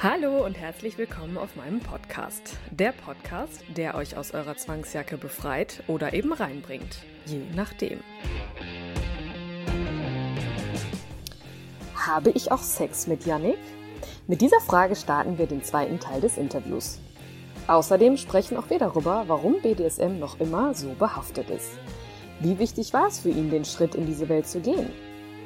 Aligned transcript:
Hallo 0.00 0.46
und 0.46 0.56
herzlich 0.56 0.96
willkommen 0.96 1.36
auf 1.36 1.56
meinem 1.56 1.80
Podcast. 1.80 2.56
Der 2.70 2.92
Podcast, 2.92 3.64
der 3.76 3.96
euch 3.96 4.16
aus 4.16 4.30
eurer 4.30 4.56
Zwangsjacke 4.56 5.18
befreit 5.18 5.82
oder 5.88 6.12
eben 6.12 6.32
reinbringt. 6.32 6.98
Je 7.26 7.40
nachdem. 7.56 7.98
Habe 11.96 12.30
ich 12.30 12.52
auch 12.52 12.62
Sex 12.62 13.08
mit 13.08 13.26
Yannick? 13.26 13.58
Mit 14.28 14.40
dieser 14.40 14.60
Frage 14.60 14.94
starten 14.94 15.36
wir 15.36 15.46
den 15.46 15.64
zweiten 15.64 15.98
Teil 15.98 16.20
des 16.20 16.38
Interviews. 16.38 17.00
Außerdem 17.66 18.18
sprechen 18.18 18.56
auch 18.56 18.70
wir 18.70 18.78
darüber, 18.78 19.24
warum 19.26 19.60
BDSM 19.62 20.20
noch 20.20 20.38
immer 20.38 20.74
so 20.74 20.90
behaftet 20.90 21.50
ist. 21.50 21.76
Wie 22.38 22.60
wichtig 22.60 22.92
war 22.92 23.08
es 23.08 23.18
für 23.18 23.30
ihn, 23.30 23.50
den 23.50 23.64
Schritt 23.64 23.96
in 23.96 24.06
diese 24.06 24.28
Welt 24.28 24.46
zu 24.46 24.60
gehen? 24.60 24.90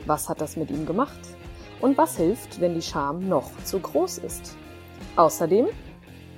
Was 0.04 0.28
hat 0.28 0.42
das 0.42 0.56
mit 0.58 0.70
ihm 0.70 0.84
gemacht? 0.84 1.20
Und 1.82 1.98
was 1.98 2.16
hilft, 2.16 2.58
wenn 2.60 2.74
die 2.74 2.82
Scham 2.82 3.28
noch 3.28 3.50
zu 3.64 3.80
groß 3.80 4.18
ist? 4.18 4.56
Außerdem 5.16 5.66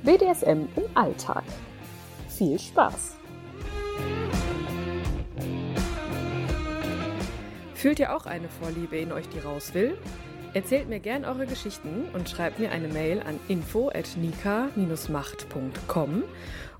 BDSM 0.02 0.66
im 0.74 0.84
Alltag. 0.94 1.44
Viel 2.28 2.58
Spaß! 2.58 3.18
Fühlt 7.74 8.00
ihr 8.00 8.16
auch 8.16 8.24
eine 8.24 8.48
Vorliebe 8.48 8.96
in 8.96 9.12
euch, 9.12 9.28
die 9.28 9.40
raus 9.40 9.74
will? 9.74 9.98
Erzählt 10.54 10.88
mir 10.88 11.00
gern 11.00 11.26
eure 11.26 11.44
Geschichten 11.46 12.06
und 12.14 12.30
schreibt 12.30 12.58
mir 12.58 12.70
eine 12.70 12.88
Mail 12.88 13.20
an 13.20 13.38
info@nika-macht.com 13.48 16.22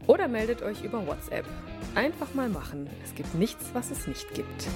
oder 0.06 0.28
meldet 0.28 0.62
euch 0.62 0.82
über 0.82 1.06
WhatsApp. 1.06 1.44
Einfach 1.94 2.32
mal 2.32 2.48
machen. 2.48 2.88
Es 3.04 3.14
gibt 3.14 3.34
nichts, 3.34 3.66
was 3.74 3.90
es 3.90 4.06
nicht 4.06 4.32
gibt. 4.32 4.68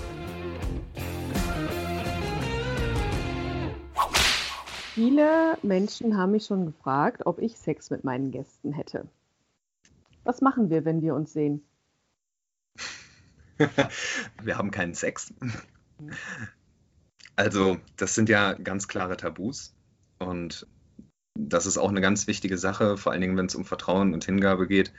Viele 4.98 5.56
Menschen 5.62 6.16
haben 6.16 6.32
mich 6.32 6.46
schon 6.46 6.66
gefragt, 6.66 7.22
ob 7.24 7.38
ich 7.38 7.56
Sex 7.56 7.88
mit 7.90 8.02
meinen 8.02 8.32
Gästen 8.32 8.72
hätte. 8.72 9.06
Was 10.24 10.40
machen 10.40 10.70
wir, 10.70 10.84
wenn 10.84 11.02
wir 11.02 11.14
uns 11.14 11.32
sehen? 11.32 11.62
wir 14.42 14.58
haben 14.58 14.72
keinen 14.72 14.94
Sex. 14.94 15.32
Also, 17.36 17.76
das 17.96 18.16
sind 18.16 18.28
ja 18.28 18.54
ganz 18.54 18.88
klare 18.88 19.16
Tabus 19.16 19.72
und 20.18 20.66
das 21.34 21.66
ist 21.66 21.78
auch 21.78 21.90
eine 21.90 22.00
ganz 22.00 22.26
wichtige 22.26 22.58
Sache, 22.58 22.96
vor 22.96 23.12
allen 23.12 23.20
Dingen, 23.20 23.36
wenn 23.36 23.46
es 23.46 23.54
um 23.54 23.64
Vertrauen 23.64 24.12
und 24.14 24.24
Hingabe 24.24 24.66
geht, 24.66 24.92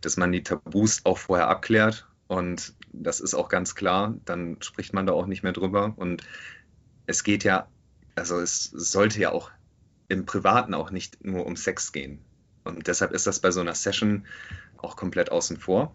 dass 0.00 0.16
man 0.16 0.30
die 0.30 0.44
Tabus 0.44 1.04
auch 1.04 1.18
vorher 1.18 1.48
abklärt 1.48 2.06
und 2.28 2.76
das 2.92 3.18
ist 3.18 3.34
auch 3.34 3.48
ganz 3.48 3.74
klar, 3.74 4.14
dann 4.26 4.62
spricht 4.62 4.94
man 4.94 5.06
da 5.06 5.12
auch 5.12 5.26
nicht 5.26 5.42
mehr 5.42 5.52
drüber 5.52 5.94
und 5.96 6.22
es 7.06 7.24
geht 7.24 7.42
ja, 7.42 7.66
also 8.20 8.38
es 8.38 8.64
sollte 8.64 9.18
ja 9.18 9.32
auch 9.32 9.50
im 10.08 10.26
Privaten 10.26 10.74
auch 10.74 10.90
nicht 10.90 11.24
nur 11.24 11.46
um 11.46 11.56
Sex 11.56 11.92
gehen. 11.92 12.20
Und 12.64 12.86
deshalb 12.86 13.12
ist 13.12 13.26
das 13.26 13.40
bei 13.40 13.50
so 13.50 13.60
einer 13.60 13.74
Session 13.74 14.26
auch 14.76 14.96
komplett 14.96 15.32
außen 15.32 15.56
vor. 15.56 15.94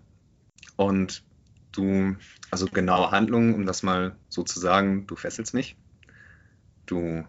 Und 0.75 1.23
du, 1.72 2.16
also 2.51 2.66
genaue 2.66 3.11
Handlungen, 3.11 3.53
um 3.53 3.66
das 3.66 3.83
mal 3.83 4.17
so 4.27 4.44
zu 4.44 4.59
sagen, 4.59 5.05
du 5.07 5.16
fesselst 5.16 5.53
mich. 5.53 5.77
Du 6.85 7.25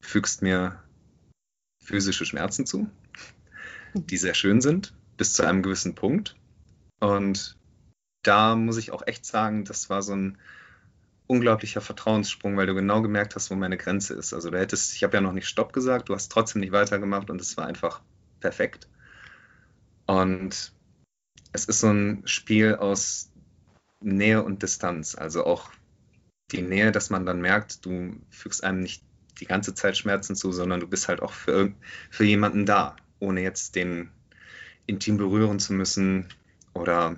fügst 0.00 0.42
mir 0.42 0.82
physische 1.82 2.24
Schmerzen 2.24 2.66
zu, 2.66 2.88
die 3.94 4.16
sehr 4.16 4.34
schön 4.34 4.60
sind, 4.60 4.94
bis 5.16 5.34
zu 5.34 5.46
einem 5.46 5.62
gewissen 5.62 5.94
Punkt. 5.94 6.36
Und 7.00 7.56
da 8.22 8.56
muss 8.56 8.78
ich 8.78 8.92
auch 8.92 9.06
echt 9.06 9.26
sagen, 9.26 9.64
das 9.64 9.90
war 9.90 10.02
so 10.02 10.14
ein 10.14 10.38
unglaublicher 11.26 11.80
Vertrauenssprung, 11.80 12.56
weil 12.56 12.66
du 12.66 12.74
genau 12.74 13.02
gemerkt 13.02 13.34
hast, 13.34 13.50
wo 13.50 13.54
meine 13.54 13.76
Grenze 13.76 14.14
ist. 14.14 14.34
Also 14.34 14.50
du 14.50 14.58
hättest, 14.58 14.94
ich 14.94 15.02
habe 15.04 15.16
ja 15.16 15.20
noch 15.20 15.32
nicht 15.32 15.48
Stopp 15.48 15.72
gesagt, 15.72 16.08
du 16.08 16.14
hast 16.14 16.30
trotzdem 16.30 16.60
nicht 16.60 16.72
weitergemacht 16.72 17.30
und 17.30 17.40
es 17.40 17.56
war 17.56 17.66
einfach 17.66 18.02
perfekt. 18.40 18.88
Und 20.06 20.72
es 21.52 21.64
ist 21.64 21.80
so 21.80 21.88
ein 21.88 22.22
Spiel 22.26 22.74
aus 22.74 23.30
Nähe 24.00 24.42
und 24.42 24.62
Distanz, 24.62 25.14
also 25.14 25.44
auch 25.44 25.70
die 26.50 26.62
Nähe, 26.62 26.92
dass 26.92 27.10
man 27.10 27.24
dann 27.24 27.40
merkt, 27.40 27.86
du 27.86 28.20
fügst 28.28 28.64
einem 28.64 28.80
nicht 28.80 29.02
die 29.40 29.46
ganze 29.46 29.74
Zeit 29.74 29.96
Schmerzen 29.96 30.36
zu, 30.36 30.52
sondern 30.52 30.80
du 30.80 30.86
bist 30.86 31.08
halt 31.08 31.22
auch 31.22 31.32
für, 31.32 31.72
für 32.10 32.24
jemanden 32.24 32.66
da, 32.66 32.96
ohne 33.20 33.42
jetzt 33.42 33.74
den 33.74 34.10
intim 34.86 35.16
berühren 35.16 35.58
zu 35.58 35.72
müssen 35.72 36.28
oder 36.74 37.16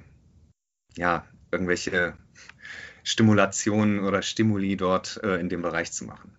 ja, 0.96 1.26
irgendwelche 1.50 2.16
Stimulationen 3.04 4.02
oder 4.04 4.22
Stimuli 4.22 4.76
dort 4.76 5.20
äh, 5.22 5.36
in 5.36 5.48
dem 5.48 5.62
Bereich 5.62 5.92
zu 5.92 6.04
machen. 6.04 6.32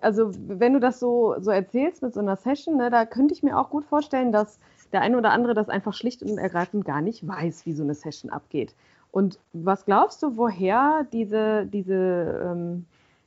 Also 0.00 0.32
wenn 0.34 0.72
du 0.72 0.80
das 0.80 0.98
so, 0.98 1.36
so 1.38 1.50
erzählst 1.50 2.02
mit 2.02 2.12
so 2.12 2.20
einer 2.20 2.36
Session, 2.36 2.76
ne, 2.76 2.90
da 2.90 3.06
könnte 3.06 3.32
ich 3.32 3.42
mir 3.42 3.58
auch 3.58 3.70
gut 3.70 3.84
vorstellen, 3.84 4.32
dass 4.32 4.58
der 4.92 5.02
eine 5.02 5.16
oder 5.16 5.30
andere 5.30 5.54
das 5.54 5.68
einfach 5.68 5.94
schlicht 5.94 6.22
und 6.22 6.38
ergreifend 6.38 6.84
gar 6.84 7.00
nicht 7.00 7.26
weiß, 7.26 7.66
wie 7.66 7.72
so 7.72 7.82
eine 7.82 7.94
Session 7.94 8.30
abgeht. 8.30 8.74
Und 9.12 9.38
was 9.52 9.84
glaubst 9.84 10.22
du, 10.22 10.36
woher 10.36 11.06
diese, 11.12 11.66
diese, 11.66 12.42
ähm, 12.44 12.86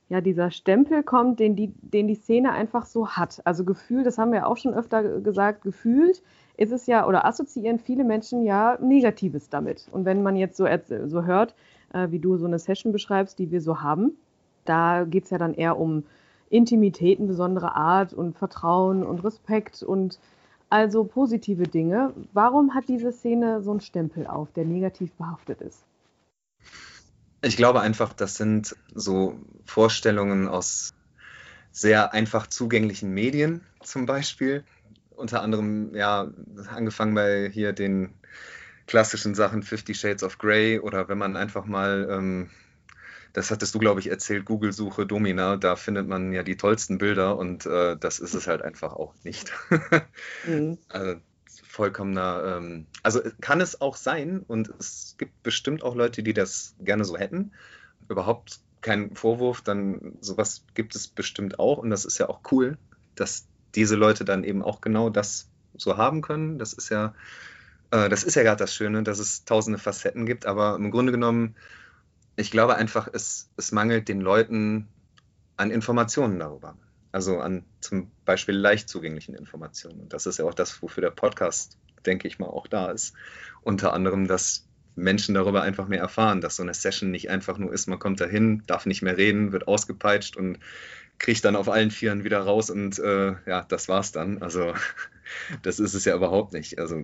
ja, 0.10 0.20
dieser 0.20 0.52
Stempel 0.52 1.04
kommt, 1.04 1.40
den 1.40 1.56
die, 1.56 1.74
den 1.82 2.08
die 2.08 2.16
Szene 2.16 2.52
einfach 2.52 2.86
so 2.86 3.10
hat? 3.10 3.42
Also 3.46 3.64
Gefühl, 3.64 4.04
das 4.04 4.18
haben 4.18 4.32
wir 4.32 4.48
auch 4.48 4.58
schon 4.58 4.74
öfter 4.74 5.20
gesagt, 5.22 5.62
gefühlt 5.62 6.22
ist 6.58 6.72
es 6.72 6.88
ja, 6.88 7.08
oder 7.08 7.26
assoziieren 7.26 7.80
viele 7.80 8.04
Menschen 8.04 8.44
ja 8.44 8.78
Negatives 8.82 9.50
damit. 9.50 9.88
Und 9.92 10.06
wenn 10.06 10.24
man 10.24 10.36
jetzt 10.36 10.58
so, 10.58 10.68
so 11.06 11.24
hört, 11.24 11.56
äh, 11.98 12.12
wie 12.12 12.20
du 12.20 12.38
so 12.38 12.46
eine 12.46 12.60
Session 12.60 12.92
beschreibst, 12.92 13.40
die 13.40 13.52
wir 13.52 13.62
so 13.62 13.82
haben, 13.82 14.18
da 14.66 15.06
geht 15.06 15.26
es 15.26 15.30
ja 15.30 15.38
dann 15.38 15.54
eher 15.54 15.78
um 15.78 16.04
Intimitäten 16.50 17.28
besonderer 17.28 17.76
Art 17.76 18.14
und 18.14 18.38
Vertrauen 18.38 19.04
und 19.04 19.24
Respekt 19.24 19.84
und 19.84 20.20
also 20.70 21.04
positive 21.04 21.64
Dinge. 21.64 22.14
Warum 22.34 22.74
hat 22.74 22.90
diese 22.90 23.12
Szene 23.12 23.62
so 23.62 23.72
einen 23.72 23.82
Stempel 23.82 24.28
auf, 24.28 24.52
der 24.54 24.66
negativ 24.66 25.12
behaftet 25.14 25.62
ist? 25.62 25.84
Ich 27.42 27.56
glaube 27.56 27.82
einfach, 27.82 28.14
das 28.14 28.36
sind 28.36 28.76
so 28.94 29.40
Vorstellungen 29.66 30.48
aus 30.48 30.94
sehr 31.72 32.14
einfach 32.14 32.48
zugänglichen 32.48 33.12
Medien 33.12 33.62
zum 33.84 34.06
Beispiel. 34.06 34.64
Unter 35.16 35.42
anderem, 35.42 35.96
ja, 35.96 36.32
angefangen 36.70 37.14
bei 37.14 37.50
hier 37.50 37.74
den 37.74 38.14
klassischen 38.88 39.36
Sachen 39.36 39.64
Fifty 39.64 39.94
Shades 39.94 40.24
of 40.24 40.38
Grey 40.38 40.80
oder 40.80 41.08
wenn 41.10 41.18
man 41.18 41.36
einfach 41.36 41.66
mal 41.66 42.08
ähm, 42.10 42.50
das 43.38 43.52
hattest 43.52 43.76
du, 43.76 43.80
glaube 43.80 44.00
ich, 44.00 44.10
erzählt, 44.10 44.46
Google-Suche 44.46 45.06
Domina, 45.06 45.58
da 45.58 45.76
findet 45.76 46.08
man 46.08 46.34
ja 46.34 46.42
die 46.42 46.58
tollsten 46.58 46.98
Bilder 46.98 47.38
und 47.38 47.68
äh, 47.68 47.96
das 47.96 48.18
ist 48.18 48.34
es 48.34 48.48
halt 48.48 48.64
einfach 48.64 48.94
auch 48.94 49.14
nicht. 49.24 49.52
mhm. 50.48 50.80
Also 50.90 51.20
vollkommener, 51.64 52.58
ähm, 52.58 52.88
also 53.04 53.22
kann 53.40 53.62
es 53.62 53.80
auch 53.80 53.96
sein 53.96 54.44
und 54.48 54.74
es 54.80 55.14
gibt 55.20 55.44
bestimmt 55.44 55.84
auch 55.84 55.94
Leute, 55.94 56.24
die 56.24 56.34
das 56.34 56.74
gerne 56.80 57.06
so 57.06 57.16
hätten. 57.16 57.52
Überhaupt 58.10 58.60
kein 58.82 59.16
Vorwurf, 59.16 59.62
dann 59.62 60.18
sowas 60.20 60.64
gibt 60.74 60.96
es 60.96 61.08
bestimmt 61.08 61.60
auch 61.60 61.78
und 61.78 61.92
das 61.92 62.06
ist 62.06 62.18
ja 62.18 62.30
auch 62.30 62.40
cool, 62.52 62.80
dass 63.14 63.46
diese 63.76 63.96
Leute 63.96 64.26
dann 64.26 64.44
eben 64.44 64.64
auch 64.64 64.82
genau 64.82 65.12
das 65.12 65.48
so 65.78 65.98
haben 65.98 66.24
können. 66.24 66.58
Das 66.58 66.74
ist 66.74 66.90
ja, 66.90 67.08
äh, 67.08 67.12
das 67.90 68.24
ist 68.24 68.36
ja 68.36 68.44
gerade 68.44 68.58
das 68.58 68.74
Schöne, 68.74 69.04
dass 69.04 69.20
es 69.20 69.46
tausende 69.46 69.80
Facetten 69.80 70.26
gibt, 70.26 70.46
aber 70.46 70.76
im 70.76 70.92
Grunde 70.92 71.12
genommen 71.12 71.56
ich 72.38 72.52
glaube 72.52 72.76
einfach, 72.76 73.10
es, 73.12 73.50
es 73.58 73.72
mangelt 73.72 74.08
den 74.08 74.22
Leuten 74.22 74.88
an 75.58 75.72
Informationen 75.72 76.40
darüber. 76.40 76.78
Also 77.12 77.40
an 77.40 77.66
zum 77.82 78.12
Beispiel 78.26 78.56
leicht 78.56 78.88
zugänglichen 78.88 79.34
Informationen. 79.34 80.02
Und 80.02 80.14
das 80.14 80.28
ist 80.28 80.38
ja 80.38 80.46
auch 80.46 80.54
das, 80.54 80.82
wofür 80.84 81.02
der 81.02 81.10
Podcast, 81.10 81.78
denke 82.06 82.28
ich 82.28 82.38
mal, 82.38 82.46
auch 82.46 82.68
da 82.68 82.92
ist. 82.92 83.16
Unter 83.62 83.92
anderem, 83.92 84.28
dass 84.28 84.68
Menschen 84.96 85.34
darüber 85.34 85.64
einfach 85.64 85.88
mehr 85.88 86.00
erfahren, 86.00 86.40
dass 86.40 86.58
so 86.58 86.64
eine 86.64 86.76
Session 86.76 87.10
nicht 87.10 87.30
einfach 87.32 87.58
nur 87.58 87.74
ist, 87.74 87.88
man 87.88 88.00
kommt 88.00 88.22
dahin, 88.22 88.64
darf 88.68 88.86
nicht 88.86 89.02
mehr 89.02 89.18
reden, 89.18 89.52
wird 89.52 89.68
ausgepeitscht 89.68 90.38
und 90.38 90.60
kriegt 91.18 91.44
dann 91.44 91.56
auf 91.56 91.70
allen 91.70 91.90
Vieren 91.90 92.24
wieder 92.24 92.40
raus 92.42 92.70
und 92.70 93.00
äh, 93.00 93.36
ja, 93.48 93.64
das 93.64 93.90
war's 93.90 94.12
dann. 94.12 94.44
Also 94.44 94.76
das 95.64 95.80
ist 95.80 95.96
es 95.96 96.06
ja 96.06 96.16
überhaupt 96.16 96.54
nicht. 96.54 96.78
Also 96.78 97.04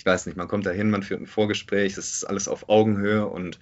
ich 0.00 0.06
weiß 0.06 0.24
nicht, 0.24 0.36
man 0.38 0.48
kommt 0.48 0.64
dahin, 0.64 0.88
man 0.88 1.02
führt 1.02 1.20
ein 1.20 1.26
Vorgespräch, 1.26 1.98
es 1.98 2.10
ist 2.10 2.24
alles 2.24 2.48
auf 2.48 2.70
Augenhöhe 2.70 3.26
und 3.26 3.60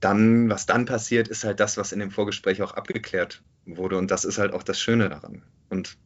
dann, 0.00 0.48
was 0.48 0.64
dann 0.64 0.86
passiert, 0.86 1.28
ist 1.28 1.44
halt 1.44 1.60
das, 1.60 1.76
was 1.76 1.92
in 1.92 1.98
dem 1.98 2.10
Vorgespräch 2.10 2.62
auch 2.62 2.72
abgeklärt 2.72 3.42
wurde. 3.66 3.98
Und 3.98 4.10
das 4.10 4.24
ist 4.24 4.38
halt 4.38 4.54
auch 4.54 4.62
das 4.62 4.80
Schöne 4.80 5.10
daran. 5.10 5.42
Und 5.68 5.98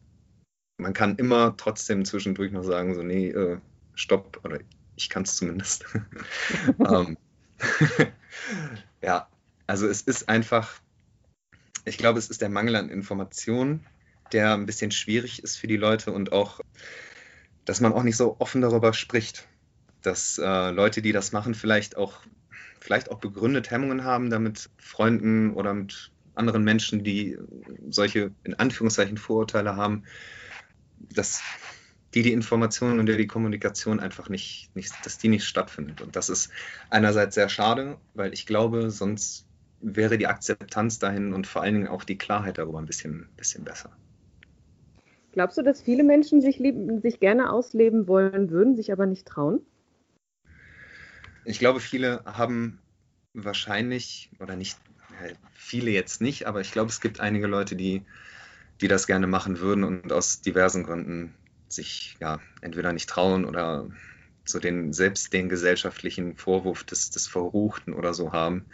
man 0.75 0.91
kann 0.91 1.15
immer 1.15 1.55
trotzdem 1.55 2.03
zwischendurch 2.03 2.51
noch 2.51 2.63
sagen, 2.63 2.93
so, 2.93 3.03
nee, 3.03 3.29
äh, 3.29 3.57
stopp, 3.95 4.41
oder 4.43 4.59
ich 4.97 5.07
kann 5.07 5.23
es 5.23 5.37
zumindest. 5.37 5.85
ähm, 6.85 7.17
ja, 9.01 9.29
also 9.65 9.87
es 9.87 10.01
ist 10.01 10.27
einfach, 10.27 10.81
ich 11.85 11.97
glaube, 11.97 12.19
es 12.19 12.29
ist 12.29 12.41
der 12.41 12.49
Mangel 12.49 12.75
an 12.75 12.89
Informationen, 12.89 13.85
der 14.33 14.55
ein 14.55 14.65
bisschen 14.65 14.91
schwierig 14.91 15.41
ist 15.41 15.55
für 15.55 15.67
die 15.67 15.77
Leute 15.77 16.11
und 16.11 16.33
auch, 16.33 16.59
dass 17.67 17.81
man 17.81 17.93
auch 17.93 18.03
nicht 18.03 18.15
so 18.15 18.37
offen 18.39 18.61
darüber 18.61 18.93
spricht. 18.93 19.47
Dass 20.01 20.37
äh, 20.37 20.71
Leute, 20.71 21.01
die 21.01 21.11
das 21.11 21.33
machen, 21.33 21.53
vielleicht 21.53 21.97
auch, 21.97 22.21
vielleicht 22.79 23.11
auch 23.11 23.19
begründet 23.19 23.69
Hemmungen 23.69 24.05
haben, 24.05 24.29
damit 24.29 24.69
Freunden 24.77 25.53
oder 25.53 25.73
mit 25.73 26.11
anderen 26.33 26.63
Menschen, 26.63 27.03
die 27.03 27.37
solche 27.89 28.31
in 28.43 28.53
Anführungszeichen 28.53 29.17
Vorurteile 29.17 29.75
haben, 29.75 30.03
dass 31.13 31.41
die 32.13 32.21
die 32.21 32.31
Information 32.31 32.99
und 32.99 33.07
die 33.07 33.27
Kommunikation 33.27 33.99
einfach 33.99 34.29
nicht, 34.29 34.73
nicht, 34.73 34.93
dass 35.03 35.17
die 35.17 35.27
nicht 35.27 35.43
stattfindet. 35.43 36.01
Und 36.01 36.15
das 36.15 36.29
ist 36.29 36.49
einerseits 36.89 37.35
sehr 37.35 37.49
schade, 37.49 37.97
weil 38.13 38.33
ich 38.33 38.45
glaube, 38.45 38.91
sonst 38.91 39.45
wäre 39.81 40.17
die 40.17 40.27
Akzeptanz 40.27 40.99
dahin 40.99 41.33
und 41.33 41.47
vor 41.47 41.63
allen 41.63 41.73
Dingen 41.73 41.87
auch 41.87 42.05
die 42.05 42.17
Klarheit 42.17 42.59
darüber 42.59 42.79
ein 42.79 42.85
bisschen, 42.85 43.27
bisschen 43.35 43.65
besser. 43.65 43.91
Glaubst 45.37 45.55
du, 45.55 45.61
dass 45.61 45.83
viele 45.83 46.03
Menschen 46.03 46.41
sich, 46.41 46.57
lieben, 46.57 46.99
sich 46.99 47.19
gerne 47.19 47.51
ausleben 47.51 48.07
wollen 48.07 48.49
würden, 48.49 48.75
sich 48.75 48.91
aber 48.91 49.05
nicht 49.05 49.27
trauen? 49.27 49.61
Ich 51.45 51.59
glaube, 51.59 51.79
viele 51.79 52.23
haben 52.25 52.79
wahrscheinlich, 53.35 54.31
oder 54.39 54.55
nicht, 54.55 54.79
viele 55.53 55.91
jetzt 55.91 56.21
nicht, 56.21 56.47
aber 56.47 56.61
ich 56.61 56.71
glaube, 56.71 56.89
es 56.89 57.01
gibt 57.01 57.19
einige 57.19 57.45
Leute, 57.45 57.75
die, 57.75 58.01
die 58.81 58.87
das 58.87 59.05
gerne 59.05 59.27
machen 59.27 59.59
würden 59.59 59.83
und 59.83 60.11
aus 60.11 60.41
diversen 60.41 60.83
Gründen 60.83 61.35
sich 61.67 62.17
ja 62.19 62.39
entweder 62.61 62.91
nicht 62.91 63.07
trauen 63.07 63.45
oder 63.45 63.91
so 64.43 64.57
den, 64.57 64.91
selbst 64.91 65.33
den 65.33 65.49
gesellschaftlichen 65.49 66.35
Vorwurf 66.35 66.83
des, 66.83 67.11
des 67.11 67.27
Verruchten 67.27 67.93
oder 67.93 68.15
so 68.15 68.31
haben. 68.31 68.65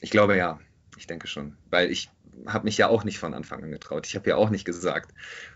Ich 0.00 0.10
glaube 0.10 0.34
ja, 0.34 0.60
ich 0.96 1.06
denke 1.06 1.26
schon, 1.26 1.58
weil 1.68 1.90
ich 1.90 2.08
habe 2.46 2.64
mich 2.64 2.78
ja 2.78 2.88
auch 2.88 3.04
nicht 3.04 3.18
von 3.18 3.34
Anfang 3.34 3.62
an 3.62 3.70
getraut. 3.70 4.06
Ich 4.06 4.14
habe 4.16 4.30
ja 4.30 4.36
auch 4.36 4.50
nicht 4.50 4.64
gesagt 4.64 5.12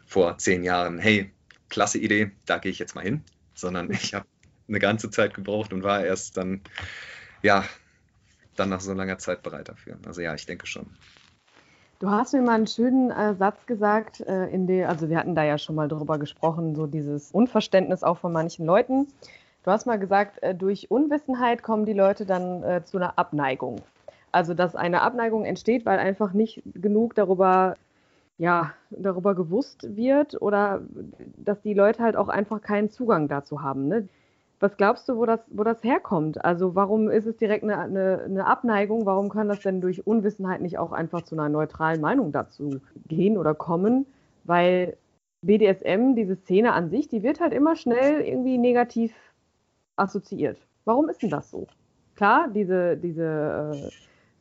vor 0.07 0.39
zehn 0.39 0.63
Jahren, 0.63 0.99
hey, 0.99 1.33
klasse 1.69 1.99
Idee, 1.99 2.33
da 2.47 2.59
gehe 2.59 2.71
ich 2.71 2.79
jetzt 2.79 2.95
mal 2.95 3.05
hin, 3.05 3.23
sondern 3.55 3.91
ich 3.91 4.15
habe 4.15 4.27
eine 4.69 4.79
ganze 4.79 5.11
Zeit 5.11 5.35
gebraucht 5.35 5.73
und 5.73 5.83
war 5.83 6.05
erst 6.05 6.37
dann, 6.37 6.63
ja, 7.43 7.65
dann 8.57 8.69
nach 8.71 8.81
so 8.81 8.93
langer 8.93 9.19
Zeit 9.19 9.43
bereit 9.43 9.69
dafür. 9.69 9.99
Also 10.07 10.21
ja, 10.21 10.35
ich 10.35 10.47
denke 10.47 10.67
schon. 10.67 10.87
Du 11.99 12.11
hast 12.11 12.35
mir 12.35 12.43
mal 12.43 12.57
einen 12.57 12.67
schönen 12.67 13.11
äh, 13.11 13.35
Satz 13.35 13.65
gesagt, 13.65 14.21
äh, 14.21 14.49
in 14.49 14.67
der, 14.67 14.91
also 14.91 15.09
wir 15.09 15.17
hatten 15.17 15.35
da 15.35 15.45
ja 15.45 15.57
schon 15.57 15.75
mal 15.77 15.89
drüber 15.89 16.19
gesprochen, 16.19 16.75
so 16.75 16.87
dieses 16.87 17.31
Unverständnis 17.31 18.03
auch 18.03 18.19
von 18.19 18.33
manchen 18.33 18.67
Leuten. 18.67 19.07
Du 19.65 19.71
hast 19.71 19.87
mal 19.87 19.99
gesagt, 19.99 20.43
äh, 20.43 20.55
durch 20.55 20.91
Unwissenheit 20.91 21.63
kommen 21.63 21.87
die 21.87 21.95
Leute 21.95 22.27
dann 22.27 22.63
äh, 22.63 22.85
zu 22.85 22.99
einer 22.99 23.19
Abneigung. 23.19 23.81
Also 24.33 24.55
dass 24.55 24.77
eine 24.77 25.03
Abneigung 25.03 25.45
entsteht, 25.45 25.87
weil 25.87 25.99
einfach 25.99 26.33
nicht 26.33 26.63
genug 26.75 27.15
darüber, 27.15 27.75
ja, 28.39 28.73
darüber 28.91 29.35
gewusst 29.35 29.97
wird 29.97 30.41
oder 30.41 30.83
dass 31.37 31.63
die 31.63 31.75
Leute 31.75 32.03
halt 32.03 32.17
auch 32.17 32.29
einfach 32.29 32.61
keinen 32.61 32.91
Zugang 32.91 33.29
dazu 33.29 33.63
haben. 33.63 33.89
Ne? 33.89 34.09
Was 34.59 34.77
glaubst 34.77 35.09
du, 35.09 35.17
wo 35.17 35.27
das, 35.27 35.41
wo 35.49 35.65
das 35.65 35.83
herkommt? 35.85 36.45
Also 36.45 36.75
warum 36.75 37.11
ist 37.11 37.27
es 37.27 37.37
direkt 37.37 37.63
eine, 37.63 37.79
eine, 37.79 38.23
eine, 38.25 38.47
Abneigung? 38.47 39.05
Warum 39.05 39.29
kann 39.29 39.49
das 39.49 39.61
denn 39.61 39.81
durch 39.81 40.07
Unwissenheit 40.07 40.63
nicht 40.63 40.79
auch 40.79 40.93
einfach 40.93 41.23
zu 41.23 41.35
einer 41.35 41.49
neutralen 41.51 42.01
Meinung 42.01 42.33
dazu 42.33 42.81
gehen 43.07 43.37
oder 43.37 43.55
kommen? 43.55 44.07
Weil 44.45 44.97
BDSM, 45.43 46.15
diese 46.15 46.37
Szene 46.37 46.73
an 46.73 46.89
sich, 46.89 47.09
die 47.09 47.23
wird 47.23 47.41
halt 47.41 47.53
immer 47.53 47.77
schnell 47.77 48.23
irgendwie 48.23 48.57
negativ 48.57 49.13
assoziiert. 49.97 50.59
Warum 50.85 51.09
ist 51.09 51.23
denn 51.23 51.31
das 51.31 51.51
so? 51.51 51.67
Klar, 52.15 52.49
diese, 52.49 52.97
diese 52.97 53.73
äh, 53.75 53.91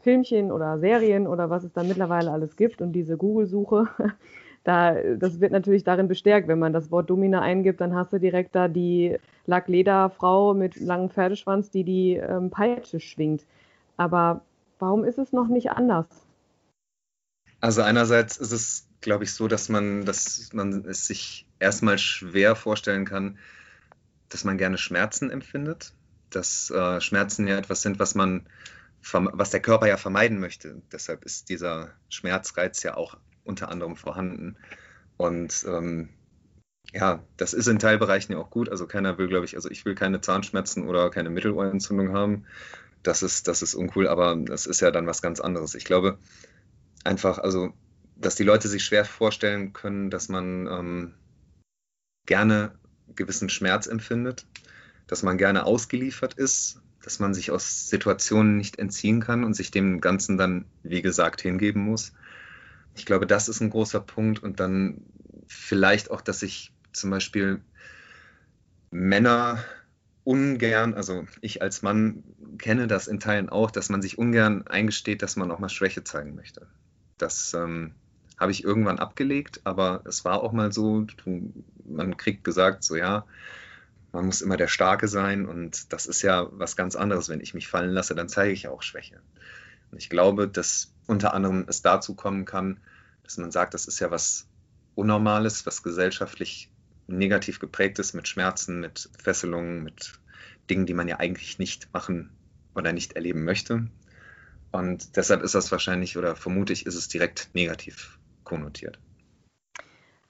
Filmchen 0.05 0.51
oder 0.51 0.77
Serien 0.77 1.25
oder 1.25 1.49
was 1.49 1.63
es 1.63 1.73
da 1.73 1.81
mittlerweile 1.81 2.31
alles 2.31 2.55
gibt 2.55 2.79
und 2.79 2.93
diese 2.93 3.17
Google-Suche, 3.17 3.87
da, 4.63 4.93
das 4.93 5.41
wird 5.41 5.51
natürlich 5.51 5.83
darin 5.83 6.07
bestärkt. 6.07 6.47
Wenn 6.47 6.59
man 6.59 6.73
das 6.73 6.91
Wort 6.91 7.09
Domina 7.09 7.41
eingibt, 7.41 7.81
dann 7.81 7.95
hast 7.95 8.13
du 8.13 8.19
direkt 8.19 8.53
da 8.53 8.67
die 8.67 9.17
Lacklederfrau 9.47 10.53
mit 10.53 10.79
langem 10.79 11.09
Pferdeschwanz, 11.09 11.71
die 11.71 11.83
die 11.83 12.13
ähm, 12.17 12.51
Peitsche 12.51 12.99
schwingt. 12.99 13.45
Aber 13.97 14.41
warum 14.77 15.03
ist 15.03 15.17
es 15.17 15.33
noch 15.33 15.47
nicht 15.47 15.71
anders? 15.71 16.05
Also 17.59 17.81
einerseits 17.81 18.37
ist 18.37 18.51
es, 18.51 18.87
glaube 19.01 19.23
ich, 19.23 19.33
so, 19.33 19.47
dass 19.47 19.69
man, 19.69 20.05
dass 20.05 20.53
man 20.53 20.85
es 20.85 21.07
sich 21.07 21.47
erstmal 21.59 21.97
schwer 21.97 22.55
vorstellen 22.55 23.05
kann, 23.05 23.39
dass 24.29 24.43
man 24.43 24.59
gerne 24.59 24.77
Schmerzen 24.77 25.31
empfindet. 25.31 25.93
Dass 26.29 26.69
äh, 26.69 27.01
Schmerzen 27.01 27.47
ja 27.47 27.57
etwas 27.57 27.81
sind, 27.81 27.97
was 27.97 28.13
man, 28.13 28.45
was 29.11 29.51
der 29.51 29.61
Körper 29.61 29.87
ja 29.87 29.97
vermeiden 29.97 30.39
möchte. 30.39 30.81
Deshalb 30.91 31.25
ist 31.25 31.49
dieser 31.49 31.91
Schmerzreiz 32.09 32.81
ja 32.83 32.95
auch 32.97 33.17
unter 33.43 33.69
anderem 33.69 33.95
vorhanden. 33.95 34.57
Und 35.17 35.65
ähm, 35.67 36.09
ja, 36.93 37.23
das 37.37 37.53
ist 37.53 37.67
in 37.67 37.79
Teilbereichen 37.79 38.33
ja 38.33 38.39
auch 38.39 38.49
gut. 38.49 38.69
Also 38.69 38.87
keiner 38.87 39.17
will, 39.17 39.27
glaube 39.27 39.45
ich, 39.45 39.55
also 39.55 39.69
ich 39.69 39.85
will 39.85 39.95
keine 39.95 40.21
Zahnschmerzen 40.21 40.87
oder 40.87 41.09
keine 41.09 41.29
Mittelohrentzündung 41.29 42.13
haben. 42.13 42.45
Das 43.03 43.21
ist, 43.21 43.47
das 43.47 43.61
ist 43.61 43.75
uncool, 43.75 44.07
aber 44.07 44.35
das 44.35 44.65
ist 44.65 44.81
ja 44.81 44.91
dann 44.91 45.07
was 45.07 45.21
ganz 45.21 45.39
anderes. 45.39 45.75
Ich 45.75 45.85
glaube 45.85 46.17
einfach, 47.03 47.37
also, 47.37 47.73
dass 48.15 48.35
die 48.35 48.43
Leute 48.43 48.67
sich 48.67 48.83
schwer 48.83 49.05
vorstellen 49.05 49.73
können, 49.73 50.09
dass 50.09 50.29
man 50.29 50.67
ähm, 50.67 51.13
gerne 52.25 52.73
gewissen 53.15 53.49
Schmerz 53.49 53.85
empfindet, 53.85 54.47
dass 55.05 55.21
man 55.21 55.37
gerne 55.37 55.65
ausgeliefert 55.65 56.33
ist, 56.33 56.81
dass 57.05 57.19
man 57.19 57.35
sich 57.35 57.51
aus 57.51 57.87
Situationen 57.87 58.57
nicht 58.57 58.79
entziehen 58.79 59.21
kann 59.21 59.43
und 59.43 59.53
sich 59.53 59.69
dem 59.69 60.01
Ganzen 60.01 60.37
dann, 60.37 60.65
wie 60.81 61.03
gesagt, 61.03 61.39
hingeben 61.39 61.83
muss. 61.83 62.13
Ich 62.95 63.05
glaube, 63.05 63.27
das 63.27 63.47
ist 63.47 63.61
ein 63.61 63.69
großer 63.69 63.99
Punkt 63.99 64.41
und 64.41 64.59
dann 64.59 65.01
vielleicht 65.45 66.09
auch, 66.09 66.21
dass 66.21 66.39
sich 66.39 66.73
zum 66.93 67.11
Beispiel 67.11 67.61
Männer 68.89 69.63
ungern, 70.23 70.95
also 70.95 71.27
ich 71.41 71.61
als 71.61 71.83
Mann 71.83 72.23
kenne 72.57 72.87
das 72.87 73.07
in 73.07 73.19
Teilen 73.19 73.49
auch, 73.49 73.69
dass 73.69 73.89
man 73.89 74.01
sich 74.01 74.17
ungern 74.17 74.65
eingesteht, 74.65 75.21
dass 75.21 75.35
man 75.35 75.51
auch 75.51 75.59
mal 75.59 75.69
Schwäche 75.69 76.03
zeigen 76.03 76.33
möchte. 76.33 76.65
Das 77.19 77.53
ähm, 77.53 77.93
habe 78.35 78.51
ich 78.51 78.63
irgendwann 78.63 78.97
abgelegt, 78.97 79.61
aber 79.63 80.01
es 80.05 80.25
war 80.25 80.41
auch 80.41 80.53
mal 80.53 80.71
so, 80.71 81.05
man 81.85 82.17
kriegt 82.17 82.43
gesagt, 82.43 82.83
so 82.83 82.95
ja, 82.95 83.27
man 84.15 84.25
muss 84.25 84.41
immer 84.41 84.57
der 84.57 84.67
Starke 84.67 85.07
sein 85.07 85.45
und 85.45 85.91
das 85.93 86.05
ist 86.05 86.21
ja 86.21 86.47
was 86.51 86.75
ganz 86.75 86.95
anderes. 86.95 87.29
Wenn 87.29 87.41
ich 87.41 87.53
mich 87.53 87.67
fallen 87.67 87.91
lasse, 87.91 88.15
dann 88.15 88.29
zeige 88.29 88.53
ich 88.53 88.67
auch 88.67 88.81
Schwäche. 88.81 89.21
Und 89.91 89.97
ich 89.97 90.09
glaube, 90.09 90.47
dass 90.47 90.93
unter 91.05 91.33
anderem 91.33 91.65
es 91.67 91.81
dazu 91.81 92.15
kommen 92.15 92.45
kann, 92.45 92.79
dass 93.23 93.37
man 93.37 93.51
sagt, 93.51 93.73
das 93.73 93.85
ist 93.85 93.99
ja 93.99 94.11
was 94.11 94.47
Unnormales, 94.95 95.65
was 95.65 95.83
gesellschaftlich 95.83 96.71
negativ 97.07 97.59
geprägt 97.59 97.99
ist 97.99 98.13
mit 98.13 98.27
Schmerzen, 98.27 98.79
mit 98.79 99.09
Fesselungen, 99.21 99.83
mit 99.83 100.13
Dingen, 100.69 100.85
die 100.85 100.93
man 100.93 101.07
ja 101.07 101.17
eigentlich 101.19 101.59
nicht 101.59 101.93
machen 101.93 102.31
oder 102.73 102.93
nicht 102.93 103.13
erleben 103.13 103.43
möchte. 103.43 103.87
Und 104.71 105.17
deshalb 105.17 105.41
ist 105.41 105.55
das 105.55 105.71
wahrscheinlich 105.71 106.17
oder 106.17 106.35
vermutlich 106.35 106.85
ist 106.85 106.95
es 106.95 107.09
direkt 107.09 107.49
negativ 107.53 108.17
konnotiert. 108.43 108.99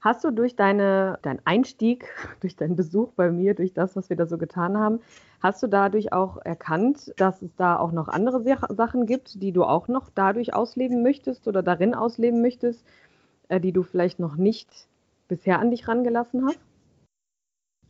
Hast 0.06 0.22
du 0.22 0.30
durch 0.30 0.54
deine, 0.54 1.18
deinen 1.22 1.40
Einstieg, 1.44 2.06
durch 2.40 2.54
deinen 2.54 2.76
Besuch 2.76 3.10
bei 3.16 3.32
mir, 3.32 3.54
durch 3.54 3.72
das, 3.72 3.96
was 3.96 4.08
wir 4.08 4.16
da 4.16 4.24
so 4.26 4.38
getan 4.38 4.78
haben, 4.78 5.00
hast 5.40 5.64
du 5.64 5.66
dadurch 5.66 6.12
auch 6.12 6.36
erkannt, 6.44 7.12
dass 7.16 7.42
es 7.42 7.56
da 7.56 7.76
auch 7.76 7.90
noch 7.90 8.06
andere 8.06 8.40
Sachen 8.72 9.06
gibt, 9.06 9.42
die 9.42 9.50
du 9.50 9.64
auch 9.64 9.88
noch 9.88 10.08
dadurch 10.14 10.54
ausleben 10.54 11.02
möchtest 11.02 11.48
oder 11.48 11.60
darin 11.60 11.92
ausleben 11.92 12.40
möchtest, 12.40 12.84
äh, 13.48 13.58
die 13.58 13.72
du 13.72 13.82
vielleicht 13.82 14.20
noch 14.20 14.36
nicht 14.36 14.68
bisher 15.26 15.58
an 15.58 15.72
dich 15.72 15.88
rangelassen 15.88 16.46
hast? 16.46 16.60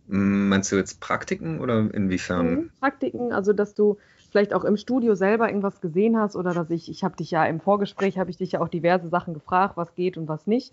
Meinst 0.06 0.72
du 0.72 0.76
jetzt 0.76 1.00
Praktiken 1.00 1.60
oder 1.60 1.92
inwiefern? 1.92 2.50
Mhm, 2.50 2.70
Praktiken, 2.80 3.32
also 3.34 3.52
dass 3.52 3.74
du 3.74 3.98
vielleicht 4.30 4.54
auch 4.54 4.64
im 4.64 4.78
Studio 4.78 5.14
selber 5.16 5.48
irgendwas 5.48 5.82
gesehen 5.82 6.18
hast 6.18 6.34
oder 6.34 6.54
dass 6.54 6.70
ich, 6.70 6.88
ich 6.90 7.04
habe 7.04 7.16
dich 7.16 7.30
ja 7.30 7.44
im 7.44 7.60
Vorgespräch, 7.60 8.16
habe 8.16 8.30
ich 8.30 8.38
dich 8.38 8.52
ja 8.52 8.60
auch 8.60 8.68
diverse 8.68 9.10
Sachen 9.10 9.34
gefragt, 9.34 9.76
was 9.76 9.94
geht 9.94 10.16
und 10.16 10.28
was 10.28 10.46
nicht. 10.46 10.72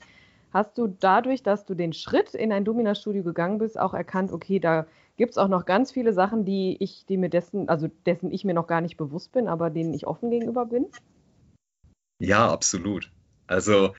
Hast 0.53 0.77
du 0.77 0.87
dadurch, 0.87 1.41
dass 1.41 1.65
du 1.65 1.73
den 1.73 1.93
Schritt 1.93 2.35
in 2.35 2.51
ein 2.51 2.63
Domina-Studio 2.63 3.23
gegangen 3.23 3.57
bist, 3.57 3.79
auch 3.79 3.95
erkannt, 3.95 4.31
okay, 4.31 4.59
da 4.59 4.85
gibt 5.17 5.31
es 5.31 5.37
auch 5.39 5.47
noch 5.47 5.65
ganz 5.65 5.91
viele 5.91 6.13
Sachen, 6.13 6.45
die 6.45 6.77
ich, 6.79 7.05
die 7.07 7.17
mir 7.17 7.29
dessen, 7.29 7.69
also 7.69 7.89
dessen 8.05 8.31
ich 8.31 8.45
mir 8.45 8.53
noch 8.53 8.67
gar 8.67 8.81
nicht 8.81 8.95
bewusst 8.95 9.31
bin, 9.31 9.47
aber 9.47 9.71
denen 9.71 9.95
ich 9.95 10.05
offen 10.05 10.29
gegenüber 10.29 10.67
bin? 10.67 10.85
Ja, 12.19 12.51
absolut. 12.51 13.11
Also 13.47 13.95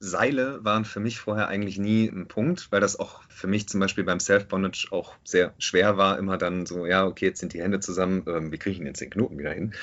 Seile 0.00 0.64
waren 0.64 0.84
für 0.84 0.98
mich 0.98 1.20
vorher 1.20 1.48
eigentlich 1.48 1.78
nie 1.78 2.08
ein 2.08 2.26
Punkt, 2.26 2.72
weil 2.72 2.80
das 2.80 2.98
auch 2.98 3.22
für 3.28 3.46
mich 3.46 3.68
zum 3.68 3.80
Beispiel 3.80 4.02
beim 4.02 4.18
Self-Bondage 4.18 4.88
auch 4.90 5.14
sehr 5.24 5.54
schwer 5.58 5.96
war, 5.96 6.18
immer 6.18 6.38
dann 6.38 6.66
so, 6.66 6.86
ja, 6.86 7.06
okay, 7.06 7.26
jetzt 7.26 7.40
sind 7.40 7.52
die 7.52 7.62
Hände 7.62 7.80
zusammen, 7.80 8.24
ähm, 8.26 8.50
wie 8.50 8.58
kriege 8.58 8.72
ich 8.72 8.78
denn 8.78 8.86
jetzt 8.86 9.00
den 9.00 9.10
Knoten 9.10 9.38
wieder 9.38 9.52
hin? 9.52 9.74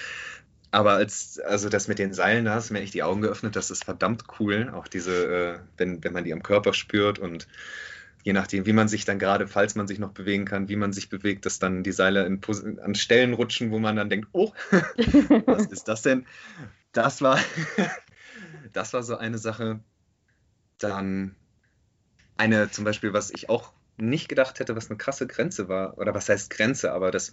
Aber 0.71 0.93
als, 0.93 1.39
also 1.39 1.69
das 1.69 1.87
mit 1.87 1.99
den 1.99 2.13
Seilen, 2.13 2.45
da 2.45 2.55
hast 2.55 2.69
du 2.69 2.73
mir 2.73 2.81
echt 2.81 2.93
die 2.93 3.03
Augen 3.03 3.21
geöffnet, 3.21 3.55
das 3.55 3.71
ist 3.71 3.85
verdammt 3.85 4.25
cool. 4.39 4.71
Auch 4.73 4.87
diese, 4.87 5.25
äh, 5.25 5.59
wenn, 5.77 6.03
wenn 6.03 6.13
man 6.13 6.23
die 6.23 6.33
am 6.33 6.43
Körper 6.43 6.73
spürt 6.73 7.19
und 7.19 7.47
je 8.23 8.33
nachdem, 8.33 8.65
wie 8.65 8.73
man 8.73 8.89
sich 8.89 9.05
dann 9.05 9.19
gerade, 9.19 9.47
falls 9.47 9.75
man 9.75 9.87
sich 9.87 9.99
noch 9.99 10.11
bewegen 10.11 10.43
kann, 10.43 10.67
wie 10.67 10.75
man 10.75 10.91
sich 10.91 11.09
bewegt, 11.09 11.45
dass 11.45 11.59
dann 11.59 11.83
die 11.83 11.93
Seile 11.93 12.25
in, 12.25 12.41
an 12.81 12.95
Stellen 12.95 13.33
rutschen, 13.33 13.71
wo 13.71 13.79
man 13.79 13.95
dann 13.95 14.09
denkt, 14.09 14.27
oh, 14.33 14.51
was 15.45 15.67
ist 15.67 15.87
das 15.87 16.01
denn? 16.01 16.25
Das 16.91 17.21
war, 17.21 17.39
das 18.73 18.93
war 18.93 19.03
so 19.03 19.15
eine 19.15 19.37
Sache. 19.37 19.79
Dann 20.77 21.35
eine 22.35 22.69
zum 22.69 22.83
Beispiel, 22.83 23.13
was 23.13 23.31
ich 23.31 23.49
auch 23.49 23.71
nicht 23.95 24.29
gedacht 24.29 24.59
hätte, 24.59 24.75
was 24.75 24.89
eine 24.89 24.97
krasse 24.97 25.25
Grenze 25.25 25.69
war, 25.69 25.97
oder 25.97 26.13
was 26.13 26.29
heißt 26.29 26.49
Grenze, 26.49 26.91
aber 26.91 27.11
das, 27.11 27.31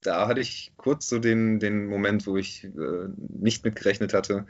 da 0.00 0.28
hatte 0.28 0.40
ich 0.40 0.72
kurz 0.76 1.08
so 1.08 1.18
den, 1.18 1.58
den 1.60 1.86
Moment, 1.86 2.26
wo 2.26 2.36
ich 2.36 2.64
äh, 2.64 3.08
nicht 3.16 3.64
mitgerechnet 3.64 4.14
hatte, 4.14 4.46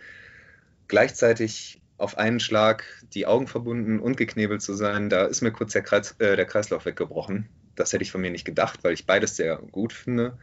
gleichzeitig 0.88 1.80
auf 1.96 2.16
einen 2.16 2.40
Schlag 2.40 2.84
die 3.12 3.26
Augen 3.26 3.46
verbunden 3.46 3.98
und 3.98 4.16
geknebelt 4.16 4.62
zu 4.62 4.74
sein, 4.74 5.08
da 5.10 5.24
ist 5.24 5.40
mir 5.40 5.50
kurz 5.50 5.72
der, 5.72 5.82
Kreis, 5.82 6.12
äh, 6.18 6.36
der 6.36 6.46
Kreislauf 6.46 6.86
weggebrochen. 6.86 7.48
Das 7.74 7.92
hätte 7.92 8.02
ich 8.02 8.12
von 8.12 8.20
mir 8.20 8.30
nicht 8.30 8.44
gedacht, 8.44 8.84
weil 8.84 8.94
ich 8.94 9.06
beides 9.06 9.36
sehr 9.36 9.56
gut 9.56 9.92
finde. 9.92 10.38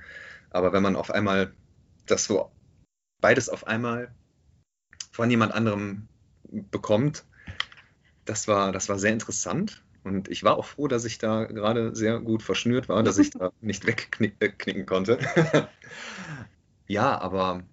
Aber 0.50 0.74
wenn 0.74 0.84
man 0.84 0.96
auf 0.96 1.12
einmal 1.12 1.54
das 2.06 2.26
so 2.26 2.52
beides 3.22 3.50
auf 3.50 3.68
einmal 3.68 4.14
von 5.12 5.30
jemand 5.30 5.54
anderem 5.54 6.08
bekommt, 6.72 7.26
das 8.26 8.48
war, 8.48 8.72
das 8.72 8.90
war 8.90 9.00
sehr 9.00 9.14
interessant. 9.14 9.84
Und 10.06 10.30
ich 10.30 10.44
war 10.44 10.58
auch 10.58 10.66
froh, 10.66 10.88
dass 10.88 11.04
ich 11.04 11.18
da 11.18 11.46
gerade 11.46 11.96
sehr 11.96 12.20
gut 12.20 12.44
verschnürt 12.44 12.88
war, 12.88 13.04
dass 13.04 13.18
ich 13.18 13.32
da 13.32 13.52
nicht 13.62 13.86
wegknicken 13.86 14.86
konnte. 14.86 15.18
ja, 16.88 17.20
aber 17.20 17.64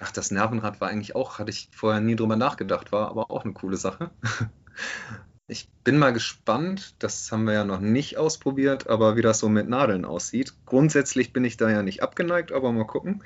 Ach, 0.00 0.12
das 0.12 0.30
Nervenrad 0.30 0.80
war 0.80 0.88
eigentlich 0.88 1.16
auch, 1.16 1.38
hatte 1.38 1.50
ich 1.50 1.70
vorher 1.72 2.00
nie 2.00 2.14
drüber 2.14 2.36
nachgedacht, 2.36 2.92
war 2.92 3.08
aber 3.10 3.30
auch 3.30 3.44
eine 3.44 3.54
coole 3.54 3.76
Sache. 3.76 4.10
Ich 5.50 5.70
bin 5.82 5.96
mal 5.98 6.12
gespannt, 6.12 6.94
das 6.98 7.32
haben 7.32 7.44
wir 7.44 7.54
ja 7.54 7.64
noch 7.64 7.80
nicht 7.80 8.18
ausprobiert, 8.18 8.86
aber 8.86 9.16
wie 9.16 9.22
das 9.22 9.38
so 9.38 9.48
mit 9.48 9.66
Nadeln 9.66 10.04
aussieht. 10.04 10.52
Grundsätzlich 10.66 11.32
bin 11.32 11.42
ich 11.42 11.56
da 11.56 11.70
ja 11.70 11.82
nicht 11.82 12.02
abgeneigt, 12.02 12.52
aber 12.52 12.70
mal 12.70 12.86
gucken. 12.86 13.24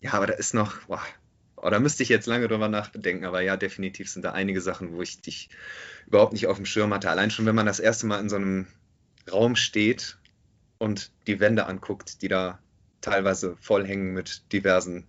ja, 0.00 0.14
aber 0.14 0.26
da 0.26 0.32
ist 0.32 0.54
noch, 0.54 0.86
boah, 0.86 1.02
oh, 1.64 1.70
da 1.70 1.80
müsste 1.80 2.02
ich 2.02 2.10
jetzt 2.10 2.26
lange 2.26 2.46
drüber 2.46 2.68
nachdenken, 2.68 3.24
aber 3.24 3.40
ja, 3.40 3.56
definitiv 3.56 4.10
sind 4.10 4.22
da 4.22 4.32
einige 4.32 4.60
Sachen, 4.60 4.92
wo 4.92 5.00
ich 5.00 5.22
dich 5.22 5.48
überhaupt 6.06 6.34
nicht 6.34 6.46
auf 6.46 6.56
dem 6.56 6.66
Schirm 6.66 6.92
hatte. 6.92 7.08
Allein 7.08 7.30
schon, 7.30 7.46
wenn 7.46 7.54
man 7.54 7.66
das 7.66 7.80
erste 7.80 8.06
Mal 8.06 8.20
in 8.20 8.28
so 8.28 8.36
einem 8.36 8.66
Raum 9.32 9.56
steht 9.56 10.18
und 10.76 11.10
die 11.26 11.40
Wände 11.40 11.64
anguckt, 11.64 12.20
die 12.20 12.28
da 12.28 12.58
teilweise 13.00 13.56
vollhängen 13.60 14.12
mit 14.12 14.52
diversen 14.52 15.06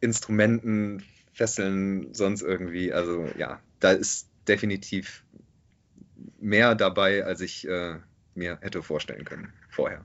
Instrumenten, 0.00 1.02
Fesseln, 1.32 2.12
sonst 2.12 2.42
irgendwie. 2.42 2.92
Also 2.92 3.26
ja, 3.38 3.60
da 3.78 3.92
ist 3.92 4.28
definitiv 4.46 5.24
mehr 6.38 6.74
dabei, 6.74 7.24
als 7.24 7.40
ich 7.40 7.66
äh, 7.66 7.96
mir 8.34 8.58
hätte 8.60 8.82
vorstellen 8.82 9.24
können 9.24 9.52
vorher. 9.70 10.04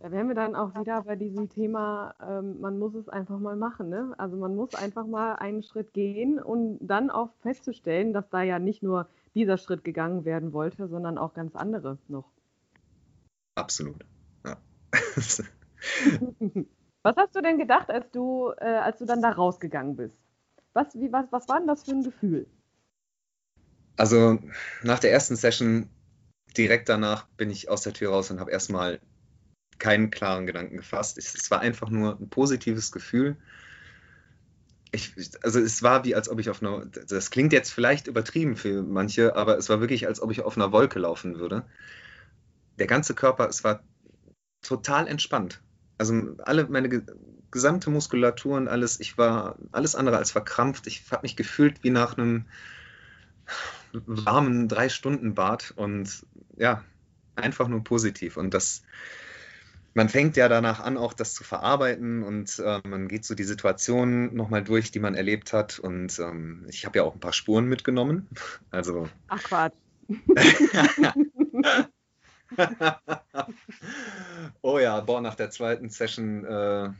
Da 0.00 0.12
wären 0.12 0.28
wir 0.28 0.36
dann 0.36 0.54
auch 0.54 0.78
wieder 0.78 1.02
bei 1.02 1.16
diesem 1.16 1.48
Thema, 1.48 2.14
ähm, 2.22 2.60
man 2.60 2.78
muss 2.78 2.94
es 2.94 3.08
einfach 3.08 3.38
mal 3.38 3.56
machen. 3.56 3.88
Ne? 3.88 4.14
Also 4.16 4.36
man 4.36 4.54
muss 4.54 4.74
einfach 4.74 5.06
mal 5.06 5.34
einen 5.34 5.62
Schritt 5.64 5.92
gehen 5.92 6.38
und 6.38 6.78
dann 6.80 7.10
auch 7.10 7.30
festzustellen, 7.42 8.12
dass 8.12 8.30
da 8.30 8.42
ja 8.42 8.60
nicht 8.60 8.82
nur 8.82 9.08
dieser 9.34 9.58
Schritt 9.58 9.84
gegangen 9.84 10.24
werden 10.24 10.52
wollte, 10.52 10.86
sondern 10.86 11.18
auch 11.18 11.34
ganz 11.34 11.56
andere 11.56 11.98
noch. 12.06 12.30
Absolut. 13.56 14.04
Ja. 14.44 14.56
Was 17.02 17.16
hast 17.16 17.34
du 17.34 17.40
denn 17.40 17.58
gedacht, 17.58 17.90
als 17.90 18.10
du, 18.10 18.52
äh, 18.58 18.64
als 18.64 18.98
du 18.98 19.04
dann 19.04 19.22
da 19.22 19.30
rausgegangen 19.30 19.96
bist? 19.96 20.16
Was, 20.74 20.94
wie, 20.94 21.12
was, 21.12 21.26
was 21.30 21.48
war 21.48 21.58
denn 21.58 21.66
das 21.66 21.84
für 21.84 21.92
ein 21.92 22.02
Gefühl? 22.02 22.46
Also 23.96 24.38
nach 24.82 24.98
der 24.98 25.12
ersten 25.12 25.34
Session, 25.34 25.88
direkt 26.56 26.88
danach 26.88 27.26
bin 27.36 27.50
ich 27.50 27.68
aus 27.68 27.82
der 27.82 27.94
Tür 27.94 28.10
raus 28.10 28.30
und 28.30 28.40
habe 28.40 28.50
erstmal 28.50 29.00
keinen 29.78 30.10
klaren 30.10 30.46
Gedanken 30.46 30.76
gefasst. 30.76 31.18
Es, 31.18 31.50
war 31.50 31.60
einfach 31.60 31.90
nur 31.90 32.18
ein 32.20 32.28
positives 32.28 32.92
Gefühl. 32.92 33.36
Ich, 34.90 35.14
also 35.42 35.60
es 35.60 35.82
war 35.82 36.04
wie, 36.04 36.14
als 36.14 36.28
ob 36.28 36.40
ich 36.40 36.50
auf 36.50 36.62
einer, 36.62 36.86
das 36.86 37.30
klingt 37.30 37.52
jetzt 37.52 37.70
vielleicht 37.70 38.06
übertrieben 38.06 38.56
für 38.56 38.82
manche, 38.82 39.36
aber 39.36 39.58
es 39.58 39.68
war 39.68 39.80
wirklich, 39.80 40.06
als 40.06 40.20
ob 40.20 40.30
ich 40.30 40.42
auf 40.42 40.56
einer 40.56 40.72
Wolke 40.72 40.98
laufen 40.98 41.38
würde. 41.38 41.64
Der 42.78 42.86
ganze 42.86 43.14
Körper, 43.14 43.48
es 43.48 43.64
war 43.64 43.82
total 44.62 45.06
entspannt 45.06 45.60
also 45.98 46.36
alle 46.38 46.66
meine 46.68 47.04
gesamte 47.50 47.90
Muskulatur 47.90 48.56
und 48.56 48.68
alles, 48.68 49.00
ich 49.00 49.18
war 49.18 49.56
alles 49.72 49.96
andere 49.96 50.16
als 50.16 50.30
verkrampft. 50.30 50.86
Ich 50.86 51.04
habe 51.10 51.22
mich 51.22 51.36
gefühlt 51.36 51.82
wie 51.82 51.90
nach 51.90 52.16
einem 52.16 52.46
warmen 53.92 54.68
Drei-Stunden-Bad 54.68 55.72
und 55.76 56.24
ja, 56.56 56.84
einfach 57.34 57.68
nur 57.68 57.82
positiv. 57.82 58.36
Und 58.36 58.54
das, 58.54 58.82
man 59.94 60.08
fängt 60.08 60.36
ja 60.36 60.48
danach 60.48 60.80
an, 60.80 60.96
auch 60.96 61.12
das 61.12 61.34
zu 61.34 61.44
verarbeiten 61.44 62.22
und 62.22 62.58
äh, 62.58 62.80
man 62.86 63.08
geht 63.08 63.24
so 63.24 63.34
die 63.34 63.44
Situation 63.44 64.34
nochmal 64.34 64.62
durch, 64.62 64.90
die 64.90 65.00
man 65.00 65.14
erlebt 65.14 65.52
hat. 65.52 65.78
Und 65.78 66.18
ähm, 66.18 66.66
ich 66.68 66.86
habe 66.86 66.98
ja 66.98 67.04
auch 67.04 67.14
ein 67.14 67.20
paar 67.20 67.32
Spuren 67.32 67.66
mitgenommen. 67.66 68.28
Also. 68.70 69.08
Ach 69.28 69.42
Quatsch. 69.42 69.74
oh 74.62 74.78
ja, 74.78 75.00
boah, 75.00 75.20
nach 75.20 75.34
der 75.34 75.50
zweiten 75.50 75.90
Session 75.90 76.44
äh, 76.44 76.90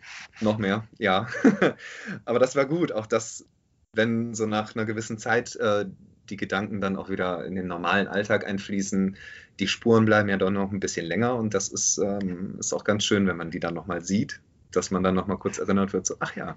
noch 0.40 0.58
mehr, 0.58 0.86
ja. 0.98 1.26
Aber 2.24 2.38
das 2.38 2.54
war 2.56 2.66
gut, 2.66 2.92
auch 2.92 3.06
das, 3.06 3.46
wenn 3.94 4.34
so 4.34 4.44
nach 4.46 4.74
einer 4.74 4.84
gewissen 4.84 5.16
Zeit 5.18 5.56
äh, 5.56 5.86
die 6.30 6.36
Gedanken 6.36 6.80
dann 6.80 6.96
auch 6.96 7.08
wieder 7.08 7.44
in 7.44 7.54
den 7.54 7.66
normalen 7.66 8.08
Alltag 8.08 8.46
einfließen, 8.46 9.16
die 9.60 9.68
Spuren 9.68 10.04
bleiben 10.04 10.28
ja 10.28 10.36
doch 10.36 10.50
noch 10.50 10.70
ein 10.70 10.80
bisschen 10.80 11.06
länger 11.06 11.34
und 11.34 11.54
das 11.54 11.68
ist, 11.68 11.98
ähm, 11.98 12.56
ist 12.58 12.72
auch 12.72 12.84
ganz 12.84 13.04
schön, 13.04 13.26
wenn 13.26 13.36
man 13.36 13.50
die 13.50 13.60
dann 13.60 13.74
nochmal 13.74 14.02
sieht, 14.02 14.40
dass 14.70 14.90
man 14.90 15.02
dann 15.02 15.14
nochmal 15.14 15.38
kurz 15.38 15.58
erinnert 15.58 15.92
wird, 15.92 16.06
so, 16.06 16.16
ach 16.20 16.36
ja, 16.36 16.56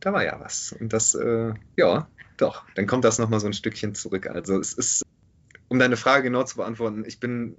da 0.00 0.12
war 0.12 0.24
ja 0.24 0.38
was. 0.40 0.74
Und 0.78 0.92
das, 0.92 1.14
äh, 1.14 1.54
ja, 1.76 2.08
doch, 2.36 2.64
dann 2.74 2.86
kommt 2.86 3.04
das 3.04 3.18
nochmal 3.18 3.40
so 3.40 3.46
ein 3.46 3.52
Stückchen 3.52 3.94
zurück. 3.94 4.26
Also 4.26 4.58
es 4.58 4.72
ist, 4.72 5.02
um 5.68 5.78
deine 5.78 5.96
Frage 5.96 6.24
genau 6.24 6.44
zu 6.44 6.56
beantworten, 6.56 7.04
ich 7.06 7.20
bin 7.20 7.56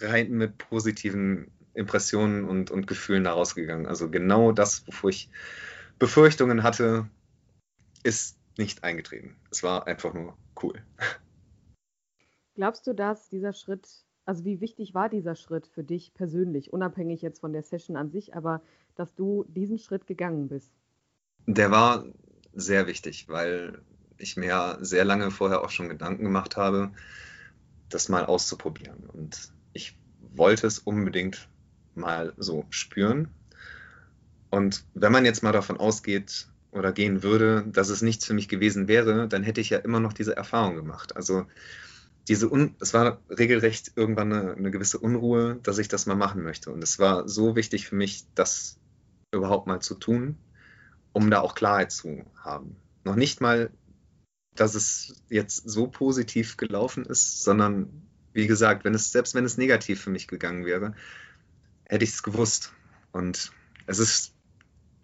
rein 0.00 0.30
mit 0.30 0.58
positiven 0.58 1.50
Impressionen 1.74 2.44
und, 2.44 2.70
und 2.70 2.86
Gefühlen 2.86 3.24
da 3.24 3.32
rausgegangen. 3.32 3.86
Also 3.86 4.10
genau 4.10 4.52
das, 4.52 4.86
wovor 4.86 5.10
ich 5.10 5.30
Befürchtungen 5.98 6.62
hatte, 6.62 7.08
ist 8.02 8.37
nicht 8.58 8.84
eingetreten. 8.84 9.36
Es 9.50 9.62
war 9.62 9.86
einfach 9.86 10.12
nur 10.14 10.36
cool. 10.62 10.82
Glaubst 12.54 12.86
du, 12.86 12.92
dass 12.92 13.28
dieser 13.28 13.52
Schritt, 13.52 13.88
also 14.24 14.44
wie 14.44 14.60
wichtig 14.60 14.92
war 14.92 15.08
dieser 15.08 15.36
Schritt 15.36 15.68
für 15.68 15.84
dich 15.84 16.12
persönlich, 16.14 16.72
unabhängig 16.72 17.22
jetzt 17.22 17.40
von 17.40 17.52
der 17.52 17.62
Session 17.62 17.96
an 17.96 18.10
sich, 18.10 18.34
aber 18.34 18.62
dass 18.96 19.14
du 19.14 19.44
diesen 19.48 19.78
Schritt 19.78 20.06
gegangen 20.06 20.48
bist? 20.48 20.72
Der 21.46 21.70
war 21.70 22.04
sehr 22.52 22.86
wichtig, 22.88 23.28
weil 23.28 23.80
ich 24.18 24.36
mir 24.36 24.78
sehr 24.80 25.04
lange 25.04 25.30
vorher 25.30 25.62
auch 25.62 25.70
schon 25.70 25.88
Gedanken 25.88 26.24
gemacht 26.24 26.56
habe, 26.56 26.90
das 27.88 28.08
mal 28.08 28.26
auszuprobieren. 28.26 29.08
Und 29.08 29.52
ich 29.72 29.96
wollte 30.34 30.66
es 30.66 30.80
unbedingt 30.80 31.48
mal 31.94 32.34
so 32.36 32.66
spüren. 32.70 33.28
Und 34.50 34.84
wenn 34.94 35.12
man 35.12 35.24
jetzt 35.24 35.42
mal 35.42 35.52
davon 35.52 35.78
ausgeht 35.78 36.48
oder 36.70 36.92
gehen 36.92 37.22
würde, 37.22 37.64
dass 37.66 37.88
es 37.88 38.02
nichts 38.02 38.24
für 38.24 38.34
mich 38.34 38.48
gewesen 38.48 38.88
wäre, 38.88 39.28
dann 39.28 39.42
hätte 39.42 39.60
ich 39.60 39.70
ja 39.70 39.78
immer 39.78 40.00
noch 40.00 40.12
diese 40.12 40.36
Erfahrung 40.36 40.76
gemacht. 40.76 41.16
Also 41.16 41.46
diese 42.28 42.50
Un 42.50 42.74
es 42.80 42.92
war 42.92 43.22
regelrecht 43.30 43.92
irgendwann 43.96 44.32
eine, 44.32 44.52
eine 44.52 44.70
gewisse 44.70 44.98
Unruhe, 44.98 45.58
dass 45.62 45.78
ich 45.78 45.88
das 45.88 46.06
mal 46.06 46.14
machen 46.14 46.42
möchte. 46.42 46.70
Und 46.70 46.82
es 46.82 46.98
war 46.98 47.28
so 47.28 47.56
wichtig 47.56 47.86
für 47.86 47.94
mich, 47.94 48.24
das 48.34 48.78
überhaupt 49.32 49.66
mal 49.66 49.80
zu 49.80 49.94
tun, 49.94 50.36
um 51.12 51.30
da 51.30 51.40
auch 51.40 51.54
Klarheit 51.54 51.90
zu 51.90 52.24
haben. 52.36 52.76
Noch 53.04 53.16
nicht 53.16 53.40
mal, 53.40 53.70
dass 54.54 54.74
es 54.74 55.22
jetzt 55.30 55.68
so 55.68 55.86
positiv 55.86 56.56
gelaufen 56.56 57.06
ist, 57.06 57.42
sondern 57.42 58.02
wie 58.32 58.46
gesagt, 58.46 58.84
wenn 58.84 58.94
es, 58.94 59.10
selbst 59.10 59.34
wenn 59.34 59.44
es 59.44 59.56
negativ 59.56 60.02
für 60.02 60.10
mich 60.10 60.28
gegangen 60.28 60.66
wäre, 60.66 60.94
hätte 61.84 62.04
ich 62.04 62.10
es 62.10 62.22
gewusst. 62.22 62.72
Und 63.12 63.52
es 63.86 63.98
ist 63.98 64.34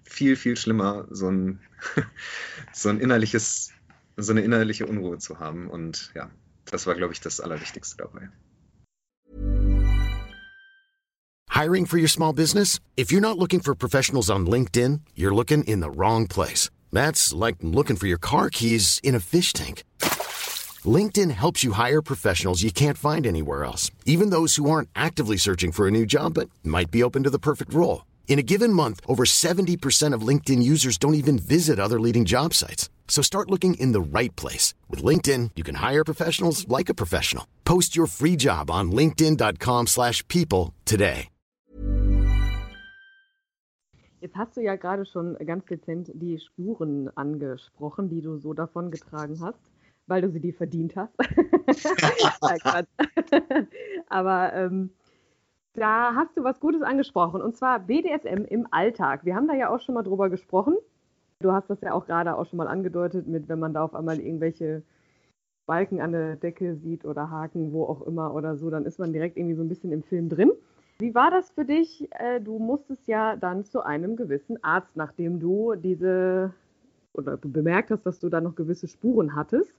viel, 0.04 0.36
viel 0.36 0.56
schlimmer, 0.56 1.06
so 1.10 1.28
ein, 1.30 1.60
so 2.72 2.88
ein 2.88 3.00
innerliches, 3.00 3.72
so 4.16 4.32
eine 4.32 4.42
innerliche 4.42 4.86
Unruhe 4.86 5.18
zu 5.18 5.38
haben. 5.38 5.68
Und 5.68 6.12
ja, 6.14 6.30
das 6.66 6.86
war, 6.86 6.94
glaube 6.94 7.12
ich, 7.12 7.20
das 7.20 7.40
Allerwichtigste 7.40 7.96
dabei. 7.96 8.28
Hiring 11.50 11.86
for 11.86 11.98
your 11.98 12.08
small 12.08 12.32
business? 12.32 12.80
If 12.96 13.12
you're 13.12 13.20
not 13.20 13.38
looking 13.38 13.60
for 13.60 13.76
professionals 13.76 14.28
on 14.28 14.44
LinkedIn, 14.46 15.02
you're 15.14 15.34
looking 15.34 15.62
in 15.64 15.80
the 15.80 15.90
wrong 15.90 16.26
place. 16.26 16.68
That's 16.92 17.32
like 17.32 17.56
looking 17.60 17.96
for 17.96 18.08
your 18.08 18.18
car 18.18 18.50
keys 18.50 18.98
in 19.02 19.14
a 19.14 19.20
fish 19.20 19.52
tank. 19.52 19.84
LinkedIn 20.84 21.30
helps 21.30 21.62
you 21.62 21.72
hire 21.72 22.02
professionals 22.02 22.62
you 22.62 22.72
can't 22.72 22.98
find 22.98 23.26
anywhere 23.26 23.64
else, 23.64 23.90
even 24.04 24.30
those 24.30 24.56
who 24.56 24.68
aren't 24.68 24.88
actively 24.94 25.36
searching 25.36 25.72
for 25.72 25.86
a 25.86 25.90
new 25.90 26.04
job 26.04 26.34
but 26.34 26.50
might 26.64 26.90
be 26.90 27.02
open 27.02 27.22
to 27.22 27.30
the 27.30 27.38
perfect 27.38 27.72
role. 27.72 28.04
In 28.26 28.40
a 28.40 28.42
given 28.42 28.72
month, 28.72 29.00
over 29.06 29.24
70% 29.24 30.12
of 30.12 30.26
LinkedIn 30.26 30.60
users 30.60 30.98
don't 30.98 31.14
even 31.14 31.38
visit 31.38 31.78
other 31.78 32.00
leading 32.00 32.24
job 32.24 32.52
sites. 32.52 32.90
So 33.06 33.22
start 33.22 33.50
looking 33.50 33.74
in 33.74 33.92
the 33.92 34.00
right 34.00 34.34
place. 34.34 34.74
With 34.90 35.04
LinkedIn, 35.04 35.50
you 35.54 35.62
can 35.62 35.76
hire 35.76 36.04
professionals 36.04 36.66
like 36.66 36.88
a 36.88 36.94
professional. 36.94 37.46
Post 37.64 37.94
your 37.94 38.06
free 38.06 38.34
job 38.34 38.72
on 38.72 38.90
linkedin.com 38.90 39.86
slash 39.86 40.26
people 40.26 40.74
today. 40.84 41.28
Jetzt 44.24 44.36
hast 44.36 44.56
du 44.56 44.62
ja 44.62 44.76
gerade 44.76 45.04
schon 45.04 45.36
ganz 45.44 45.66
dezent 45.66 46.10
die 46.14 46.38
Spuren 46.38 47.14
angesprochen, 47.14 48.08
die 48.08 48.22
du 48.22 48.38
so 48.38 48.54
davon 48.54 48.90
getragen 48.90 49.38
hast, 49.42 49.60
weil 50.06 50.22
du 50.22 50.30
sie 50.30 50.40
dir 50.40 50.54
verdient 50.54 50.96
hast. 50.96 51.12
Aber 54.08 54.54
ähm, 54.54 54.88
da 55.74 56.14
hast 56.14 56.36
du 56.36 56.44
was 56.44 56.60
Gutes 56.60 56.82
angesprochen, 56.82 57.42
und 57.42 57.56
zwar 57.56 57.80
BDSM 57.80 58.44
im 58.48 58.66
Alltag. 58.70 59.24
Wir 59.24 59.34
haben 59.34 59.48
da 59.48 59.54
ja 59.54 59.68
auch 59.68 59.80
schon 59.80 59.94
mal 59.94 60.02
drüber 60.02 60.30
gesprochen. 60.30 60.76
Du 61.40 61.52
hast 61.52 61.68
das 61.68 61.80
ja 61.80 61.92
auch 61.92 62.06
gerade 62.06 62.36
auch 62.36 62.46
schon 62.46 62.56
mal 62.56 62.68
angedeutet, 62.68 63.26
mit 63.26 63.48
wenn 63.48 63.58
man 63.58 63.74
da 63.74 63.82
auf 63.84 63.94
einmal 63.94 64.20
irgendwelche 64.20 64.82
Balken 65.66 66.00
an 66.00 66.12
der 66.12 66.36
Decke 66.36 66.76
sieht 66.76 67.04
oder 67.04 67.30
Haken, 67.30 67.72
wo 67.72 67.84
auch 67.84 68.02
immer 68.02 68.34
oder 68.34 68.56
so, 68.56 68.70
dann 68.70 68.84
ist 68.84 68.98
man 68.98 69.12
direkt 69.12 69.36
irgendwie 69.36 69.56
so 69.56 69.62
ein 69.62 69.68
bisschen 69.68 69.92
im 69.92 70.02
Film 70.02 70.28
drin. 70.28 70.52
Wie 70.98 71.14
war 71.14 71.30
das 71.30 71.50
für 71.50 71.64
dich? 71.64 72.08
Äh, 72.12 72.40
du 72.40 72.58
musstest 72.58 73.06
ja 73.08 73.36
dann 73.36 73.64
zu 73.64 73.82
einem 73.82 74.14
gewissen 74.14 74.62
Arzt, 74.62 74.94
nachdem 74.94 75.40
du 75.40 75.74
diese 75.74 76.52
oder 77.14 77.36
bemerkt 77.36 77.90
hast, 77.90 78.04
dass 78.04 78.20
du 78.20 78.28
da 78.28 78.40
noch 78.40 78.54
gewisse 78.54 78.88
Spuren 78.88 79.34
hattest. 79.34 79.72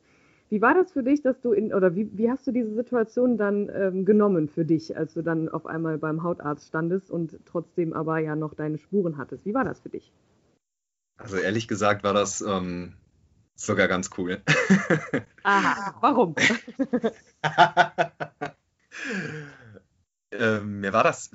Wie 0.50 0.62
war 0.62 0.76
das 0.76 0.92
für 0.92 1.02
dich, 1.02 1.22
dass 1.22 1.42
du 1.42 1.54
in, 1.54 1.74
oder 1.74 1.96
wie, 1.96 2.10
wie 2.18 2.30
hast 2.30 2.46
du 2.46 2.52
diese 2.52 2.74
Situation 2.74 3.38
dann 3.38 3.70
ähm, 3.74 4.06
genommen 4.06 4.48
für 4.48 4.64
dich, 4.64 4.96
als 4.96 5.16
du 5.16 5.24
dann 5.24 5.50
auf 5.50 5.66
einmal 5.66 5.98
beim 5.98 6.22
Hautarzt 6.24 6.68
standest 6.68 7.10
und 7.10 7.40
trotzdem 7.46 7.94
aber 7.94 8.20
ja 8.20 8.36
noch 8.36 8.54
deine 8.54 8.78
Spuren 8.78 9.18
hattest? 9.18 9.46
Wie 9.46 9.56
war 9.56 9.64
das 9.64 9.80
für 9.80 9.90
dich? 9.90 10.12
Also 11.18 11.38
ehrlich 11.38 11.68
gesagt 11.68 12.04
war 12.04 12.14
das 12.14 12.42
ähm, 12.42 12.94
sogar 13.56 13.88
ganz 13.88 14.12
cool. 14.18 14.42
Aha, 15.44 15.96
warum? 16.02 16.36
ähm, 20.32 20.80
mir 20.82 20.94
war 20.94 21.04
das 21.04 21.32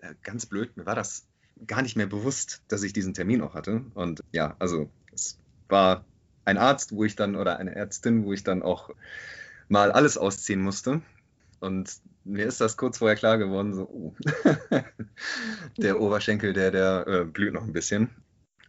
äh, 0.00 0.14
ganz 0.22 0.46
blöd, 0.46 0.76
mir 0.76 0.86
war 0.86 0.96
das 0.96 1.26
gar 1.66 1.82
nicht 1.82 1.96
mehr 1.96 2.06
bewusst, 2.06 2.62
dass 2.68 2.82
ich 2.82 2.92
diesen 2.92 3.14
Termin 3.14 3.42
auch 3.42 3.54
hatte. 3.54 3.84
Und 3.94 4.24
ja, 4.32 4.56
also 4.58 4.90
es 5.12 5.38
war 5.68 6.04
ein 6.44 6.58
Arzt, 6.58 6.92
wo 6.92 7.04
ich 7.04 7.16
dann, 7.16 7.36
oder 7.36 7.58
eine 7.58 7.74
Ärztin, 7.74 8.24
wo 8.24 8.32
ich 8.32 8.44
dann 8.44 8.62
auch 8.62 8.90
mal 9.68 9.92
alles 9.92 10.18
ausziehen 10.18 10.60
musste. 10.60 11.02
Und 11.60 12.00
mir 12.24 12.46
ist 12.46 12.60
das 12.60 12.76
kurz 12.76 12.98
vorher 12.98 13.16
klar 13.16 13.38
geworden, 13.38 13.74
so, 13.74 13.82
oh, 13.82 14.14
der 15.76 16.00
Oberschenkel, 16.00 16.52
der, 16.52 16.70
der 16.70 17.06
äh, 17.06 17.24
blüht 17.24 17.52
noch 17.52 17.64
ein 17.64 17.72
bisschen. 17.72 18.10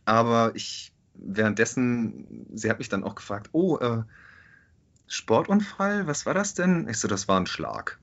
Aber 0.05 0.51
ich, 0.55 0.93
währenddessen, 1.13 2.47
sie 2.53 2.69
hat 2.69 2.79
mich 2.79 2.89
dann 2.89 3.03
auch 3.03 3.15
gefragt, 3.15 3.49
oh, 3.53 3.77
äh, 3.77 4.03
Sportunfall, 5.07 6.07
was 6.07 6.25
war 6.25 6.33
das 6.33 6.53
denn? 6.53 6.87
Ich 6.89 6.97
so, 6.97 7.07
das 7.07 7.27
war 7.27 7.39
ein 7.39 7.47
Schlag. 7.47 7.99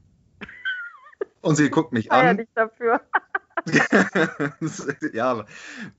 Und 1.41 1.57
sie 1.57 1.71
guckt 1.71 1.93
mich 1.93 2.13
an. 2.13 2.27
Ja, 2.27 2.33
nicht 2.35 2.51
dafür. 2.55 3.01
ja, 5.13 5.45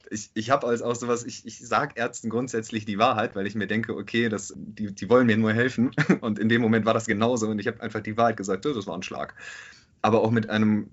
ich, 0.09 0.31
ich 0.33 0.49
habe 0.49 0.67
als 0.67 0.81
auch 0.81 0.95
sowas, 0.95 1.23
ich, 1.25 1.45
ich 1.45 1.59
sage 1.59 1.93
Ärzten 1.95 2.29
grundsätzlich 2.29 2.85
die 2.85 2.97
Wahrheit, 2.97 3.35
weil 3.35 3.47
ich 3.47 3.55
mir 3.55 3.67
denke, 3.67 3.95
okay, 3.95 4.29
das, 4.29 4.53
die, 4.55 4.93
die 4.93 5.09
wollen 5.09 5.27
mir 5.27 5.37
nur 5.37 5.53
helfen. 5.53 5.91
Und 6.21 6.39
in 6.39 6.49
dem 6.49 6.61
Moment 6.61 6.85
war 6.85 6.93
das 6.93 7.05
genauso 7.05 7.47
und 7.47 7.59
ich 7.59 7.67
habe 7.67 7.81
einfach 7.81 8.01
die 8.01 8.17
Wahrheit 8.17 8.37
gesagt, 8.37 8.65
das 8.65 8.87
war 8.87 8.97
ein 8.97 9.03
Schlag. 9.03 9.35
Aber 10.01 10.21
auch 10.21 10.31
mit 10.31 10.49
einem, 10.49 10.89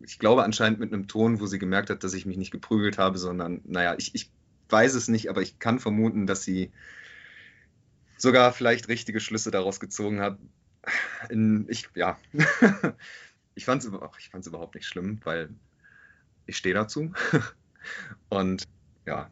ich 0.00 0.18
glaube 0.18 0.44
anscheinend 0.44 0.80
mit 0.80 0.92
einem 0.92 1.08
Ton, 1.08 1.40
wo 1.40 1.46
sie 1.46 1.58
gemerkt 1.58 1.90
hat, 1.90 2.02
dass 2.04 2.14
ich 2.14 2.26
mich 2.26 2.36
nicht 2.36 2.50
geprügelt 2.50 2.98
habe, 2.98 3.18
sondern, 3.18 3.60
naja, 3.64 3.94
ich, 3.98 4.14
ich 4.14 4.30
weiß 4.68 4.94
es 4.94 5.08
nicht, 5.08 5.28
aber 5.28 5.42
ich 5.42 5.58
kann 5.58 5.78
vermuten, 5.78 6.26
dass 6.26 6.42
sie 6.42 6.72
sogar 8.16 8.52
vielleicht 8.52 8.88
richtige 8.88 9.20
Schlüsse 9.20 9.50
daraus 9.50 9.80
gezogen 9.80 10.20
hat. 10.20 10.38
In, 11.28 11.66
ich, 11.68 11.88
ja, 11.94 12.18
ich 13.54 13.64
fand 13.64 13.82
es 13.82 14.46
überhaupt 14.46 14.74
nicht 14.74 14.86
schlimm, 14.86 15.20
weil 15.24 15.50
ich 16.46 16.56
stehe 16.56 16.74
dazu. 16.74 17.12
Und 18.28 18.64
ja, 19.06 19.28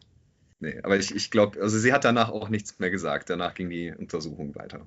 nee, 0.59 0.79
aber 0.83 0.97
ich, 0.97 1.15
ich 1.15 1.31
glaube, 1.31 1.61
also 1.61 1.77
sie 1.77 1.93
hat 1.93 2.05
danach 2.05 2.29
auch 2.29 2.49
nichts 2.49 2.79
mehr 2.79 2.89
gesagt. 2.89 3.29
Danach 3.29 3.53
ging 3.53 3.69
die 3.69 3.91
Untersuchung 3.91 4.55
weiter. 4.55 4.85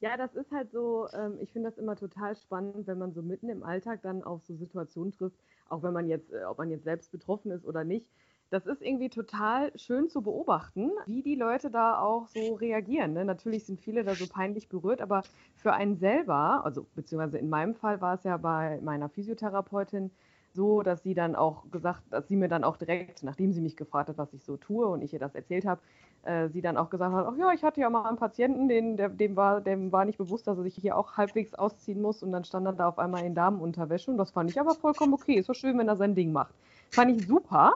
Ja, 0.00 0.16
das 0.16 0.34
ist 0.34 0.50
halt 0.50 0.70
so, 0.70 1.08
ähm, 1.12 1.36
ich 1.40 1.52
finde 1.52 1.68
das 1.68 1.78
immer 1.78 1.94
total 1.94 2.34
spannend, 2.34 2.86
wenn 2.86 2.98
man 2.98 3.12
so 3.12 3.20
mitten 3.20 3.50
im 3.50 3.62
Alltag 3.62 4.00
dann 4.02 4.22
auf 4.22 4.42
so 4.46 4.56
Situationen 4.56 5.12
trifft, 5.12 5.38
auch 5.68 5.82
wenn 5.82 5.92
man 5.92 6.08
jetzt, 6.08 6.32
äh, 6.32 6.44
ob 6.44 6.56
man 6.56 6.70
jetzt 6.70 6.84
selbst 6.84 7.12
betroffen 7.12 7.50
ist 7.50 7.66
oder 7.66 7.84
nicht. 7.84 8.06
Das 8.48 8.66
ist 8.66 8.82
irgendwie 8.82 9.10
total 9.10 9.70
schön 9.78 10.08
zu 10.08 10.22
beobachten, 10.22 10.90
wie 11.06 11.22
die 11.22 11.36
Leute 11.36 11.70
da 11.70 12.00
auch 12.00 12.26
so 12.28 12.54
reagieren. 12.54 13.12
Ne? 13.12 13.24
Natürlich 13.24 13.66
sind 13.66 13.80
viele 13.80 14.02
da 14.02 14.14
so 14.14 14.26
peinlich 14.26 14.68
berührt, 14.68 15.02
aber 15.02 15.22
für 15.54 15.72
einen 15.74 15.96
selber, 15.98 16.64
also 16.64 16.86
beziehungsweise 16.96 17.38
in 17.38 17.48
meinem 17.48 17.74
Fall 17.74 18.00
war 18.00 18.14
es 18.14 18.24
ja 18.24 18.38
bei 18.38 18.80
meiner 18.82 19.08
Physiotherapeutin, 19.08 20.10
so, 20.52 20.82
dass 20.82 21.02
sie 21.02 21.14
dann 21.14 21.36
auch 21.36 21.70
gesagt, 21.70 22.02
dass 22.10 22.28
sie 22.28 22.36
mir 22.36 22.48
dann 22.48 22.64
auch 22.64 22.76
direkt, 22.76 23.22
nachdem 23.22 23.52
sie 23.52 23.60
mich 23.60 23.76
gefragt 23.76 24.08
hat, 24.08 24.18
was 24.18 24.32
ich 24.32 24.44
so 24.44 24.56
tue 24.56 24.86
und 24.86 25.02
ich 25.02 25.12
ihr 25.12 25.18
das 25.18 25.34
erzählt 25.34 25.64
habe, 25.64 25.80
äh, 26.24 26.48
sie 26.48 26.60
dann 26.60 26.76
auch 26.76 26.90
gesagt 26.90 27.14
hat, 27.14 27.26
ach 27.26 27.36
ja, 27.36 27.52
ich 27.52 27.62
hatte 27.62 27.80
ja 27.80 27.90
mal 27.90 28.08
einen 28.08 28.18
Patienten, 28.18 28.68
den, 28.68 28.96
der, 28.96 29.08
dem, 29.08 29.36
war, 29.36 29.60
dem 29.60 29.92
war 29.92 30.04
nicht 30.04 30.18
bewusst, 30.18 30.46
dass 30.46 30.58
er 30.58 30.64
sich 30.64 30.74
hier 30.74 30.96
auch 30.96 31.16
halbwegs 31.16 31.54
ausziehen 31.54 32.02
muss 32.02 32.22
und 32.22 32.32
dann 32.32 32.44
stand 32.44 32.66
er 32.66 32.72
da 32.72 32.88
auf 32.88 32.98
einmal 32.98 33.24
in 33.24 33.34
Damenunterwäsche 33.34 34.10
und 34.10 34.18
das 34.18 34.32
fand 34.32 34.50
ich 34.50 34.60
aber 34.60 34.74
vollkommen 34.74 35.14
okay. 35.14 35.34
Ist 35.34 35.48
doch 35.48 35.54
schön, 35.54 35.78
wenn 35.78 35.88
er 35.88 35.96
sein 35.96 36.14
Ding 36.14 36.32
macht. 36.32 36.54
Fand 36.90 37.10
ich 37.10 37.26
super 37.26 37.74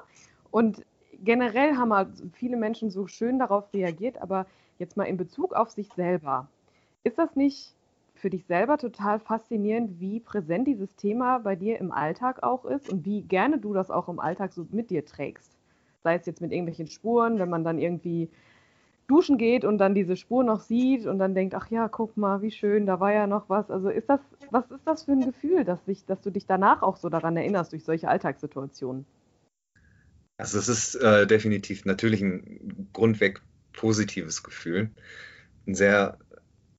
und 0.51 0.85
generell 1.23 1.77
haben 1.77 1.93
halt 1.93 2.09
viele 2.33 2.57
Menschen 2.57 2.91
so 2.91 3.07
schön 3.07 3.39
darauf 3.39 3.73
reagiert, 3.73 4.21
aber 4.21 4.47
jetzt 4.79 4.97
mal 4.97 5.05
in 5.05 5.17
Bezug 5.17 5.55
auf 5.55 5.71
sich 5.71 5.89
selber. 5.95 6.49
Ist 7.05 7.19
das 7.19 7.37
nicht 7.37 7.75
für 8.25 8.31
dich 8.31 8.47
selber 8.47 8.79
total 8.79 9.21
faszinierend, 9.21 10.01
wie 10.01 10.19
präsent 10.19 10.67
dieses 10.67 10.97
Thema 10.97 11.41
bei 11.41 11.57
dir 11.57 11.79
im 11.79 11.93
Alltag 11.93 12.43
auch 12.43 12.65
ist 12.65 12.91
und 12.91 13.05
wie 13.05 13.21
gerne 13.21 13.59
du 13.59 13.75
das 13.75 13.91
auch 13.91 14.09
im 14.09 14.19
Alltag 14.19 14.55
so 14.55 14.67
mit 14.71 14.89
dir 14.89 15.05
trägst. 15.05 15.59
Sei 16.03 16.15
es 16.15 16.25
jetzt 16.25 16.41
mit 16.41 16.51
irgendwelchen 16.51 16.87
Spuren, 16.87 17.39
wenn 17.39 17.51
man 17.51 17.65
dann 17.65 17.79
irgendwie 17.79 18.31
duschen 19.09 19.37
geht 19.37 19.67
und 19.67 19.77
dann 19.77 19.95
diese 19.95 20.17
Spur 20.17 20.43
noch 20.43 20.61
sieht 20.61 21.05
und 21.05 21.19
dann 21.19 21.35
denkt, 21.35 21.55
ach 21.55 21.71
ja, 21.71 21.87
guck 21.89 22.17
mal, 22.17 22.41
wie 22.41 22.51
schön, 22.51 22.87
da 22.87 22.99
war 22.99 23.13
ja 23.13 23.27
noch 23.27 23.51
was. 23.51 23.71
Also 23.71 23.91
ist 23.91 24.09
das, 24.09 24.21
was 24.51 24.71
ist 24.71 24.87
das 24.87 25.05
für 25.05 25.13
ein 25.13 25.27
Gefühl, 25.27 25.65
dass, 25.65 25.85
sich, 25.85 26.07
dass 26.07 26.23
du 26.23 26.31
dich 26.31 26.47
danach 26.47 26.81
auch 26.81 26.97
so 26.97 27.11
daran 27.11 27.37
erinnerst 27.37 27.73
durch 27.73 27.85
solche 27.85 28.09
Alltagssituationen? 28.09 29.05
Also 30.39 30.59
es 30.59 30.71
ist 30.71 30.95
äh, 30.95 31.27
definitiv 31.27 31.85
natürlich 31.85 32.23
ein 32.23 32.89
grundweg 32.95 33.43
positives 33.75 34.43
Gefühl. 34.43 34.93
Ein 35.67 35.75
sehr 35.75 36.17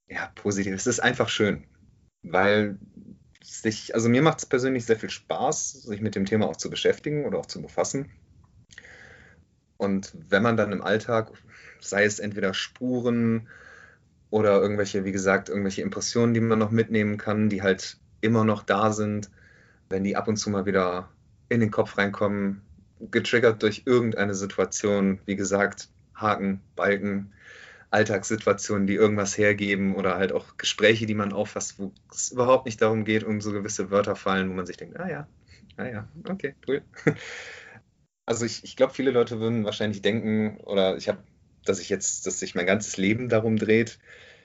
ja, 0.08 0.32
positiv. 0.36 0.74
Es 0.74 0.88
ist 0.88 1.00
einfach 1.00 1.30
schön, 1.30 1.66
weil 2.24 2.78
sich, 3.44 3.94
also 3.94 4.10
mir 4.10 4.22
macht 4.22 4.40
es 4.40 4.46
persönlich 4.46 4.86
sehr 4.86 4.98
viel 4.98 5.10
Spaß, 5.10 5.84
sich 5.84 6.02
mit 6.02 6.16
dem 6.16 6.26
Thema 6.26 6.48
auch 6.48 6.56
zu 6.56 6.70
beschäftigen 6.70 7.26
oder 7.26 7.40
auch 7.40 7.46
zu 7.46 7.62
befassen. 7.62 8.12
Und 9.78 10.14
wenn 10.30 10.44
man 10.44 10.58
dann 10.58 10.72
im 10.72 10.82
Alltag, 10.82 11.32
sei 11.80 12.06
es 12.06 12.20
entweder 12.20 12.54
Spuren 12.54 13.48
oder 14.30 14.62
irgendwelche, 14.62 15.06
wie 15.06 15.12
gesagt, 15.12 15.50
irgendwelche 15.50 15.82
Impressionen, 15.82 16.34
die 16.34 16.40
man 16.40 16.60
noch 16.60 16.72
mitnehmen 16.72 17.18
kann, 17.18 17.50
die 17.50 17.62
halt 17.62 17.98
immer 18.22 18.46
noch 18.46 18.64
da 18.64 18.92
sind, 18.92 19.30
wenn 19.90 20.04
die 20.04 20.16
ab 20.16 20.28
und 20.28 20.38
zu 20.38 20.50
mal 20.50 20.66
wieder 20.66 21.10
in 21.50 21.60
den 21.60 21.72
Kopf 21.72 21.98
reinkommen, 21.98 22.62
getriggert 23.12 23.62
durch 23.62 23.84
irgendeine 23.86 24.34
Situation, 24.34 25.20
wie 25.26 25.36
gesagt, 25.36 25.90
Haken, 26.16 26.62
Balken, 26.76 27.34
Alltagssituationen, 27.96 28.88
die 28.88 28.96
irgendwas 28.96 29.38
hergeben 29.38 29.96
oder 29.96 30.18
halt 30.18 30.34
auch 30.34 30.58
Gespräche, 30.58 31.06
die 31.06 31.16
man 31.16 31.32
auffasst, 31.32 31.80
wo 31.80 31.94
es 32.12 32.30
überhaupt 32.32 32.66
nicht 32.66 32.82
darum 32.82 33.06
geht, 33.06 33.24
um 33.24 33.40
so 33.40 33.54
gewisse 33.54 33.90
Wörter 33.90 34.18
fallen, 34.18 34.50
wo 34.50 34.54
man 34.54 34.66
sich 34.66 34.76
denkt, 34.76 35.00
ah 35.00 35.10
ja, 35.10 35.28
ah 35.78 35.86
ja, 35.86 36.08
okay, 36.30 36.56
cool. 36.68 36.82
Also 38.28 38.44
ich, 38.44 38.64
ich 38.64 38.76
glaube, 38.76 38.92
viele 38.92 39.12
Leute 39.12 39.40
würden 39.40 39.66
wahrscheinlich 39.66 40.02
denken, 40.02 40.58
oder 40.62 40.98
ich 40.98 41.08
habe, 41.10 41.20
dass 41.64 41.80
ich 41.80 41.90
jetzt, 41.90 42.26
dass 42.26 42.40
sich 42.40 42.56
mein 42.56 42.66
ganzes 42.66 42.98
Leben 42.98 43.30
darum 43.30 43.56
dreht. 43.56 44.00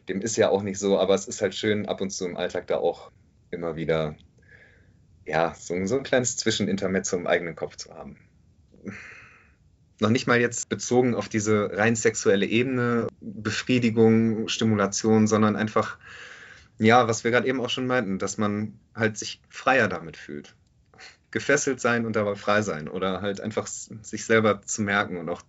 Dem 0.07 0.21
ist 0.21 0.37
ja 0.37 0.51
auch 0.51 0.63
nicht 0.63 0.79
so, 0.79 0.99
aber 0.99 1.15
es 1.15 1.27
ist 1.27 1.41
halt 1.41 1.55
schön, 1.55 1.87
ab 1.87 2.03
und 2.03 2.11
zu 2.11 2.27
im 2.27 2.37
Alltag 2.37 2.67
da 2.67 2.77
auch 2.77 3.11
immer 3.51 3.77
wieder, 3.77 4.17
ja, 5.25 5.55
so, 5.55 5.75
so 5.87 5.97
ein 5.97 6.03
kleines 6.03 6.37
Zwischenintermezzo 6.37 7.17
im 7.17 7.27
eigenen 7.27 7.57
Kopf 7.57 7.77
zu 7.77 7.95
haben 7.95 8.19
noch 10.01 10.11
nicht 10.11 10.27
mal 10.27 10.41
jetzt 10.41 10.69
bezogen 10.69 11.15
auf 11.15 11.29
diese 11.29 11.71
rein 11.77 11.97
sexuelle 11.97 12.47
Ebene, 12.47 13.07
Befriedigung, 13.21 14.49
Stimulation, 14.49 15.27
sondern 15.27 15.57
einfach, 15.57 15.99
ja, 16.79 17.09
was 17.09 17.25
wir 17.25 17.31
gerade 17.31 17.47
eben 17.47 17.61
auch 17.61 17.71
schon 17.71 17.87
meinten, 17.87 18.19
dass 18.19 18.39
man 18.39 18.79
halt 18.95 19.19
sich 19.19 19.41
freier 19.49 19.89
damit 19.89 20.17
fühlt. 20.17 20.55
Gefesselt 21.31 21.81
sein 21.81 22.07
und 22.07 22.17
dabei 22.17 22.35
frei 22.35 22.63
sein 22.63 22.89
oder 22.89 23.21
halt 23.21 23.41
einfach 23.41 23.67
sich 23.67 24.25
selber 24.25 24.63
zu 24.63 24.83
merken 24.83 25.17
und 25.17 25.29
auch 25.29 25.43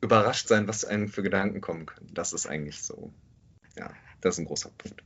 überrascht 0.00 0.48
sein, 0.48 0.66
was 0.66 0.84
einem 0.84 1.08
für 1.08 1.22
Gedanken 1.22 1.60
kommen 1.60 1.86
können. 1.86 2.10
Das 2.12 2.32
ist 2.32 2.46
eigentlich 2.46 2.82
so, 2.82 3.12
ja, 3.76 3.90
das 4.20 4.34
ist 4.34 4.38
ein 4.40 4.46
großer 4.46 4.70
Punkt. 4.76 5.02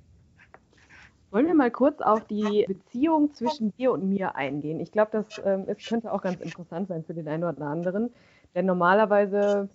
Wollen 1.33 1.47
wir 1.47 1.55
mal 1.55 1.71
kurz 1.71 2.03
auf 2.03 2.27
die 2.27 2.66
Beziehung 2.68 3.33
zwischen 3.33 3.73
dir 3.73 3.92
und 3.92 4.07
mir 4.07 4.37
eingehen? 4.37 4.81
Ich 4.81 4.92
glaube, 4.92 5.11
das 5.12 5.40
ähm, 5.42 5.64
es 5.66 5.79
könnte 5.88 6.12
auch 6.12 6.21
ganz 6.21 6.40
interessant 6.42 6.88
sein 6.88 7.05
für 7.05 7.14
den 7.14 7.27
einen 7.27 7.45
oder 7.45 7.66
anderen. 7.66 8.11
Denn 8.55 8.66
normalerweise, 8.66 9.71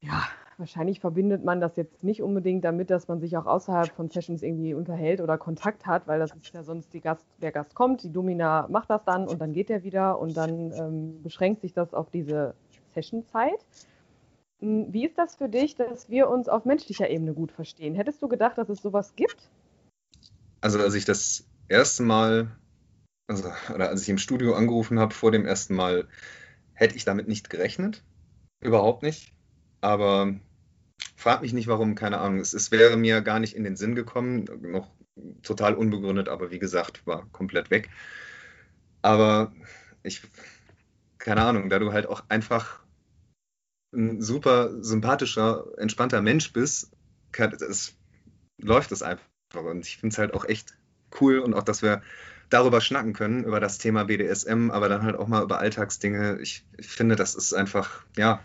ja, 0.00 0.22
wahrscheinlich 0.56 1.00
verbindet 1.00 1.44
man 1.44 1.60
das 1.60 1.74
jetzt 1.76 2.04
nicht 2.04 2.22
unbedingt 2.22 2.64
damit, 2.64 2.90
dass 2.90 3.08
man 3.08 3.18
sich 3.18 3.36
auch 3.36 3.46
außerhalb 3.46 3.92
von 3.92 4.08
Sessions 4.08 4.44
irgendwie 4.44 4.72
unterhält 4.72 5.20
oder 5.20 5.36
Kontakt 5.36 5.84
hat, 5.84 6.06
weil 6.06 6.20
das 6.20 6.32
ist 6.32 6.54
ja 6.54 6.62
sonst 6.62 6.92
Gast, 7.02 7.26
der 7.42 7.50
Gast 7.50 7.74
kommt, 7.74 8.04
die 8.04 8.12
Domina 8.12 8.68
macht 8.68 8.88
das 8.90 9.04
dann 9.04 9.26
und 9.26 9.40
dann 9.40 9.52
geht 9.52 9.70
er 9.70 9.82
wieder 9.82 10.20
und 10.20 10.36
dann 10.36 10.72
ähm, 10.72 11.22
beschränkt 11.24 11.60
sich 11.60 11.72
das 11.72 11.92
auf 11.92 12.10
diese 12.10 12.54
Session-Zeit. 12.94 13.66
Hm, 14.60 14.92
wie 14.92 15.06
ist 15.06 15.18
das 15.18 15.34
für 15.34 15.48
dich, 15.48 15.74
dass 15.74 16.08
wir 16.08 16.28
uns 16.28 16.48
auf 16.48 16.64
menschlicher 16.64 17.10
Ebene 17.10 17.34
gut 17.34 17.50
verstehen? 17.50 17.96
Hättest 17.96 18.22
du 18.22 18.28
gedacht, 18.28 18.58
dass 18.58 18.68
es 18.68 18.80
sowas 18.80 19.16
gibt? 19.16 19.50
Also 20.60 20.80
als 20.80 20.94
ich 20.94 21.04
das 21.04 21.44
erste 21.68 22.02
Mal, 22.02 22.50
also, 23.26 23.50
oder 23.74 23.88
als 23.88 24.02
ich 24.02 24.08
im 24.08 24.18
Studio 24.18 24.54
angerufen 24.54 24.98
habe 24.98 25.14
vor 25.14 25.30
dem 25.30 25.46
ersten 25.46 25.74
Mal, 25.74 26.08
hätte 26.74 26.96
ich 26.96 27.04
damit 27.04 27.28
nicht 27.28 27.50
gerechnet. 27.50 28.02
Überhaupt 28.60 29.02
nicht. 29.02 29.32
Aber 29.80 30.34
frag 31.16 31.42
mich 31.42 31.52
nicht 31.52 31.68
warum, 31.68 31.94
keine 31.94 32.18
Ahnung. 32.18 32.40
Es, 32.40 32.54
es, 32.54 32.70
wäre 32.70 32.96
mir 32.96 33.20
gar 33.22 33.38
nicht 33.38 33.54
in 33.54 33.64
den 33.64 33.76
Sinn 33.76 33.94
gekommen, 33.94 34.46
noch 34.62 34.90
total 35.42 35.74
unbegründet, 35.74 36.28
aber 36.28 36.50
wie 36.50 36.58
gesagt, 36.58 37.06
war 37.06 37.26
komplett 37.30 37.70
weg. 37.70 37.90
Aber 39.02 39.52
ich, 40.02 40.22
keine 41.18 41.42
Ahnung, 41.42 41.68
da 41.68 41.78
du 41.78 41.92
halt 41.92 42.06
auch 42.06 42.24
einfach 42.28 42.80
ein 43.92 44.20
super 44.20 44.82
sympathischer, 44.82 45.66
entspannter 45.78 46.20
Mensch 46.20 46.52
bist, 46.52 46.90
kann, 47.32 47.52
es, 47.52 47.96
läuft 48.58 48.92
es 48.92 49.02
einfach. 49.02 49.26
Und 49.54 49.86
ich 49.86 49.98
finde 49.98 50.12
es 50.12 50.18
halt 50.18 50.34
auch 50.34 50.44
echt 50.44 50.76
cool 51.20 51.38
und 51.38 51.54
auch, 51.54 51.62
dass 51.62 51.82
wir 51.82 52.02
darüber 52.50 52.80
schnacken 52.80 53.12
können, 53.12 53.44
über 53.44 53.60
das 53.60 53.78
Thema 53.78 54.04
BDSM, 54.04 54.70
aber 54.70 54.88
dann 54.88 55.02
halt 55.02 55.16
auch 55.16 55.28
mal 55.28 55.42
über 55.42 55.58
Alltagsdinge. 55.58 56.38
Ich, 56.40 56.64
ich 56.76 56.88
finde, 56.88 57.16
das 57.16 57.34
ist 57.34 57.52
einfach, 57.52 58.04
ja, 58.16 58.42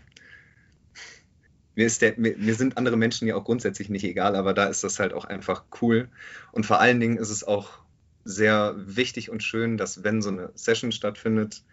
mir, 1.76 1.86
ist 1.86 2.02
der, 2.02 2.14
mir, 2.18 2.38
mir, 2.38 2.56
sind 2.56 2.78
andere 2.78 2.98
Menschen 2.98 3.28
ja 3.28 3.36
auch 3.36 3.46
grundsätzlich 3.46 3.90
nicht 3.90 4.04
egal, 4.04 4.36
aber 4.36 4.54
da 4.54 4.66
ist 4.66 4.84
das 4.84 5.00
halt 5.00 5.14
auch 5.14 5.26
einfach 5.26 5.64
cool. 5.82 6.10
Und 6.52 6.66
vor 6.66 6.80
allen 6.80 7.00
Dingen 7.00 7.18
ist 7.18 7.30
es 7.30 7.44
auch 7.44 7.80
sehr 8.26 8.76
wichtig 8.78 9.30
und 9.30 9.44
schön, 9.44 9.78
dass 9.78 10.04
wenn 10.04 10.22
so 10.22 10.30
eine 10.30 10.52
Session 10.56 10.92
stattfindet, 10.92 11.64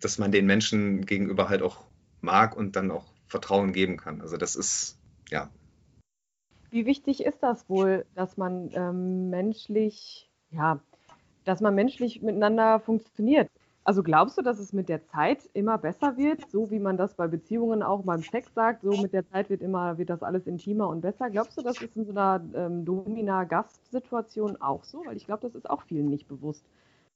dass 0.00 0.18
man 0.18 0.32
den 0.32 0.46
Menschen 0.46 1.06
gegenüber 1.06 1.48
halt 1.48 1.62
auch 1.62 1.84
mag 2.20 2.56
und 2.56 2.76
dann 2.76 2.90
auch 2.90 3.06
Vertrauen 3.28 3.72
geben 3.72 3.96
kann. 3.96 4.20
Also 4.20 4.36
das 4.36 4.56
ist, 4.56 4.98
ja. 5.30 5.50
Wie 6.76 6.84
wichtig 6.84 7.24
ist 7.24 7.42
das 7.42 7.70
wohl, 7.70 8.04
dass 8.14 8.36
man 8.36 8.68
ähm, 8.74 9.30
menschlich, 9.30 10.28
ja, 10.50 10.78
dass 11.46 11.62
man 11.62 11.74
menschlich 11.74 12.20
miteinander 12.20 12.80
funktioniert? 12.80 13.48
Also 13.82 14.02
glaubst 14.02 14.36
du, 14.36 14.42
dass 14.42 14.58
es 14.58 14.74
mit 14.74 14.90
der 14.90 15.02
Zeit 15.06 15.48
immer 15.54 15.78
besser 15.78 16.18
wird, 16.18 16.50
so 16.50 16.70
wie 16.70 16.78
man 16.78 16.98
das 16.98 17.14
bei 17.14 17.28
Beziehungen 17.28 17.82
auch 17.82 18.02
beim 18.02 18.22
Sex 18.22 18.52
sagt, 18.52 18.82
so 18.82 18.94
mit 19.00 19.14
der 19.14 19.26
Zeit 19.26 19.48
wird 19.48 19.62
immer, 19.62 19.96
wird 19.96 20.10
das 20.10 20.22
alles 20.22 20.46
intimer 20.46 20.88
und 20.88 21.00
besser? 21.00 21.30
Glaubst 21.30 21.56
du, 21.56 21.62
das 21.62 21.80
ist 21.80 21.96
in 21.96 22.04
so 22.04 22.10
einer 22.10 22.44
ähm, 22.54 22.84
Domina-Gast-Situation 22.84 24.60
auch 24.60 24.84
so? 24.84 25.02
Weil 25.06 25.16
ich 25.16 25.24
glaube, 25.24 25.40
das 25.40 25.54
ist 25.54 25.70
auch 25.70 25.80
vielen 25.84 26.10
nicht 26.10 26.28
bewusst, 26.28 26.66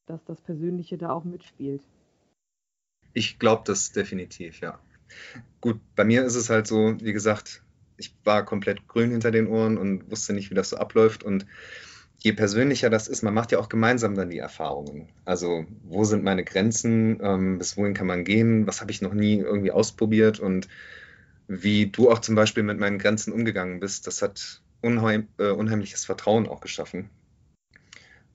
dass 0.07 0.25
das 0.25 0.41
Persönliche 0.41 0.97
da 0.97 1.11
auch 1.11 1.25
mitspielt. 1.25 1.83
Ich 3.13 3.39
glaube 3.39 3.65
das 3.67 3.93
definitiv, 3.93 4.61
ja. 4.63 4.79
Gut, 5.61 5.79
bei 5.97 6.05
mir 6.05 6.25
ist 6.25 6.37
es 6.37 6.49
halt 6.49 6.67
so, 6.67 6.95
wie 6.99 7.13
gesagt, 7.13 7.63
ich 8.01 8.15
war 8.25 8.45
komplett 8.45 8.89
grün 8.89 9.11
hinter 9.11 9.31
den 9.31 9.47
Ohren 9.47 9.79
und 9.79 10.11
wusste 10.11 10.33
nicht, 10.33 10.51
wie 10.51 10.55
das 10.55 10.71
so 10.71 10.77
abläuft 10.77 11.23
und 11.23 11.47
je 12.19 12.33
persönlicher 12.33 12.91
das 12.91 13.09
ist, 13.09 13.23
man 13.23 13.35
macht 13.35 13.53
ja 13.53 13.59
auch 13.59 13.69
gemeinsam 13.69 14.15
dann 14.15 14.31
die 14.31 14.39
Erfahrungen. 14.39 15.09
Also 15.25 15.65
wo 15.85 16.05
sind 16.05 16.25
meine 16.25 16.45
Grenzen, 16.45 17.19
ähm, 17.23 17.59
bis 17.59 17.77
wohin 17.77 17.95
kann 17.95 18.07
man 18.07 18.25
gehen, 18.25 18.67
was 18.67 18.81
habe 18.81 18.91
ich 18.91 19.03
noch 19.03 19.15
nie 19.15 19.39
irgendwie 19.39 19.71
ausprobiert 19.71 20.41
und 20.41 20.69
wie 21.49 21.87
du 21.87 22.11
auch 22.11 22.21
zum 22.21 22.35
Beispiel 22.35 22.63
mit 22.63 22.79
meinen 22.79 22.99
Grenzen 22.99 23.33
umgegangen 23.33 23.81
bist, 23.81 24.07
das 24.07 24.23
hat 24.23 24.63
unheim, 24.83 25.29
äh, 25.39 25.51
unheimliches 25.51 26.05
Vertrauen 26.05 26.49
auch 26.49 26.61
geschaffen. 26.61 27.11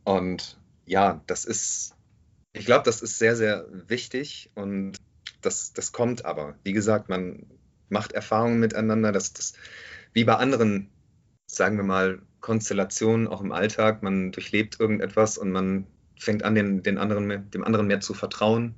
Und 0.04 0.60
ja, 0.86 1.22
das 1.28 1.46
ist, 1.46 1.96
ich 2.54 2.66
glaube, 2.66 2.84
das 2.84 3.02
ist 3.02 3.18
sehr, 3.18 3.36
sehr 3.36 3.66
wichtig 3.88 4.52
und 4.56 4.98
das, 5.42 5.74
das 5.74 5.92
kommt 5.92 6.26
aber. 6.26 6.56
Wie 6.64 6.74
gesagt, 6.74 7.10
man 7.10 7.46
macht 7.90 8.14
Erfahrungen 8.14 8.60
miteinander, 8.60 9.12
das, 9.12 9.34
das 9.34 9.54
wie 10.14 10.24
bei 10.24 10.36
anderen, 10.36 10.90
sagen 11.48 11.78
wir 11.78 11.84
mal, 11.84 12.20
Konstellationen 12.42 13.28
auch 13.28 13.42
im 13.42 13.52
Alltag. 13.52 14.04
Man 14.04 14.32
durchlebt 14.32 14.80
irgendetwas 14.80 15.38
und 15.38 15.52
man 15.52 15.88
fängt 16.18 16.44
an, 16.44 16.56
den, 16.56 16.84
den 16.84 16.98
anderen, 16.98 17.50
dem 17.52 17.64
anderen 17.64 17.88
mehr 17.88 18.02
zu 18.02 18.14
vertrauen. 18.14 18.76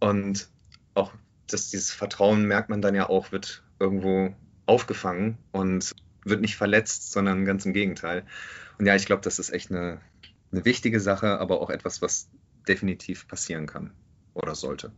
Und 0.00 0.48
auch 0.94 1.12
das, 1.46 1.70
dieses 1.70 1.90
Vertrauen 1.90 2.44
merkt 2.44 2.70
man 2.70 2.80
dann 2.80 2.94
ja 2.94 3.08
auch, 3.08 3.32
wird 3.32 3.62
irgendwo 3.78 4.34
aufgefangen 4.66 5.38
und 5.52 5.94
wird 6.24 6.40
nicht 6.40 6.56
verletzt, 6.56 7.12
sondern 7.12 7.44
ganz 7.44 7.66
im 7.66 7.72
Gegenteil. 7.72 8.24
Und 8.78 8.86
ja, 8.86 8.94
ich 8.94 9.06
glaube, 9.06 9.22
das 9.22 9.38
ist 9.38 9.50
echt 9.50 9.70
eine, 9.70 10.00
eine 10.52 10.64
wichtige 10.64 11.00
Sache, 11.00 11.38
aber 11.38 11.60
auch 11.60 11.70
etwas, 11.70 12.02
was 12.02 12.28
definitiv 12.66 13.28
passieren 13.28 13.66
kann 13.66 13.92
oder 14.34 14.54
sollte. 14.54 14.92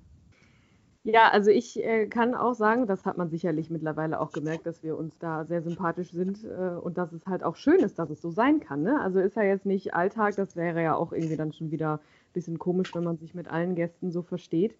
Ja, 1.04 1.30
also 1.30 1.50
ich 1.50 1.82
äh, 1.82 2.06
kann 2.06 2.34
auch 2.34 2.54
sagen, 2.54 2.86
das 2.86 3.06
hat 3.06 3.16
man 3.16 3.30
sicherlich 3.30 3.70
mittlerweile 3.70 4.20
auch 4.20 4.32
gemerkt, 4.32 4.66
dass 4.66 4.82
wir 4.82 4.98
uns 4.98 5.16
da 5.18 5.44
sehr 5.44 5.62
sympathisch 5.62 6.10
sind 6.10 6.44
äh, 6.44 6.76
und 6.76 6.98
dass 6.98 7.12
es 7.12 7.26
halt 7.26 7.44
auch 7.44 7.56
schön 7.56 7.80
ist, 7.80 7.98
dass 7.98 8.10
es 8.10 8.20
so 8.20 8.30
sein 8.30 8.60
kann. 8.60 8.82
Ne? 8.82 9.00
Also 9.00 9.20
ist 9.20 9.36
ja 9.36 9.42
jetzt 9.42 9.64
nicht 9.64 9.94
Alltag, 9.94 10.36
das 10.36 10.56
wäre 10.56 10.82
ja 10.82 10.96
auch 10.96 11.12
irgendwie 11.12 11.36
dann 11.36 11.52
schon 11.52 11.70
wieder 11.70 11.94
ein 11.94 12.32
bisschen 12.34 12.58
komisch, 12.58 12.94
wenn 12.94 13.04
man 13.04 13.16
sich 13.16 13.34
mit 13.34 13.48
allen 13.48 13.74
Gästen 13.74 14.10
so 14.10 14.22
versteht 14.22 14.76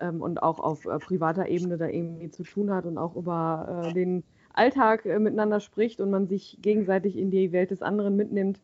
ähm, 0.00 0.22
und 0.22 0.42
auch 0.42 0.58
auf 0.58 0.86
äh, 0.86 0.98
privater 0.98 1.48
Ebene 1.48 1.76
da 1.76 1.86
irgendwie 1.86 2.30
zu 2.30 2.42
tun 2.42 2.70
hat 2.70 2.86
und 2.86 2.98
auch 2.98 3.14
über 3.14 3.86
äh, 3.88 3.92
den 3.92 4.24
Alltag 4.52 5.06
äh, 5.06 5.18
miteinander 5.18 5.60
spricht 5.60 6.00
und 6.00 6.10
man 6.10 6.26
sich 6.26 6.58
gegenseitig 6.60 7.16
in 7.16 7.30
die 7.30 7.52
Welt 7.52 7.70
des 7.70 7.82
anderen 7.82 8.16
mitnimmt. 8.16 8.58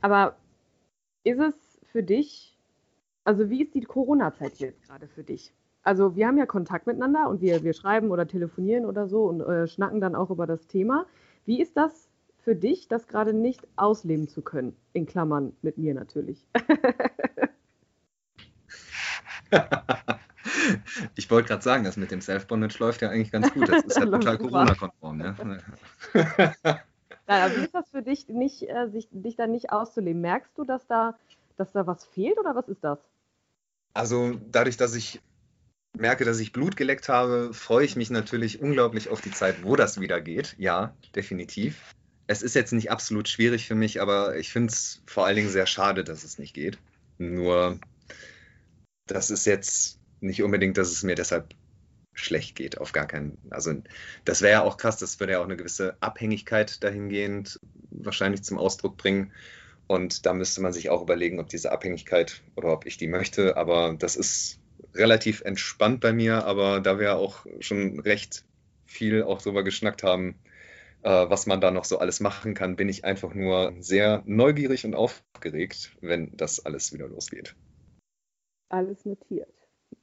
Aber 0.00 0.36
ist 1.24 1.40
es 1.40 1.54
für 1.92 2.02
dich, 2.02 2.56
also 3.24 3.50
wie 3.50 3.62
ist 3.62 3.74
die 3.74 3.82
Corona-Zeit 3.82 4.58
jetzt 4.58 4.82
gerade 4.88 5.06
für 5.08 5.22
dich? 5.22 5.52
Also 5.86 6.16
wir 6.16 6.26
haben 6.26 6.36
ja 6.36 6.46
Kontakt 6.46 6.88
miteinander 6.88 7.28
und 7.28 7.40
wir, 7.40 7.62
wir 7.62 7.72
schreiben 7.72 8.10
oder 8.10 8.26
telefonieren 8.26 8.84
oder 8.86 9.06
so 9.06 9.26
und 9.26 9.40
äh, 9.40 9.68
schnacken 9.68 10.00
dann 10.00 10.16
auch 10.16 10.30
über 10.30 10.44
das 10.46 10.66
Thema. 10.66 11.06
Wie 11.44 11.62
ist 11.62 11.76
das 11.76 12.08
für 12.42 12.56
dich, 12.56 12.88
das 12.88 13.06
gerade 13.06 13.32
nicht 13.32 13.68
ausleben 13.76 14.26
zu 14.26 14.42
können? 14.42 14.76
In 14.94 15.06
Klammern 15.06 15.52
mit 15.62 15.78
mir 15.78 15.94
natürlich. 15.94 16.44
ich 21.14 21.30
wollte 21.30 21.48
gerade 21.48 21.62
sagen, 21.62 21.84
das 21.84 21.96
mit 21.96 22.10
dem 22.10 22.20
Self-Bondage 22.20 22.78
läuft 22.80 23.02
ja 23.02 23.10
eigentlich 23.10 23.30
ganz 23.30 23.54
gut. 23.54 23.68
Das 23.68 23.84
ist 23.84 23.96
ja 23.96 24.06
total 24.10 24.38
Corona-konform. 24.38 25.18
Ne? 25.18 25.36
Aber 27.28 27.56
wie 27.56 27.64
ist 27.64 27.74
das 27.74 27.88
für 27.90 28.02
dich, 28.02 28.28
nicht, 28.28 28.68
äh, 28.68 28.88
sich, 28.88 29.06
dich 29.12 29.36
da 29.36 29.46
nicht 29.46 29.70
auszuleben? 29.70 30.20
Merkst 30.20 30.58
du, 30.58 30.64
dass 30.64 30.84
da, 30.88 31.16
dass 31.56 31.70
da 31.70 31.86
was 31.86 32.04
fehlt 32.04 32.40
oder 32.40 32.56
was 32.56 32.66
ist 32.66 32.82
das? 32.82 32.98
Also 33.94 34.32
dadurch, 34.50 34.76
dass 34.76 34.96
ich 34.96 35.22
merke, 35.96 36.24
dass 36.24 36.38
ich 36.38 36.52
Blut 36.52 36.76
geleckt 36.76 37.08
habe, 37.08 37.52
freue 37.52 37.84
ich 37.84 37.96
mich 37.96 38.10
natürlich 38.10 38.60
unglaublich 38.60 39.08
auf 39.08 39.20
die 39.20 39.30
Zeit, 39.30 39.62
wo 39.62 39.76
das 39.76 40.00
wieder 40.00 40.20
geht. 40.20 40.54
Ja, 40.58 40.94
definitiv. 41.14 41.94
Es 42.26 42.42
ist 42.42 42.54
jetzt 42.54 42.72
nicht 42.72 42.90
absolut 42.90 43.28
schwierig 43.28 43.66
für 43.66 43.74
mich, 43.74 44.00
aber 44.00 44.36
ich 44.36 44.52
finde 44.52 44.72
es 44.72 45.02
vor 45.06 45.26
allen 45.26 45.36
Dingen 45.36 45.48
sehr 45.48 45.66
schade, 45.66 46.04
dass 46.04 46.24
es 46.24 46.38
nicht 46.38 46.54
geht. 46.54 46.78
Nur, 47.18 47.78
das 49.06 49.30
ist 49.30 49.46
jetzt 49.46 49.98
nicht 50.20 50.42
unbedingt, 50.42 50.76
dass 50.76 50.90
es 50.90 51.02
mir 51.02 51.14
deshalb 51.14 51.54
schlecht 52.12 52.56
geht, 52.56 52.78
auf 52.78 52.92
gar 52.92 53.06
keinen. 53.06 53.38
Also, 53.50 53.74
das 54.24 54.42
wäre 54.42 54.52
ja 54.52 54.62
auch 54.62 54.76
krass, 54.78 54.96
das 54.96 55.20
würde 55.20 55.34
ja 55.34 55.40
auch 55.40 55.44
eine 55.44 55.56
gewisse 55.56 55.96
Abhängigkeit 56.00 56.82
dahingehend 56.82 57.60
wahrscheinlich 57.90 58.42
zum 58.42 58.58
Ausdruck 58.58 58.96
bringen. 58.96 59.32
Und 59.86 60.26
da 60.26 60.34
müsste 60.34 60.62
man 60.62 60.72
sich 60.72 60.90
auch 60.90 61.02
überlegen, 61.02 61.38
ob 61.38 61.48
diese 61.48 61.70
Abhängigkeit 61.70 62.42
oder 62.56 62.72
ob 62.72 62.86
ich 62.86 62.96
die 62.96 63.06
möchte. 63.06 63.56
Aber 63.56 63.94
das 63.96 64.16
ist 64.16 64.58
relativ 64.98 65.42
entspannt 65.42 66.00
bei 66.00 66.12
mir, 66.12 66.44
aber 66.44 66.80
da 66.80 66.98
wir 66.98 67.16
auch 67.16 67.46
schon 67.60 68.00
recht 68.00 68.44
viel 68.86 69.22
auch 69.22 69.42
darüber 69.42 69.62
geschnackt 69.62 70.02
haben, 70.02 70.38
äh, 71.02 71.08
was 71.28 71.46
man 71.46 71.60
da 71.60 71.70
noch 71.70 71.84
so 71.84 71.98
alles 71.98 72.20
machen 72.20 72.54
kann, 72.54 72.76
bin 72.76 72.88
ich 72.88 73.04
einfach 73.04 73.34
nur 73.34 73.74
sehr 73.80 74.22
neugierig 74.26 74.84
und 74.84 74.94
aufgeregt, 74.94 75.96
wenn 76.00 76.36
das 76.36 76.64
alles 76.64 76.92
wieder 76.92 77.08
losgeht. 77.08 77.54
Alles 78.68 79.04
notiert. 79.04 79.52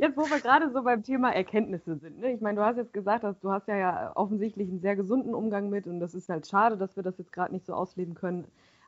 jetzt, 0.00 0.16
wo 0.16 0.22
wir 0.22 0.40
gerade 0.40 0.70
so 0.72 0.82
beim 0.82 1.02
Thema 1.02 1.30
Erkenntnisse 1.30 1.96
sind. 1.96 2.20
Ne? 2.20 2.32
Ich 2.32 2.40
meine, 2.40 2.60
du 2.60 2.64
hast 2.64 2.76
jetzt 2.76 2.92
gesagt, 2.92 3.22
dass 3.22 3.38
du 3.40 3.50
hast 3.50 3.68
ja, 3.68 3.76
ja 3.76 4.12
offensichtlich 4.16 4.68
einen 4.68 4.80
sehr 4.80 4.96
gesunden 4.96 5.34
Umgang 5.34 5.68
mit 5.68 5.86
und 5.86 6.00
das 6.00 6.14
ist 6.14 6.28
halt 6.28 6.46
schade, 6.46 6.76
dass 6.76 6.96
wir 6.96 7.02
das 7.02 7.18
jetzt 7.18 7.32
gerade 7.32 7.52
nicht 7.52 7.66
so 7.66 7.74
ausleben 7.74 8.14
können. 8.14 8.46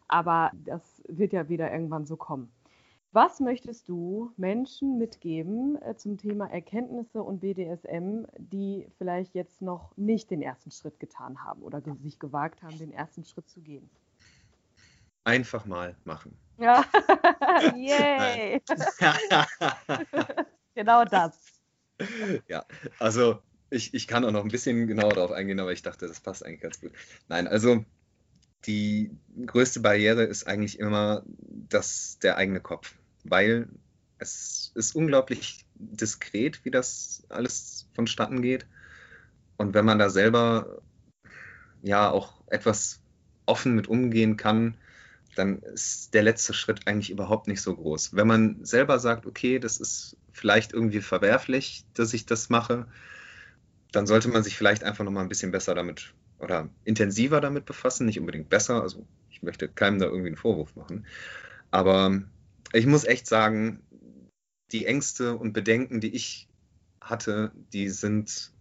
Aber 0.09 0.51
das 0.65 1.03
wird 1.09 1.33
ja 1.33 1.49
wieder 1.49 1.73
irgendwann 1.73 2.07
so 2.07 2.17
kommen. 2.17 2.51
Was 3.15 3.41
möchtest 3.41 3.91
du 3.91 4.33
Menschen 4.39 4.97
mitgeben 4.97 5.81
äh, 5.83 5.95
zum 5.97 6.17
Thema 6.17 6.47
Erkenntnisse 6.47 7.23
und 7.23 7.41
BDSM, 7.41 8.25
die 8.39 8.89
vielleicht 8.97 9.35
jetzt 9.35 9.61
noch 9.61 9.95
nicht 9.99 10.31
den 10.31 10.41
ersten 10.41 10.71
Schritt 10.71 10.99
getan 10.99 11.45
haben 11.45 11.63
oder 11.63 11.83
ge 11.83 11.95
sich 12.03 12.19
gewagt 12.19 12.63
haben, 12.63 12.79
den 12.79 12.91
ersten 12.91 13.27
Schritt 13.27 13.51
zu 13.51 13.61
gehen? 13.61 13.91
Einfach 15.25 15.67
mal 15.67 15.95
machen. 16.05 16.39
Ja, 16.57 16.87
yay! 17.77 18.63
genau 20.75 21.05
das. 21.05 21.39
Ja, 22.49 22.65
also 22.99 23.41
ich, 23.69 23.93
ich 23.93 24.09
kann 24.09 24.25
auch 24.25 24.31
noch 24.31 24.43
ein 24.43 24.51
bisschen 24.51 24.87
genauer 24.87 25.13
darauf 25.13 25.33
eingehen, 25.33 25.61
aber 25.61 25.73
ich 25.73 25.83
dachte, 25.83 26.09
das 26.09 26.21
passt 26.21 26.47
eigentlich 26.47 26.63
ganz 26.63 26.81
gut. 26.81 26.93
Nein, 27.29 27.47
also 27.47 27.85
die 28.65 29.11
größte 29.45 29.81
Barriere 29.81 30.23
ist 30.23 30.47
eigentlich 30.47 30.79
immer 30.79 31.25
das, 31.69 32.19
der 32.23 32.39
eigene 32.39 32.61
Kopf 32.61 32.95
weil 33.25 33.69
es 34.19 34.73
ist 34.75 34.95
unglaublich 34.95 35.67
diskret, 35.75 36.65
wie 36.65 36.71
das 36.71 37.25
alles 37.29 37.89
vonstatten 37.95 38.43
geht. 38.43 38.67
Und 39.57 39.75
wenn 39.75 39.85
man 39.85 39.99
da 39.99 40.11
selber 40.11 40.81
ja 41.83 42.11
auch 42.11 42.43
etwas 42.47 43.01
offen 43.47 43.75
mit 43.75 43.89
umgehen 43.89 44.37
kann, 44.37 44.77
dann 45.35 45.61
ist 45.61 46.15
der 46.15 46.23
letzte 46.23 46.53
Schritt 46.53 46.87
eigentlich 46.87 47.11
überhaupt 47.11 47.49
nicht 47.49 47.63
so 47.63 47.75
groß. 47.75 48.15
Wenn 48.15 48.27
man 48.27 48.65
selber 48.65 48.99
sagt, 48.99 49.27
okay, 49.27 49.59
das 49.59 49.79
ist 49.79 50.17
vielleicht 50.31 50.73
irgendwie 50.73 51.01
verwerflich, 51.01 51.85
dass 51.95 52.13
ich 52.13 52.27
das 52.27 52.51
mache, 52.51 52.87
dann 53.93 54.07
sollte 54.07 54.29
man 54.29 54.43
sich 54.43 54.57
vielleicht 54.57 54.85
einfach 54.85 55.05
noch 55.05 55.11
mal 55.11 55.23
ein 55.23 55.29
bisschen 55.29 55.51
besser 55.51 55.75
damit 55.75 56.15
oder 56.39 56.69
intensiver 56.85 57.41
damit 57.41 57.65
befassen, 57.65 58.07
nicht 58.07 58.19
unbedingt 58.19 58.51
besser. 58.51 58.83
Also 58.83 59.07
ich 59.31 59.43
möchte 59.43 59.69
keinem 59.69 59.99
da 59.99 60.07
irgendwie 60.07 60.29
einen 60.29 60.37
Vorwurf 60.37 60.75
machen. 60.77 61.07
Aber 61.71 62.23
ich 62.73 62.87
muss 62.87 63.05
echt 63.05 63.27
sagen, 63.27 63.83
die 64.73 64.87
Ängste 64.87 65.37
und 65.37 65.53
Bedenken, 65.53 66.01
die 66.01 66.15
ich 66.15 66.49
hatte, 67.01 67.53
die 67.73 67.89
sind, 67.89 68.53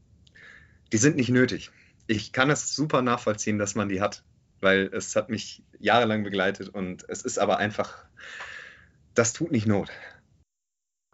die 0.91 0.97
sind 0.97 1.15
nicht 1.15 1.29
nötig. 1.29 1.71
Ich 2.07 2.33
kann 2.33 2.49
es 2.49 2.75
super 2.75 3.01
nachvollziehen, 3.01 3.57
dass 3.57 3.75
man 3.75 3.89
die 3.89 4.01
hat, 4.01 4.23
weil 4.59 4.89
es 4.93 5.15
hat 5.15 5.29
mich 5.29 5.63
jahrelang 5.79 6.23
begleitet 6.23 6.69
und 6.69 7.05
es 7.07 7.21
ist 7.21 7.37
aber 7.37 7.57
einfach, 7.57 8.05
das 9.13 9.33
tut 9.33 9.51
nicht 9.51 9.67
Not. 9.67 9.91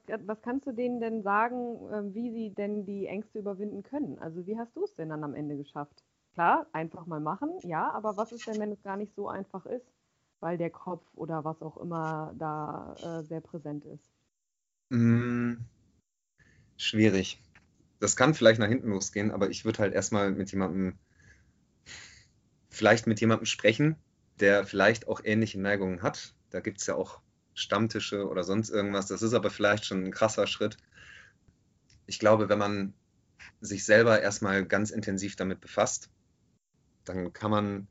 Was 0.07 0.41
kannst 0.41 0.65
du 0.65 0.71
denen 0.71 1.01
denn 1.01 1.21
sagen, 1.21 1.79
ähm, 1.93 2.13
wie 2.13 2.31
sie 2.31 2.49
denn 2.51 2.86
die 2.86 3.07
Ängste 3.07 3.39
überwinden 3.39 3.83
können? 3.83 4.17
Also 4.19 4.47
wie 4.47 4.57
hast 4.57 4.73
du 4.75 4.86
es 4.86 4.95
denn 4.95 5.10
dann 5.10 5.23
am 5.23 5.36
Ende 5.36 5.57
geschafft? 5.57 6.01
Klar, 6.33 6.65
einfach 6.71 7.05
mal 7.07 7.19
machen, 7.19 7.49
ja, 7.63 7.91
aber 7.91 8.15
was 8.15 8.31
ist 8.31 8.47
denn, 8.47 8.60
wenn 8.60 8.71
es 8.71 8.81
gar 8.83 8.95
nicht 8.95 9.13
so 9.15 9.27
einfach 9.27 9.65
ist? 9.65 9.86
Weil 10.39 10.58
der 10.58 10.69
Kopf 10.69 11.06
oder 11.15 11.43
was 11.43 11.62
auch 11.62 11.78
immer 11.78 12.34
da 12.38 13.19
äh, 13.19 13.23
sehr 13.23 13.41
präsent 13.41 13.86
ist? 13.86 14.12
Mm, 14.89 15.56
schwierig. 16.78 17.41
Das 18.00 18.15
kann 18.15 18.34
vielleicht 18.34 18.60
nach 18.60 18.67
hinten 18.67 18.89
losgehen, 18.89 19.32
aber 19.32 19.50
ich 19.50 19.65
würde 19.65 19.80
halt 19.80 19.93
erstmal 19.93 20.32
mit 20.32 20.52
jemandem, 20.52 20.97
vielleicht 22.69 23.08
mit 23.08 23.19
jemandem 23.19 23.45
sprechen, 23.45 23.95
der 24.39 24.65
vielleicht 24.65 25.08
auch 25.08 25.21
ähnliche 25.23 25.60
Neigungen 25.60 26.04
hat. 26.04 26.36
Da 26.52 26.60
gibt 26.60 26.80
es 26.80 26.88
ja 26.88 26.95
auch 26.95 27.21
Stammtische 27.56 28.30
oder 28.30 28.43
sonst 28.43 28.69
irgendwas. 28.69 29.08
Das 29.08 29.23
ist 29.23 29.34
aber 29.34 29.50
vielleicht 29.50 29.86
schon 29.86 30.04
ein 30.04 30.12
krasser 30.12 30.45
Schritt. 30.45 30.78
Ich 32.06 32.19
glaube, 32.19 32.50
wenn 32.50 32.60
man 32.60 32.93
sich 33.62 33.84
selber 33.84 34.21
erstmal 34.21 34.65
ganz 34.65 34.91
intensiv 34.91 35.36
damit 35.36 35.60
befasst, 35.60 36.10
dann 37.04 37.34
kann 37.34 37.52
man 37.52 37.88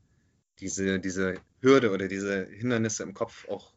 diese, 0.59 0.99
diese 0.99 1.35
Hürde 1.61 1.91
oder 1.91 2.07
diese 2.07 2.45
Hindernisse 2.45 3.03
im 3.03 3.13
Kopf 3.13 3.47
auch 3.47 3.73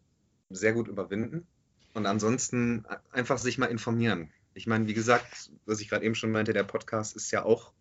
sehr 0.50 0.72
gut 0.72 0.88
überwinden. 0.88 1.46
Und 1.94 2.06
ansonsten 2.06 2.84
einfach 3.10 3.38
sich 3.38 3.58
mal 3.58 3.66
informieren. 3.66 4.32
Ich 4.54 4.66
meine, 4.66 4.86
wie 4.86 4.94
gesagt, 4.94 5.50
was 5.66 5.80
ich 5.80 5.88
gerade 5.88 6.04
eben 6.04 6.14
schon 6.14 6.30
meinte, 6.32 6.52
der 6.52 6.64
Podcast 6.64 7.16
ist 7.16 7.30
ja 7.30 7.44
auch, 7.44 7.72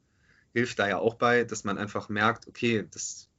hilft 0.54 0.80
da 0.80 0.88
ja 0.88 0.98
auch 0.98 1.16
bei, 1.16 1.44
dass 1.44 1.64
man 1.64 1.78
einfach 1.78 2.10
merkt, 2.10 2.48
okay, 2.48 2.88
das 2.90 3.30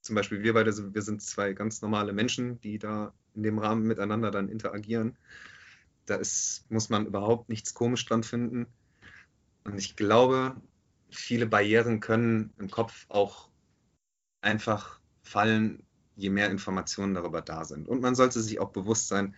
zum 0.00 0.14
Beispiel 0.14 0.42
wir 0.42 0.52
beide, 0.52 0.94
wir 0.94 1.02
sind 1.02 1.22
zwei 1.22 1.54
ganz 1.54 1.80
normale 1.80 2.12
Menschen, 2.12 2.60
die 2.60 2.78
da 2.78 3.14
in 3.34 3.42
dem 3.42 3.58
Rahmen 3.58 3.86
miteinander 3.86 4.30
dann 4.30 4.50
interagieren. 4.50 5.16
Da 6.04 6.16
ist, 6.16 6.70
muss 6.70 6.90
man 6.90 7.06
überhaupt 7.06 7.48
nichts 7.48 7.72
komisch 7.72 8.04
dran 8.04 8.22
finden. 8.22 8.66
Und 9.64 9.78
ich 9.78 9.96
glaube, 9.96 10.56
viele 11.10 11.46
Barrieren 11.46 12.00
können 12.00 12.52
im 12.58 12.70
Kopf 12.70 13.06
auch 13.08 13.48
einfach 14.42 15.00
fallen, 15.22 15.83
je 16.16 16.30
mehr 16.30 16.50
Informationen 16.50 17.14
darüber 17.14 17.42
da 17.42 17.64
sind. 17.64 17.88
Und 17.88 18.00
man 18.00 18.14
sollte 18.14 18.40
sich 18.40 18.60
auch 18.60 18.70
bewusst 18.70 19.08
sein, 19.08 19.34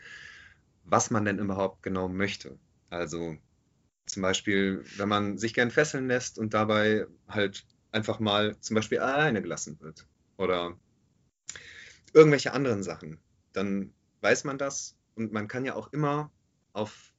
was 0.84 1.10
man 1.10 1.24
denn 1.24 1.38
überhaupt 1.38 1.82
genau 1.82 2.08
möchte. 2.08 2.58
Also 2.90 3.36
zum 4.06 4.22
Beispiel, 4.22 4.84
wenn 4.96 5.08
man 5.08 5.38
sich 5.38 5.54
gern 5.54 5.70
fesseln 5.70 6.06
lässt 6.06 6.38
und 6.38 6.54
dabei 6.54 7.06
halt 7.28 7.66
einfach 7.90 8.20
mal 8.20 8.58
zum 8.60 8.74
Beispiel 8.74 8.98
alleine 8.98 9.42
gelassen 9.42 9.78
wird 9.80 10.06
oder 10.36 10.76
irgendwelche 12.12 12.52
anderen 12.52 12.82
Sachen, 12.82 13.18
dann 13.52 13.92
weiß 14.20 14.44
man 14.44 14.58
das 14.58 14.96
und 15.14 15.32
man 15.32 15.48
kann 15.48 15.64
ja 15.64 15.74
auch 15.74 15.92
immer 15.92 16.30
auf 16.72 17.12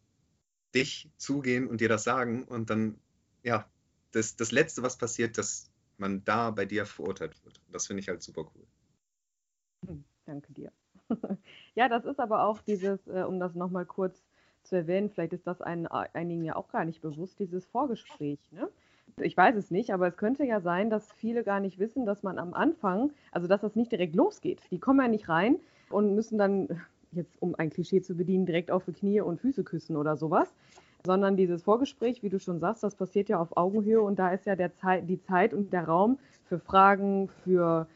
dich 0.74 1.10
zugehen 1.18 1.68
und 1.68 1.82
dir 1.82 1.90
das 1.90 2.04
sagen 2.04 2.44
und 2.44 2.70
dann, 2.70 3.00
ja, 3.44 3.70
das, 4.12 4.36
das 4.36 4.52
Letzte, 4.52 4.84
was 4.84 4.98
passiert, 4.98 5.38
dass 5.38 5.72
man 5.98 6.24
da 6.24 6.52
bei 6.52 6.66
dir 6.66 6.86
verurteilt 6.86 7.44
wird. 7.44 7.60
Das 7.72 7.88
finde 7.88 8.02
ich 8.02 8.08
halt 8.08 8.22
super 8.22 8.50
cool. 8.56 8.68
Hm, 9.88 10.04
danke 10.26 10.54
dir. 10.54 10.72
ja, 11.76 11.90
das 11.90 12.06
ist 12.06 12.20
aber 12.20 12.44
auch 12.44 12.62
dieses, 12.62 13.08
äh, 13.08 13.24
um 13.24 13.40
das 13.40 13.56
nochmal 13.56 13.86
kurz 13.86 14.22
zu 14.64 14.76
erwähnen, 14.76 15.10
vielleicht 15.10 15.34
ist 15.34 15.48
das 15.48 15.62
ein, 15.62 15.88
einigen 15.88 16.44
ja 16.44 16.56
auch 16.56 16.70
gar 16.70 16.86
nicht 16.86 17.02
bewusst, 17.02 17.40
dieses 17.40 17.66
Vorgespräch. 17.66 18.40
Ne? 18.52 18.68
Ich 19.22 19.36
weiß 19.36 19.56
es 19.56 19.72
nicht, 19.72 19.94
aber 19.94 20.08
es 20.08 20.18
könnte 20.18 20.44
ja 20.44 20.60
sein, 20.60 20.90
dass 20.90 21.12
viele 21.14 21.44
gar 21.44 21.60
nicht 21.60 21.80
wissen, 21.80 22.06
dass 22.06 22.22
man 22.22 22.38
am 22.38 22.54
Anfang, 22.54 23.12
also 23.32 23.48
dass 23.48 23.62
das 23.62 23.76
nicht 23.76 23.92
direkt 23.92 24.16
losgeht. 24.16 24.62
Die 24.72 24.80
kommen 24.80 25.00
ja 25.00 25.08
nicht 25.08 25.30
rein 25.30 25.58
und 25.90 26.14
müssen 26.14 26.38
dann, 26.38 26.82
jetzt 27.14 27.42
um 27.42 27.56
ein 27.56 27.70
Klischee 27.70 28.02
zu 28.02 28.16
bedienen, 28.16 28.46
direkt 28.46 28.70
auf 28.70 28.86
die 28.86 28.94
Knie 28.94 29.22
und 29.22 29.40
Füße 29.40 29.64
küssen 29.64 29.96
oder 29.96 30.18
sowas. 30.18 30.54
Sondern 31.06 31.38
dieses 31.38 31.64
Vorgespräch, 31.64 32.22
wie 32.22 32.30
du 32.30 32.40
schon 32.40 32.60
sagst, 32.60 32.84
das 32.84 32.96
passiert 32.96 33.30
ja 33.30 33.40
auf 33.40 33.56
Augenhöhe 33.56 34.02
und 34.02 34.20
da 34.20 34.32
ist 34.32 34.46
ja 34.46 34.56
der 34.56 34.74
Zeit, 34.76 35.08
die 35.08 35.22
Zeit 35.22 35.54
und 35.54 35.72
der 35.72 35.86
Raum 35.86 36.20
für 36.46 36.60
Fragen, 36.60 37.30
für 37.44 37.88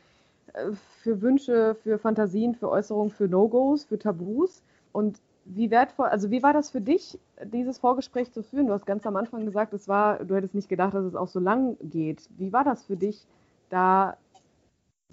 für 1.04 1.22
Wünsche, 1.22 1.76
für 1.84 1.98
Fantasien, 1.98 2.56
für 2.56 2.70
Äußerungen, 2.70 3.12
für 3.12 3.28
No-Gos, 3.28 3.86
für 3.86 3.98
Tabus. 3.98 4.62
Und 4.92 5.20
wie 5.46 5.72
wertvoll, 5.72 6.08
also 6.08 6.30
wie 6.30 6.44
war 6.44 6.54
das 6.54 6.70
für 6.70 6.82
dich, 6.82 7.18
dieses 7.44 7.78
Vorgespräch 7.80 8.32
zu 8.32 8.44
führen? 8.44 8.68
Du 8.68 8.74
hast 8.74 8.86
ganz 8.86 9.06
am 9.06 9.16
Anfang 9.16 9.46
gesagt, 9.46 9.74
es 9.74 9.88
war, 9.88 10.24
du 10.24 10.36
hättest 10.36 10.56
nicht 10.56 10.70
gedacht, 10.70 10.94
dass 10.94 11.06
es 11.06 11.16
auch 11.16 11.28
so 11.28 11.40
lang 11.40 11.78
geht. 11.82 12.30
Wie 12.38 12.54
war 12.54 12.64
das 12.64 12.86
für 12.86 12.98
dich, 12.98 13.26
da 13.70 14.18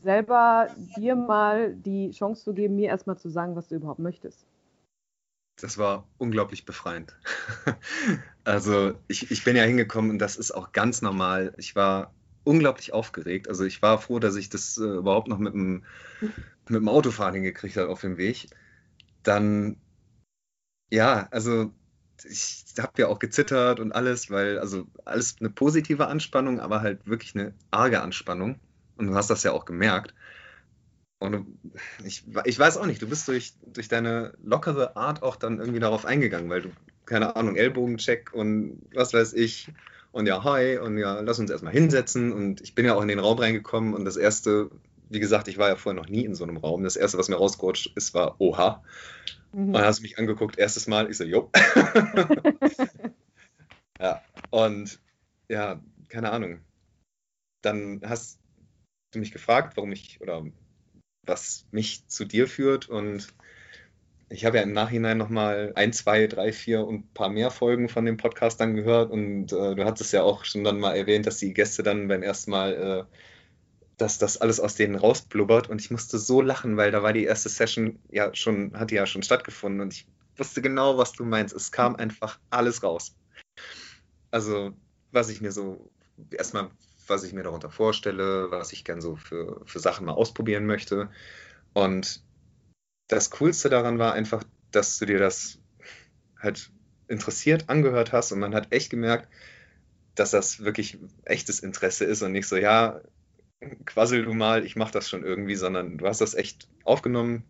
selber 0.02 0.68
dir 0.96 1.16
mal 1.16 1.74
die 1.74 2.10
Chance 2.10 2.44
zu 2.44 2.52
geben, 2.52 2.76
mir 2.76 2.88
erstmal 2.88 3.18
zu 3.18 3.28
sagen, 3.28 3.56
was 3.56 3.68
du 3.68 3.76
überhaupt 3.76 3.98
möchtest? 3.98 4.44
Das 5.60 5.76
war 5.76 6.06
unglaublich 6.18 6.64
befreiend. 6.64 7.16
also 8.44 8.92
ich, 9.08 9.30
ich 9.30 9.42
bin 9.42 9.56
ja 9.56 9.64
hingekommen 9.64 10.10
und 10.10 10.18
das 10.18 10.36
ist 10.36 10.52
auch 10.52 10.72
ganz 10.72 11.02
normal. 11.02 11.52
Ich 11.56 11.74
war 11.74 12.12
unglaublich 12.48 12.92
aufgeregt. 12.94 13.48
Also 13.48 13.64
ich 13.64 13.82
war 13.82 14.00
froh, 14.00 14.18
dass 14.18 14.34
ich 14.34 14.48
das 14.48 14.78
äh, 14.78 14.84
überhaupt 14.84 15.28
noch 15.28 15.38
mit 15.38 15.52
dem, 15.52 15.84
mit 16.20 16.80
dem 16.80 16.88
Autofahren 16.88 17.34
hingekriegt 17.34 17.76
habe 17.76 17.90
auf 17.90 18.00
dem 18.00 18.16
Weg. 18.16 18.48
Dann, 19.22 19.76
ja, 20.90 21.28
also 21.30 21.72
ich 22.24 22.64
habe 22.78 23.02
ja 23.02 23.08
auch 23.08 23.18
gezittert 23.18 23.80
und 23.80 23.92
alles, 23.92 24.30
weil, 24.30 24.58
also 24.58 24.87
alles 25.04 25.37
eine 25.40 25.50
positive 25.50 26.06
Anspannung, 26.06 26.58
aber 26.58 26.80
halt 26.80 27.06
wirklich 27.06 27.34
eine 27.34 27.52
arge 27.70 28.00
Anspannung. 28.00 28.58
Und 28.96 29.08
du 29.08 29.14
hast 29.14 29.28
das 29.28 29.42
ja 29.42 29.52
auch 29.52 29.66
gemerkt. 29.66 30.14
Und 31.18 31.58
ich, 32.02 32.24
ich 32.44 32.58
weiß 32.58 32.78
auch 32.78 32.87
nicht, 32.87 33.02
du 33.02 33.08
bist 33.08 33.28
durch, 33.28 33.52
durch 33.66 33.88
deine 33.88 34.32
lockere 34.42 34.96
Art 34.96 35.22
auch 35.22 35.37
dann 35.37 35.58
irgendwie 35.58 35.80
darauf 35.80 36.06
eingegangen, 36.06 36.48
weil 36.48 36.62
du, 36.62 36.70
keine 37.04 37.37
Ahnung, 37.37 37.56
Ellbogencheck 37.56 38.32
und 38.32 38.80
was 38.94 39.12
weiß 39.12 39.34
ich, 39.34 39.68
und 40.12 40.26
ja, 40.26 40.44
hi 40.44 40.78
und 40.78 40.98
ja, 40.98 41.20
lass 41.20 41.38
uns 41.38 41.50
erstmal 41.50 41.72
hinsetzen. 41.72 42.32
Und 42.32 42.60
ich 42.60 42.74
bin 42.74 42.86
ja 42.86 42.94
auch 42.94 43.02
in 43.02 43.08
den 43.08 43.18
Raum 43.18 43.38
reingekommen 43.38 43.94
und 43.94 44.04
das 44.04 44.16
erste, 44.16 44.70
wie 45.08 45.20
gesagt, 45.20 45.48
ich 45.48 45.58
war 45.58 45.68
ja 45.68 45.76
vorher 45.76 46.00
noch 46.00 46.08
nie 46.08 46.24
in 46.24 46.34
so 46.34 46.44
einem 46.44 46.56
Raum. 46.56 46.84
Das 46.84 46.96
erste, 46.96 47.18
was 47.18 47.28
mir 47.28 47.36
rausgerutscht 47.36 47.92
ist, 47.94 48.14
war 48.14 48.40
Oha. 48.40 48.82
Mhm. 49.52 49.68
Und 49.68 49.72
dann 49.74 49.84
hast 49.84 49.98
du 49.98 50.02
mich 50.02 50.18
angeguckt, 50.18 50.58
erstes 50.58 50.86
Mal, 50.86 51.10
ich 51.10 51.16
so, 51.16 51.24
jo. 51.24 51.50
ja, 54.00 54.22
und 54.50 54.98
ja, 55.48 55.80
keine 56.08 56.30
Ahnung. 56.30 56.60
Dann 57.62 58.00
hast 58.04 58.40
du 59.12 59.18
mich 59.18 59.32
gefragt, 59.32 59.76
warum 59.76 59.92
ich 59.92 60.20
oder 60.20 60.44
was 61.22 61.66
mich 61.70 62.06
zu 62.08 62.24
dir 62.24 62.48
führt 62.48 62.88
und 62.88 63.34
ich 64.30 64.44
habe 64.44 64.58
ja 64.58 64.62
im 64.62 64.72
Nachhinein 64.72 65.16
nochmal 65.16 65.72
ein, 65.74 65.92
zwei, 65.92 66.26
drei, 66.26 66.52
vier 66.52 66.86
und 66.86 66.94
ein 66.96 67.14
paar 67.14 67.30
mehr 67.30 67.50
Folgen 67.50 67.88
von 67.88 68.04
dem 68.04 68.16
Podcast 68.16 68.60
dann 68.60 68.74
gehört 68.74 69.10
und 69.10 69.52
äh, 69.52 69.74
du 69.74 69.84
hattest 69.84 70.12
ja 70.12 70.22
auch 70.22 70.44
schon 70.44 70.64
dann 70.64 70.80
mal 70.80 70.94
erwähnt, 70.94 71.26
dass 71.26 71.38
die 71.38 71.54
Gäste 71.54 71.82
dann 71.82 72.08
beim 72.08 72.22
ersten 72.22 72.50
Mal, 72.50 72.72
äh, 72.74 73.16
dass 73.96 74.18
das 74.18 74.36
alles 74.36 74.60
aus 74.60 74.74
denen 74.74 74.96
rausblubbert 74.96 75.70
und 75.70 75.80
ich 75.80 75.90
musste 75.90 76.18
so 76.18 76.42
lachen, 76.42 76.76
weil 76.76 76.90
da 76.90 77.02
war 77.02 77.12
die 77.12 77.24
erste 77.24 77.48
Session 77.48 77.98
ja 78.10 78.34
schon, 78.34 78.78
hatte 78.78 78.94
ja 78.94 79.06
schon 79.06 79.22
stattgefunden 79.22 79.80
und 79.80 79.94
ich 79.94 80.06
wusste 80.36 80.62
genau, 80.62 80.98
was 80.98 81.12
du 81.12 81.24
meinst. 81.24 81.54
Es 81.54 81.72
kam 81.72 81.96
einfach 81.96 82.38
alles 82.50 82.82
raus. 82.82 83.16
Also, 84.30 84.72
was 85.10 85.30
ich 85.30 85.40
mir 85.40 85.52
so, 85.52 85.90
erstmal, 86.30 86.70
was 87.06 87.24
ich 87.24 87.32
mir 87.32 87.42
darunter 87.42 87.70
vorstelle, 87.70 88.50
was 88.50 88.72
ich 88.72 88.84
gern 88.84 89.00
so 89.00 89.16
für, 89.16 89.62
für 89.64 89.80
Sachen 89.80 90.06
mal 90.06 90.12
ausprobieren 90.12 90.66
möchte. 90.66 91.08
Und 91.72 92.22
das 93.08 93.30
Coolste 93.30 93.68
daran 93.68 93.98
war 93.98 94.12
einfach, 94.12 94.44
dass 94.70 94.98
du 94.98 95.06
dir 95.06 95.18
das 95.18 95.58
halt 96.40 96.70
interessiert 97.08 97.68
angehört 97.68 98.12
hast 98.12 98.32
und 98.32 98.38
man 98.38 98.54
hat 98.54 98.72
echt 98.72 98.90
gemerkt, 98.90 99.28
dass 100.14 100.30
das 100.30 100.60
wirklich 100.60 100.98
echtes 101.24 101.60
Interesse 101.60 102.04
ist 102.04 102.22
und 102.22 102.32
nicht 102.32 102.46
so, 102.46 102.56
ja, 102.56 103.00
quassel 103.86 104.24
du 104.24 104.34
mal, 104.34 104.64
ich 104.64 104.76
mach 104.76 104.90
das 104.90 105.08
schon 105.08 105.24
irgendwie, 105.24 105.56
sondern 105.56 105.98
du 105.98 106.06
hast 106.06 106.20
das 106.20 106.34
echt 106.34 106.68
aufgenommen, 106.84 107.44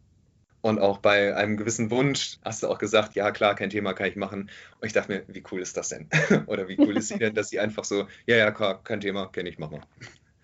und 0.61 0.79
auch 0.81 0.99
bei 0.99 1.37
einem 1.37 1.57
gewissen 1.57 1.91
Wunsch 1.91 2.39
hast 2.45 2.63
du 2.63 2.69
auch 2.69 2.79
gesagt, 2.79 3.15
ja 3.15 3.31
klar, 3.31 3.55
kein 3.55 3.71
Thema 3.71 3.93
kann 3.93 4.09
ich 4.09 4.17
machen. 4.17 4.51
Und 4.81 4.87
ich 4.87 4.93
dachte 4.93 5.13
mir, 5.13 5.25
wie 5.29 5.45
cool 5.53 5.61
ist 5.61 5.77
das 5.77 5.91
denn? 5.91 6.09
Oder 6.47 6.69
wie 6.69 6.79
cool 6.79 6.97
ist 6.97 7.09
sie 7.09 7.19
denn, 7.19 7.35
dass 7.35 7.51
sie 7.51 7.61
einfach 7.61 7.85
so, 7.85 8.09
ja, 8.27 8.37
ja, 8.37 8.51
klar, 8.51 8.83
kein 8.83 9.01
Thema, 9.01 9.29
kenne 9.29 9.49
ich, 9.49 9.59
mach 9.59 9.71
mal. 9.71 9.83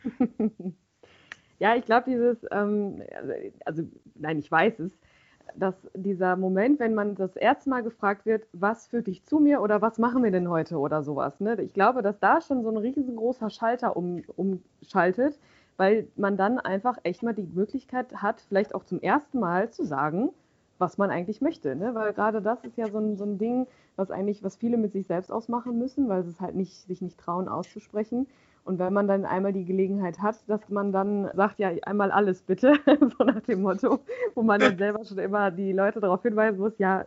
ja, 1.65 1.75
ich 1.77 1.87
glaube, 1.87 2.11
dieses, 2.11 2.47
ähm, 2.51 3.03
also 3.65 3.85
nein, 4.17 4.39
ich 4.39 4.53
weiß 4.53 4.81
es, 4.81 4.93
dass 5.57 5.75
dieser 5.95 6.37
Moment, 6.37 6.79
wenn 6.79 6.93
man 6.93 7.15
das 7.15 7.37
erste 7.37 7.71
Mal 7.71 7.83
gefragt 7.83 8.27
wird, 8.27 8.47
was 8.53 8.89
führt 8.89 9.07
dich 9.07 9.25
zu 9.25 9.39
mir 9.39 9.63
oder 9.63 9.81
was 9.81 9.97
machen 9.97 10.23
wir 10.23 10.31
denn 10.31 10.51
heute 10.51 10.77
oder 10.77 11.03
sowas, 11.03 11.41
ne? 11.41 11.59
ich 11.63 11.73
glaube, 11.73 12.03
dass 12.03 12.19
da 12.19 12.43
schon 12.43 12.63
so 12.65 12.69
ein 12.69 12.77
riesengroßer 12.77 13.49
Schalter 13.49 13.97
um, 13.97 14.23
umschaltet, 14.37 15.39
weil 15.79 16.07
man 16.17 16.37
dann 16.37 16.59
einfach 16.59 16.99
echt 17.03 17.23
mal 17.23 17.33
die 17.33 17.49
Möglichkeit 17.55 18.15
hat, 18.17 18.43
vielleicht 18.43 18.75
auch 18.75 18.85
zum 18.85 19.01
ersten 19.01 19.41
Mal 19.41 19.71
zu 19.71 19.85
sagen, 19.85 20.35
was 20.77 20.99
man 20.99 21.11
eigentlich 21.11 21.41
möchte. 21.41 21.75
Ne? 21.77 21.95
Weil 21.95 22.13
gerade 22.13 22.43
das 22.43 22.63
ist 22.63 22.77
ja 22.77 22.91
so 22.91 22.99
ein, 22.99 23.17
so 23.17 23.25
ein 23.25 23.39
Ding, 23.39 23.67
was 23.97 24.11
eigentlich, 24.11 24.43
was 24.45 24.57
viele 24.57 24.77
mit 24.77 24.93
sich 24.93 25.07
selbst 25.07 25.33
ausmachen 25.33 25.79
müssen, 25.79 26.11
weil 26.11 26.25
sie 26.25 26.31
es 26.31 26.41
halt 26.43 26.57
nicht, 26.57 26.75
sich 26.87 27.01
nicht 27.01 27.19
trauen 27.19 27.49
auszusprechen. 27.49 28.27
Und 28.65 28.79
wenn 28.79 28.95
man 28.95 29.07
dann 29.07 29.27
einmal 29.27 29.53
die 29.53 29.67
Gelegenheit 29.67 30.21
hat, 30.21 30.37
dass 30.49 30.71
man 30.71 30.91
dann 30.91 31.31
sagt, 31.35 31.59
ja, 31.59 31.71
einmal 31.83 32.11
alles 32.11 32.41
bitte, 32.41 32.73
so 33.19 33.25
nach 33.25 33.41
dem 33.41 33.61
Motto, 33.61 34.01
wo 34.35 34.43
man 34.43 34.59
dann 34.59 34.79
selber 34.79 35.05
schon 35.05 35.19
immer 35.19 35.51
die 35.51 35.73
Leute 35.73 36.01
darauf 36.01 36.23
hinweisen 36.23 36.59
muss, 36.59 36.79
ja, 36.79 37.05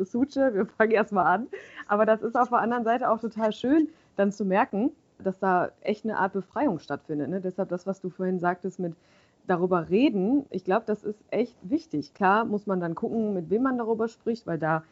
Suche, 0.00 0.52
wir 0.52 0.66
fangen 0.66 0.90
erstmal 0.90 1.26
an. 1.26 1.46
Aber 1.86 2.06
das 2.06 2.22
ist 2.22 2.36
auf 2.36 2.48
der 2.48 2.58
anderen 2.58 2.82
Seite 2.82 3.08
auch 3.08 3.20
total 3.20 3.52
schön, 3.52 3.88
dann 4.16 4.32
zu 4.32 4.44
merken, 4.44 4.90
dass 5.18 5.38
da 5.38 5.70
echt 5.80 6.04
eine 6.04 6.18
Art 6.18 6.32
Befreiung 6.32 6.80
stattfindet. 6.80 7.30
Ne? 7.30 7.40
Deshalb 7.40 7.68
das, 7.68 7.86
was 7.86 8.00
du 8.00 8.10
vorhin 8.10 8.40
sagtest 8.40 8.80
mit 8.80 8.94
darüber 9.46 9.88
reden, 9.88 10.44
ich 10.50 10.64
glaube, 10.64 10.86
das 10.86 11.04
ist 11.04 11.22
echt 11.30 11.56
wichtig. 11.62 12.14
Klar 12.14 12.44
muss 12.44 12.66
man 12.66 12.80
dann 12.80 12.96
gucken, 12.96 13.32
mit 13.32 13.48
wem 13.48 13.62
man 13.62 13.78
darüber 13.78 14.08
spricht, 14.08 14.46
weil 14.48 14.58
da 14.58 14.82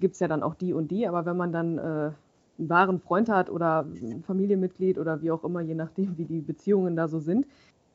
gibt 0.00 0.14
es 0.14 0.20
ja 0.20 0.26
dann 0.26 0.42
auch 0.42 0.54
die 0.54 0.72
und 0.72 0.90
die, 0.90 1.06
aber 1.06 1.24
wenn 1.24 1.36
man 1.36 1.52
dann 1.52 1.78
äh, 1.78 2.10
einen 2.58 2.68
wahren 2.68 3.00
Freund 3.00 3.28
hat 3.28 3.50
oder 3.50 3.84
ein 3.84 4.22
Familienmitglied 4.26 4.98
oder 4.98 5.22
wie 5.22 5.30
auch 5.30 5.44
immer, 5.44 5.60
je 5.60 5.74
nachdem, 5.74 6.16
wie 6.18 6.24
die 6.24 6.40
Beziehungen 6.40 6.96
da 6.96 7.08
so 7.08 7.18
sind, 7.18 7.46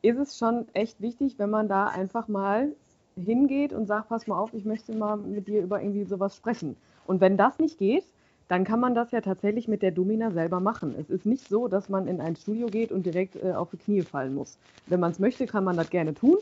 ist 0.01 0.17
es 0.17 0.37
schon 0.37 0.65
echt 0.73 1.01
wichtig, 1.01 1.35
wenn 1.37 1.49
man 1.49 1.67
da 1.67 1.87
einfach 1.87 2.27
mal 2.27 2.73
hingeht 3.15 3.73
und 3.73 3.87
sagt, 3.87 4.09
pass 4.09 4.27
mal 4.27 4.37
auf, 4.37 4.53
ich 4.53 4.65
möchte 4.65 4.93
mal 4.93 5.17
mit 5.17 5.47
dir 5.47 5.63
über 5.63 5.81
irgendwie 5.81 6.03
sowas 6.03 6.35
sprechen. 6.35 6.75
Und 7.05 7.21
wenn 7.21 7.37
das 7.37 7.57
nicht 7.59 7.77
geht, 7.77 8.03
dann 8.47 8.63
kann 8.63 8.79
man 8.79 8.95
das 8.95 9.11
ja 9.11 9.21
tatsächlich 9.21 9.67
mit 9.67 9.81
der 9.81 9.91
Domina 9.91 10.31
selber 10.31 10.59
machen. 10.59 10.95
Es 10.97 11.09
ist 11.09 11.25
nicht 11.25 11.47
so, 11.49 11.67
dass 11.67 11.89
man 11.89 12.07
in 12.07 12.21
ein 12.21 12.35
Studio 12.35 12.67
geht 12.67 12.91
und 12.91 13.05
direkt 13.05 13.35
äh, 13.43 13.51
auf 13.51 13.71
die 13.71 13.77
Knie 13.77 14.01
fallen 14.01 14.35
muss. 14.35 14.57
Wenn 14.85 14.99
man 14.99 15.11
es 15.11 15.19
möchte, 15.19 15.47
kann 15.47 15.63
man 15.63 15.75
das 15.75 15.89
gerne 15.89 16.13
tun, 16.13 16.37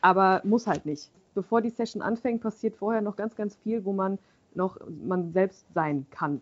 aber 0.00 0.40
muss 0.44 0.66
halt 0.66 0.86
nicht. 0.86 1.10
Bevor 1.34 1.60
die 1.60 1.70
Session 1.70 2.02
anfängt, 2.02 2.42
passiert 2.42 2.76
vorher 2.76 3.00
noch 3.00 3.16
ganz, 3.16 3.34
ganz 3.34 3.56
viel, 3.56 3.84
wo 3.84 3.92
man 3.92 4.18
noch 4.54 4.78
man 5.04 5.32
selbst 5.32 5.64
sein 5.74 6.06
kann. 6.10 6.40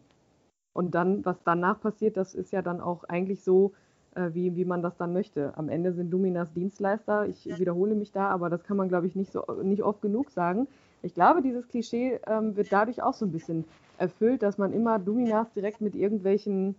Und 0.77 0.95
dann, 0.95 1.25
was 1.25 1.43
danach 1.43 1.81
passiert, 1.81 2.19
das 2.19 2.35
ist 2.35 2.53
ja 2.53 2.61
dann 2.61 2.83
auch 2.83 3.05
eigentlich 3.05 3.43
so, 3.43 3.73
äh, 4.15 4.29
wie, 4.35 4.57
wie 4.57 4.67
man 4.67 4.83
das 4.83 4.95
dann 4.99 5.15
möchte. 5.15 5.57
Am 5.57 5.71
Ende 5.71 5.95
sind 5.95 6.11
Dominas 6.11 6.53
Dienstleister. 6.53 7.27
Ich 7.29 7.47
wiederhole 7.59 7.95
mich 7.95 8.13
da, 8.13 8.29
aber 8.29 8.51
das 8.51 8.63
kann 8.63 8.77
man, 8.77 8.91
glaube 8.91 9.07
ich, 9.07 9.17
nicht, 9.17 9.33
so, 9.33 9.43
nicht 9.63 9.83
oft 9.83 10.03
genug 10.03 10.31
sagen. 10.31 10.69
Ich 11.01 11.15
glaube, 11.15 11.41
dieses 11.41 11.67
Klischee 11.69 12.21
ähm, 12.27 12.57
wird 12.57 12.71
dadurch 12.71 13.03
auch 13.03 13.15
so 13.15 13.25
ein 13.25 13.33
bisschen 13.33 13.65
erfüllt, 13.97 14.43
dass 14.43 14.59
man 14.59 14.75
immer 14.75 14.99
Dominas 14.99 15.51
direkt 15.55 15.81
mit 15.81 15.95
irgendwelchen, 15.95 16.75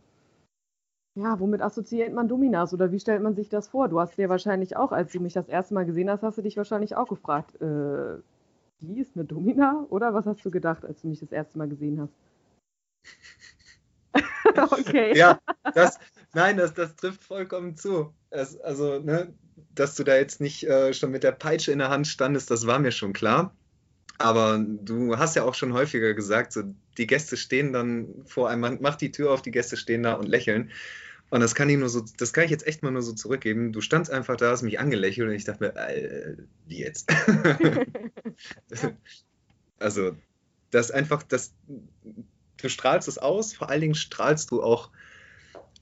ja, 1.16 1.40
womit 1.40 1.64
assoziiert 1.64 2.14
man 2.14 2.28
Dominas 2.28 2.76
oder 2.76 2.92
wie 2.92 3.00
stellt 3.00 3.24
man 3.24 3.34
sich 3.34 3.50
das 3.50 3.68
vor? 3.68 3.90
Du 3.90 4.00
hast 4.00 4.16
dir 4.20 4.30
wahrscheinlich 4.30 4.78
auch, 4.78 4.92
als 4.92 5.12
du 5.12 5.20
mich 5.20 5.34
das 5.34 5.50
erste 5.50 5.74
Mal 5.74 5.88
gesehen 5.88 6.12
hast, 6.12 6.22
hast 6.22 6.38
du 6.38 6.44
dich 6.44 6.56
wahrscheinlich 6.56 6.96
auch 6.96 7.08
gefragt, 7.08 7.60
äh, 7.64 8.22
die 8.80 9.00
ist 9.00 9.16
eine 9.16 9.26
Domina? 9.26 9.88
Oder 9.90 10.14
was 10.14 10.28
hast 10.28 10.46
du 10.46 10.52
gedacht, 10.52 10.86
als 10.86 11.02
du 11.02 11.08
mich 11.08 11.20
das 11.20 11.32
erste 11.32 11.58
Mal 11.58 11.68
gesehen 11.68 12.00
hast? 12.00 12.14
okay. 14.72 15.18
Ja, 15.18 15.40
das, 15.74 16.00
nein, 16.34 16.58
das, 16.58 16.74
das 16.74 16.96
trifft 16.96 17.24
vollkommen 17.24 17.76
zu. 17.76 18.14
Es, 18.30 18.60
also, 18.60 19.00
ne, 19.00 19.34
dass 19.74 19.96
du 19.96 20.04
da 20.04 20.16
jetzt 20.16 20.42
nicht 20.42 20.64
äh, 20.64 20.94
schon 20.94 21.12
mit 21.12 21.24
der 21.24 21.32
Peitsche 21.32 21.72
in 21.72 21.80
der 21.80 21.90
Hand 21.90 22.08
standest, 22.08 22.52
das 22.52 22.68
war 22.68 22.80
mir 22.80 22.92
schon 22.92 23.14
klar. 23.14 23.56
Aber 24.20 24.60
du 24.60 25.18
hast 25.18 25.36
ja 25.36 25.44
auch 25.44 25.54
schon 25.54 25.74
häufiger 25.74 26.14
gesagt, 26.14 26.52
so 26.52 26.64
die 26.98 27.08
Gäste 27.08 27.38
stehen 27.38 27.72
dann 27.72 28.24
vor 28.26 28.50
einem, 28.50 28.62
man 28.62 28.82
macht 28.82 29.02
die 29.02 29.12
Tür 29.12 29.32
auf, 29.32 29.44
die 29.44 29.52
Gäste 29.52 29.78
stehen 29.78 30.04
da 30.04 30.14
und 30.14 30.28
lächeln. 30.28 30.72
Und 31.30 31.42
das 31.42 31.56
kann 31.56 31.70
ich 31.70 31.78
nur 31.78 31.90
so, 31.90 32.04
das 32.18 32.34
kann 32.34 32.46
ich 32.46 32.52
jetzt 32.52 32.66
echt 32.66 32.84
mal 32.84 32.92
nur 32.92 33.02
so 33.02 33.14
zurückgeben. 33.14 33.74
Du 33.74 33.82
standst 33.82 34.10
einfach 34.10 34.38
da, 34.38 34.52
hast 34.52 34.64
mich 34.64 34.80
angelächelt 34.80 35.28
und 35.28 35.36
ich 35.36 35.44
dachte 35.44 35.66
mir, 35.66 35.76
äh, 35.76 36.38
wie 36.66 36.80
jetzt? 36.80 37.12
also, 39.80 40.16
das 40.72 40.90
einfach, 40.90 41.24
das, 41.24 41.54
du 42.58 42.70
strahlst 42.70 43.08
es 43.08 43.18
aus, 43.18 43.54
vor 43.54 43.70
allen 43.70 43.82
Dingen 43.82 43.96
strahlst 43.96 44.52
du 44.52 44.64
auch 44.64 44.90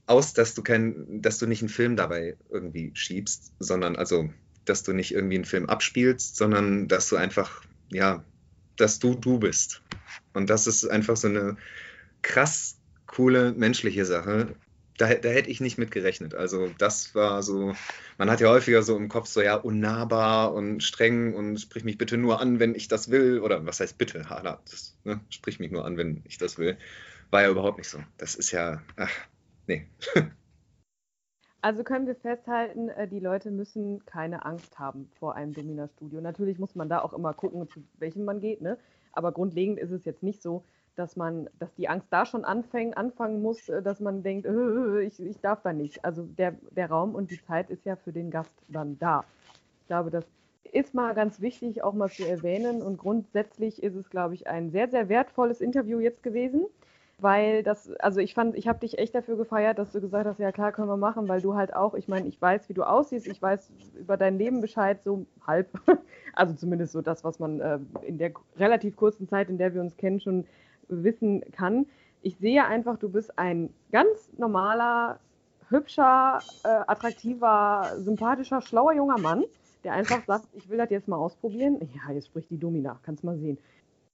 aus, 0.06 0.32
dass 0.34 0.54
du 0.54 0.62
kein, 0.62 1.22
dass 1.22 1.38
du 1.38 1.46
nicht 1.46 1.62
einen 1.62 1.68
Film 1.68 1.96
dabei 1.96 2.36
irgendwie 2.50 2.92
schiebst, 2.94 3.52
sondern 3.58 3.96
also, 3.96 4.30
dass 4.64 4.82
du 4.82 4.92
nicht 4.92 5.12
irgendwie 5.12 5.36
einen 5.36 5.44
Film 5.44 5.66
abspielst, 5.66 6.36
sondern 6.36 6.88
dass 6.88 7.08
du 7.08 7.16
einfach 7.16 7.62
ja, 7.90 8.24
dass 8.76 8.98
du 8.98 9.14
du 9.14 9.38
bist. 9.38 9.82
Und 10.32 10.50
das 10.50 10.66
ist 10.66 10.86
einfach 10.86 11.16
so 11.16 11.28
eine 11.28 11.56
krass 12.22 12.76
coole 13.06 13.52
menschliche 13.52 14.04
Sache. 14.04 14.54
Da, 14.98 15.12
da 15.14 15.28
hätte 15.28 15.50
ich 15.50 15.60
nicht 15.60 15.78
mit 15.78 15.90
gerechnet. 15.90 16.34
Also 16.34 16.68
das 16.78 17.14
war 17.14 17.42
so, 17.42 17.74
man 18.18 18.30
hat 18.30 18.40
ja 18.40 18.48
häufiger 18.48 18.82
so 18.82 18.96
im 18.96 19.08
Kopf 19.08 19.26
so, 19.26 19.42
ja, 19.42 19.56
unnahbar 19.56 20.54
und 20.54 20.82
streng 20.82 21.34
und 21.34 21.58
sprich 21.58 21.84
mich 21.84 21.98
bitte 21.98 22.16
nur 22.16 22.40
an, 22.40 22.60
wenn 22.60 22.74
ich 22.74 22.88
das 22.88 23.10
will. 23.10 23.40
Oder 23.40 23.64
was 23.66 23.80
heißt 23.80 23.98
bitte? 23.98 24.28
Hala, 24.30 24.60
das, 24.70 24.96
ne? 25.04 25.20
sprich 25.28 25.58
mich 25.60 25.70
nur 25.70 25.84
an, 25.84 25.96
wenn 25.96 26.22
ich 26.24 26.38
das 26.38 26.58
will. 26.58 26.78
War 27.30 27.42
ja 27.42 27.50
überhaupt 27.50 27.78
nicht 27.78 27.88
so. 27.88 27.98
Das 28.16 28.34
ist 28.34 28.52
ja, 28.52 28.82
ach, 28.96 29.12
nee. 29.66 29.86
Also 31.62 31.82
können 31.82 32.06
wir 32.06 32.14
festhalten, 32.14 32.90
äh, 32.90 33.08
die 33.08 33.18
Leute 33.18 33.50
müssen 33.50 34.06
keine 34.06 34.44
Angst 34.44 34.78
haben 34.78 35.10
vor 35.18 35.34
einem 35.34 35.52
Domina-Studio. 35.52 36.20
Natürlich 36.20 36.60
muss 36.60 36.76
man 36.76 36.88
da 36.88 37.00
auch 37.00 37.12
immer 37.12 37.34
gucken, 37.34 37.68
zu 37.68 37.82
welchem 37.94 38.24
man 38.24 38.40
geht, 38.40 38.60
ne? 38.60 38.78
Aber 39.10 39.32
grundlegend 39.32 39.80
ist 39.80 39.90
es 39.90 40.04
jetzt 40.04 40.22
nicht 40.22 40.40
so, 40.40 40.64
dass 40.96 41.16
man, 41.16 41.48
dass 41.58 41.74
die 41.74 41.88
Angst 41.88 42.08
da 42.10 42.26
schon 42.26 42.44
anfängen, 42.44 42.94
anfangen 42.94 43.42
muss, 43.42 43.68
äh, 43.68 43.82
dass 43.82 44.00
man 44.00 44.22
denkt, 44.22 44.46
äh, 44.46 45.02
ich, 45.02 45.20
ich 45.20 45.40
darf 45.40 45.62
da 45.62 45.72
nicht. 45.72 46.04
Also 46.04 46.22
der, 46.22 46.54
der 46.70 46.88
Raum 46.88 47.14
und 47.14 47.30
die 47.30 47.40
Zeit 47.42 47.70
ist 47.70 47.84
ja 47.84 47.96
für 47.96 48.12
den 48.12 48.30
Gast 48.30 48.52
dann 48.68 48.98
da. 48.98 49.24
Ich 49.82 49.86
glaube, 49.86 50.10
das 50.10 50.24
ist 50.72 50.94
mal 50.94 51.14
ganz 51.14 51.40
wichtig, 51.40 51.82
auch 51.82 51.94
mal 51.94 52.10
zu 52.10 52.26
erwähnen. 52.26 52.82
Und 52.82 52.98
grundsätzlich 52.98 53.82
ist 53.82 53.94
es, 53.94 54.10
glaube 54.10 54.34
ich, 54.34 54.46
ein 54.48 54.70
sehr, 54.70 54.88
sehr 54.88 55.08
wertvolles 55.08 55.60
Interview 55.60 56.00
jetzt 56.00 56.22
gewesen 56.22 56.66
weil 57.18 57.62
das, 57.62 57.90
also 57.96 58.20
ich 58.20 58.34
fand, 58.34 58.56
ich 58.56 58.68
habe 58.68 58.80
dich 58.80 58.98
echt 58.98 59.14
dafür 59.14 59.36
gefeiert, 59.36 59.78
dass 59.78 59.92
du 59.92 60.00
gesagt 60.00 60.26
hast, 60.26 60.38
ja 60.38 60.52
klar, 60.52 60.72
können 60.72 60.88
wir 60.88 60.98
machen, 60.98 61.28
weil 61.28 61.40
du 61.40 61.54
halt 61.54 61.74
auch, 61.74 61.94
ich 61.94 62.08
meine, 62.08 62.28
ich 62.28 62.40
weiß, 62.40 62.68
wie 62.68 62.74
du 62.74 62.82
aussiehst, 62.82 63.26
ich 63.26 63.40
weiß 63.40 63.70
über 63.98 64.16
dein 64.16 64.36
Leben 64.38 64.60
Bescheid, 64.60 65.02
so 65.02 65.24
halb, 65.46 65.68
also 66.34 66.54
zumindest 66.54 66.92
so 66.92 67.00
das, 67.00 67.24
was 67.24 67.38
man 67.38 67.60
äh, 67.60 67.78
in 68.02 68.18
der 68.18 68.32
relativ 68.58 68.96
kurzen 68.96 69.28
Zeit, 69.28 69.48
in 69.48 69.56
der 69.56 69.72
wir 69.72 69.80
uns 69.80 69.96
kennen, 69.96 70.20
schon 70.20 70.44
wissen 70.88 71.42
kann. 71.52 71.86
Ich 72.22 72.38
sehe 72.38 72.64
einfach, 72.64 72.98
du 72.98 73.08
bist 73.08 73.38
ein 73.38 73.70
ganz 73.92 74.32
normaler, 74.36 75.20
hübscher, 75.68 76.40
äh, 76.64 76.68
attraktiver, 76.86 77.92
sympathischer, 77.98 78.60
schlauer 78.60 78.92
junger 78.92 79.18
Mann, 79.18 79.44
der 79.84 79.94
einfach 79.94 80.24
sagt, 80.24 80.46
ich 80.52 80.68
will 80.68 80.78
das 80.78 80.90
jetzt 80.90 81.08
mal 81.08 81.16
ausprobieren. 81.16 81.80
Ja, 81.94 82.12
jetzt 82.12 82.28
spricht 82.28 82.50
die 82.50 82.58
Domina, 82.58 82.98
kannst 83.02 83.24
mal 83.24 83.36
sehen. 83.36 83.58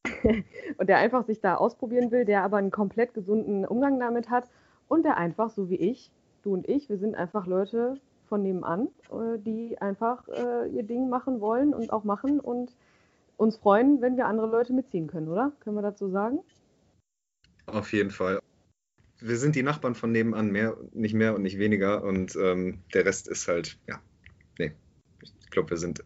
und 0.78 0.88
der 0.88 0.98
einfach 0.98 1.24
sich 1.26 1.40
da 1.40 1.56
ausprobieren 1.56 2.10
will, 2.10 2.24
der 2.24 2.42
aber 2.42 2.56
einen 2.56 2.70
komplett 2.70 3.14
gesunden 3.14 3.64
Umgang 3.64 4.00
damit 4.00 4.30
hat 4.30 4.48
und 4.88 5.04
der 5.04 5.16
einfach, 5.16 5.50
so 5.50 5.70
wie 5.70 5.76
ich, 5.76 6.10
du 6.42 6.54
und 6.54 6.68
ich, 6.68 6.88
wir 6.88 6.98
sind 6.98 7.14
einfach 7.14 7.46
Leute 7.46 7.94
von 8.28 8.42
nebenan, 8.42 8.88
äh, 9.10 9.38
die 9.38 9.80
einfach 9.80 10.26
äh, 10.28 10.68
ihr 10.68 10.82
Ding 10.82 11.08
machen 11.08 11.40
wollen 11.40 11.74
und 11.74 11.92
auch 11.92 12.04
machen 12.04 12.40
und 12.40 12.74
uns 13.36 13.56
freuen, 13.56 14.00
wenn 14.00 14.16
wir 14.16 14.26
andere 14.26 14.46
Leute 14.46 14.72
mitziehen 14.72 15.06
können, 15.06 15.28
oder? 15.28 15.52
Können 15.60 15.76
wir 15.76 15.82
dazu 15.82 16.08
sagen? 16.08 16.40
Auf 17.66 17.92
jeden 17.92 18.10
Fall. 18.10 18.40
Wir 19.20 19.36
sind 19.36 19.54
die 19.54 19.62
Nachbarn 19.62 19.94
von 19.94 20.10
nebenan, 20.10 20.50
mehr, 20.50 20.76
nicht 20.92 21.14
mehr 21.14 21.34
und 21.34 21.42
nicht 21.42 21.58
weniger. 21.58 22.02
Und 22.02 22.36
ähm, 22.36 22.80
der 22.92 23.04
Rest 23.04 23.28
ist 23.28 23.46
halt, 23.48 23.78
ja, 23.86 24.00
nee. 24.58 24.72
Ich 25.22 25.50
glaube, 25.50 25.70
wir 25.70 25.76
sind 25.76 26.02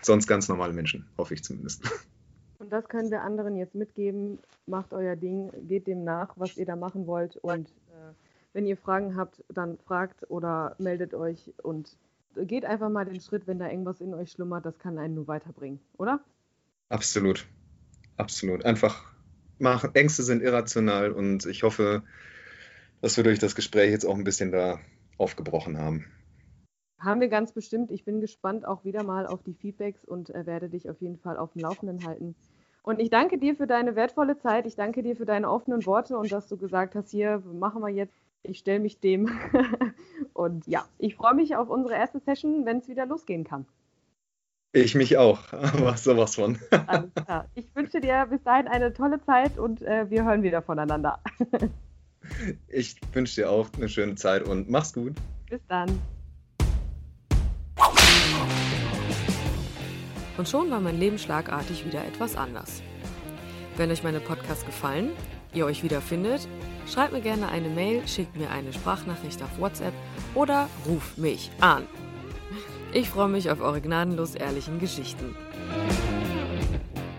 sonst 0.00 0.26
ganz 0.26 0.48
normale 0.48 0.72
Menschen, 0.72 1.06
hoffe 1.18 1.34
ich 1.34 1.44
zumindest. 1.44 1.82
Und 2.58 2.72
das 2.72 2.88
können 2.88 3.10
wir 3.10 3.20
anderen 3.20 3.56
jetzt 3.56 3.74
mitgeben. 3.74 4.38
Macht 4.66 4.94
euer 4.94 5.14
Ding, 5.14 5.50
geht 5.68 5.86
dem 5.86 6.04
nach, 6.04 6.32
was 6.36 6.56
ihr 6.56 6.64
da 6.64 6.74
machen 6.74 7.06
wollt. 7.06 7.36
Und 7.36 7.68
äh, 7.68 8.14
wenn 8.54 8.66
ihr 8.66 8.78
Fragen 8.78 9.16
habt, 9.16 9.44
dann 9.52 9.76
fragt 9.86 10.30
oder 10.30 10.74
meldet 10.78 11.12
euch 11.12 11.52
und 11.62 11.98
geht 12.34 12.64
einfach 12.64 12.88
mal 12.88 13.04
den 13.04 13.20
Schritt, 13.20 13.46
wenn 13.46 13.58
da 13.58 13.68
irgendwas 13.68 14.00
in 14.00 14.14
euch 14.14 14.30
schlummert, 14.30 14.64
das 14.64 14.78
kann 14.78 14.98
einen 14.98 15.14
nur 15.14 15.28
weiterbringen, 15.28 15.80
oder? 15.98 16.20
Absolut. 16.88 17.46
Absolut. 18.16 18.64
Einfach 18.64 19.12
machen. 19.60 19.90
Ängste 19.94 20.22
sind 20.22 20.42
irrational 20.42 21.12
und 21.12 21.46
ich 21.46 21.62
hoffe, 21.62 22.02
dass 23.00 23.16
wir 23.16 23.24
durch 23.24 23.38
das 23.38 23.54
Gespräch 23.54 23.90
jetzt 23.90 24.04
auch 24.04 24.16
ein 24.16 24.24
bisschen 24.24 24.52
da 24.52 24.80
aufgebrochen 25.18 25.78
haben. 25.78 26.06
Haben 26.98 27.20
wir 27.20 27.28
ganz 27.28 27.52
bestimmt. 27.52 27.90
Ich 27.90 28.04
bin 28.04 28.20
gespannt 28.20 28.66
auch 28.66 28.84
wieder 28.84 29.02
mal 29.02 29.26
auf 29.26 29.42
die 29.42 29.54
Feedbacks 29.54 30.04
und 30.04 30.34
äh, 30.34 30.46
werde 30.46 30.68
dich 30.68 30.88
auf 30.88 31.00
jeden 31.00 31.18
Fall 31.18 31.36
auf 31.36 31.52
dem 31.52 31.62
Laufenden 31.62 32.06
halten. 32.06 32.34
Und 32.82 33.00
ich 33.00 33.10
danke 33.10 33.38
dir 33.38 33.56
für 33.56 33.66
deine 33.66 33.96
wertvolle 33.96 34.38
Zeit. 34.38 34.64
Ich 34.64 34.76
danke 34.76 35.02
dir 35.02 35.16
für 35.16 35.26
deine 35.26 35.50
offenen 35.50 35.84
Worte 35.86 36.16
und 36.16 36.30
dass 36.30 36.48
du 36.48 36.56
gesagt 36.56 36.94
hast, 36.94 37.10
hier 37.10 37.42
machen 37.52 37.82
wir 37.82 37.88
jetzt, 37.90 38.14
ich 38.42 38.58
stelle 38.58 38.80
mich 38.80 39.00
dem. 39.00 39.28
und 40.32 40.66
ja, 40.66 40.86
ich 40.98 41.16
freue 41.16 41.34
mich 41.34 41.56
auf 41.56 41.68
unsere 41.68 41.94
erste 41.94 42.20
Session, 42.20 42.64
wenn 42.64 42.78
es 42.78 42.88
wieder 42.88 43.04
losgehen 43.04 43.44
kann. 43.44 43.66
Ich 44.76 44.94
mich 44.94 45.16
auch, 45.16 45.40
aber 45.52 45.96
sowas 45.96 46.34
von. 46.34 46.58
Alles 46.86 47.10
klar. 47.14 47.46
Ich 47.54 47.64
wünsche 47.74 47.98
dir 47.98 48.26
bis 48.28 48.42
dahin 48.42 48.68
eine 48.68 48.92
tolle 48.92 49.18
Zeit 49.24 49.56
und 49.58 49.80
äh, 49.80 50.04
wir 50.10 50.24
hören 50.24 50.42
wieder 50.42 50.60
voneinander. 50.60 51.18
ich 52.68 52.96
wünsche 53.14 53.36
dir 53.36 53.50
auch 53.50 53.70
eine 53.74 53.88
schöne 53.88 54.16
Zeit 54.16 54.42
und 54.42 54.68
mach's 54.68 54.92
gut. 54.92 55.14
Bis 55.48 55.62
dann. 55.68 55.88
Und 60.36 60.46
schon 60.46 60.70
war 60.70 60.80
mein 60.80 61.00
Leben 61.00 61.16
schlagartig 61.16 61.86
wieder 61.86 62.04
etwas 62.04 62.36
anders. 62.36 62.82
Wenn 63.78 63.90
euch 63.90 64.02
meine 64.02 64.20
Podcasts 64.20 64.66
gefallen, 64.66 65.12
ihr 65.54 65.64
euch 65.64 65.84
wiederfindet, 65.84 66.46
schreibt 66.86 67.14
mir 67.14 67.22
gerne 67.22 67.48
eine 67.48 67.70
Mail, 67.70 68.06
schickt 68.06 68.36
mir 68.36 68.50
eine 68.50 68.74
Sprachnachricht 68.74 69.42
auf 69.42 69.58
WhatsApp 69.58 69.94
oder 70.34 70.68
ruft 70.86 71.16
mich 71.16 71.50
an. 71.60 71.86
Ich 72.92 73.10
freue 73.10 73.28
mich 73.28 73.50
auf 73.50 73.60
eure 73.60 73.80
gnadenlos 73.80 74.34
ehrlichen 74.34 74.78
Geschichten. 74.78 75.36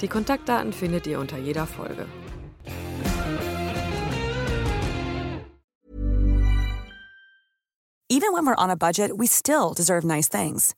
Die 0.01 0.07
Kontaktdaten 0.07 0.73
findet 0.73 1.07
ihr 1.07 1.19
unter 1.19 1.37
jeder 1.37 1.65
Folge. 1.65 2.05
Even 8.09 8.31
when 8.33 8.45
we're 8.45 8.55
on 8.55 8.69
a 8.69 8.75
budget, 8.75 9.11
we 9.17 9.27
still 9.27 9.73
deserve 9.75 10.03
nice 10.03 10.29
things. 10.29 10.73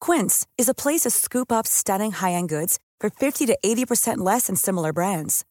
Quince 0.00 0.46
is 0.56 0.68
a 0.68 0.74
place 0.74 1.00
to 1.00 1.10
scoop 1.10 1.52
up 1.52 1.66
stunning 1.66 2.12
high-end 2.12 2.48
goods 2.48 2.78
for 3.00 3.10
50 3.10 3.46
to 3.46 3.58
80% 3.62 4.18
less 4.18 4.46
than 4.46 4.56
similar 4.56 4.92
brands. 4.92 5.44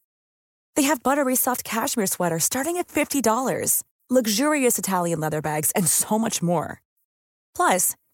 They 0.76 0.84
have 0.84 1.02
buttery 1.02 1.36
soft 1.36 1.62
cashmere 1.62 2.06
sweaters 2.06 2.44
starting 2.44 2.78
at 2.78 2.88
$50, 2.88 3.82
luxurious 4.08 4.78
Italian 4.78 5.20
leather 5.20 5.42
bags, 5.42 5.70
and 5.72 5.86
so 5.86 6.18
much 6.18 6.42
more. 6.42 6.80
Plus, 7.54 7.94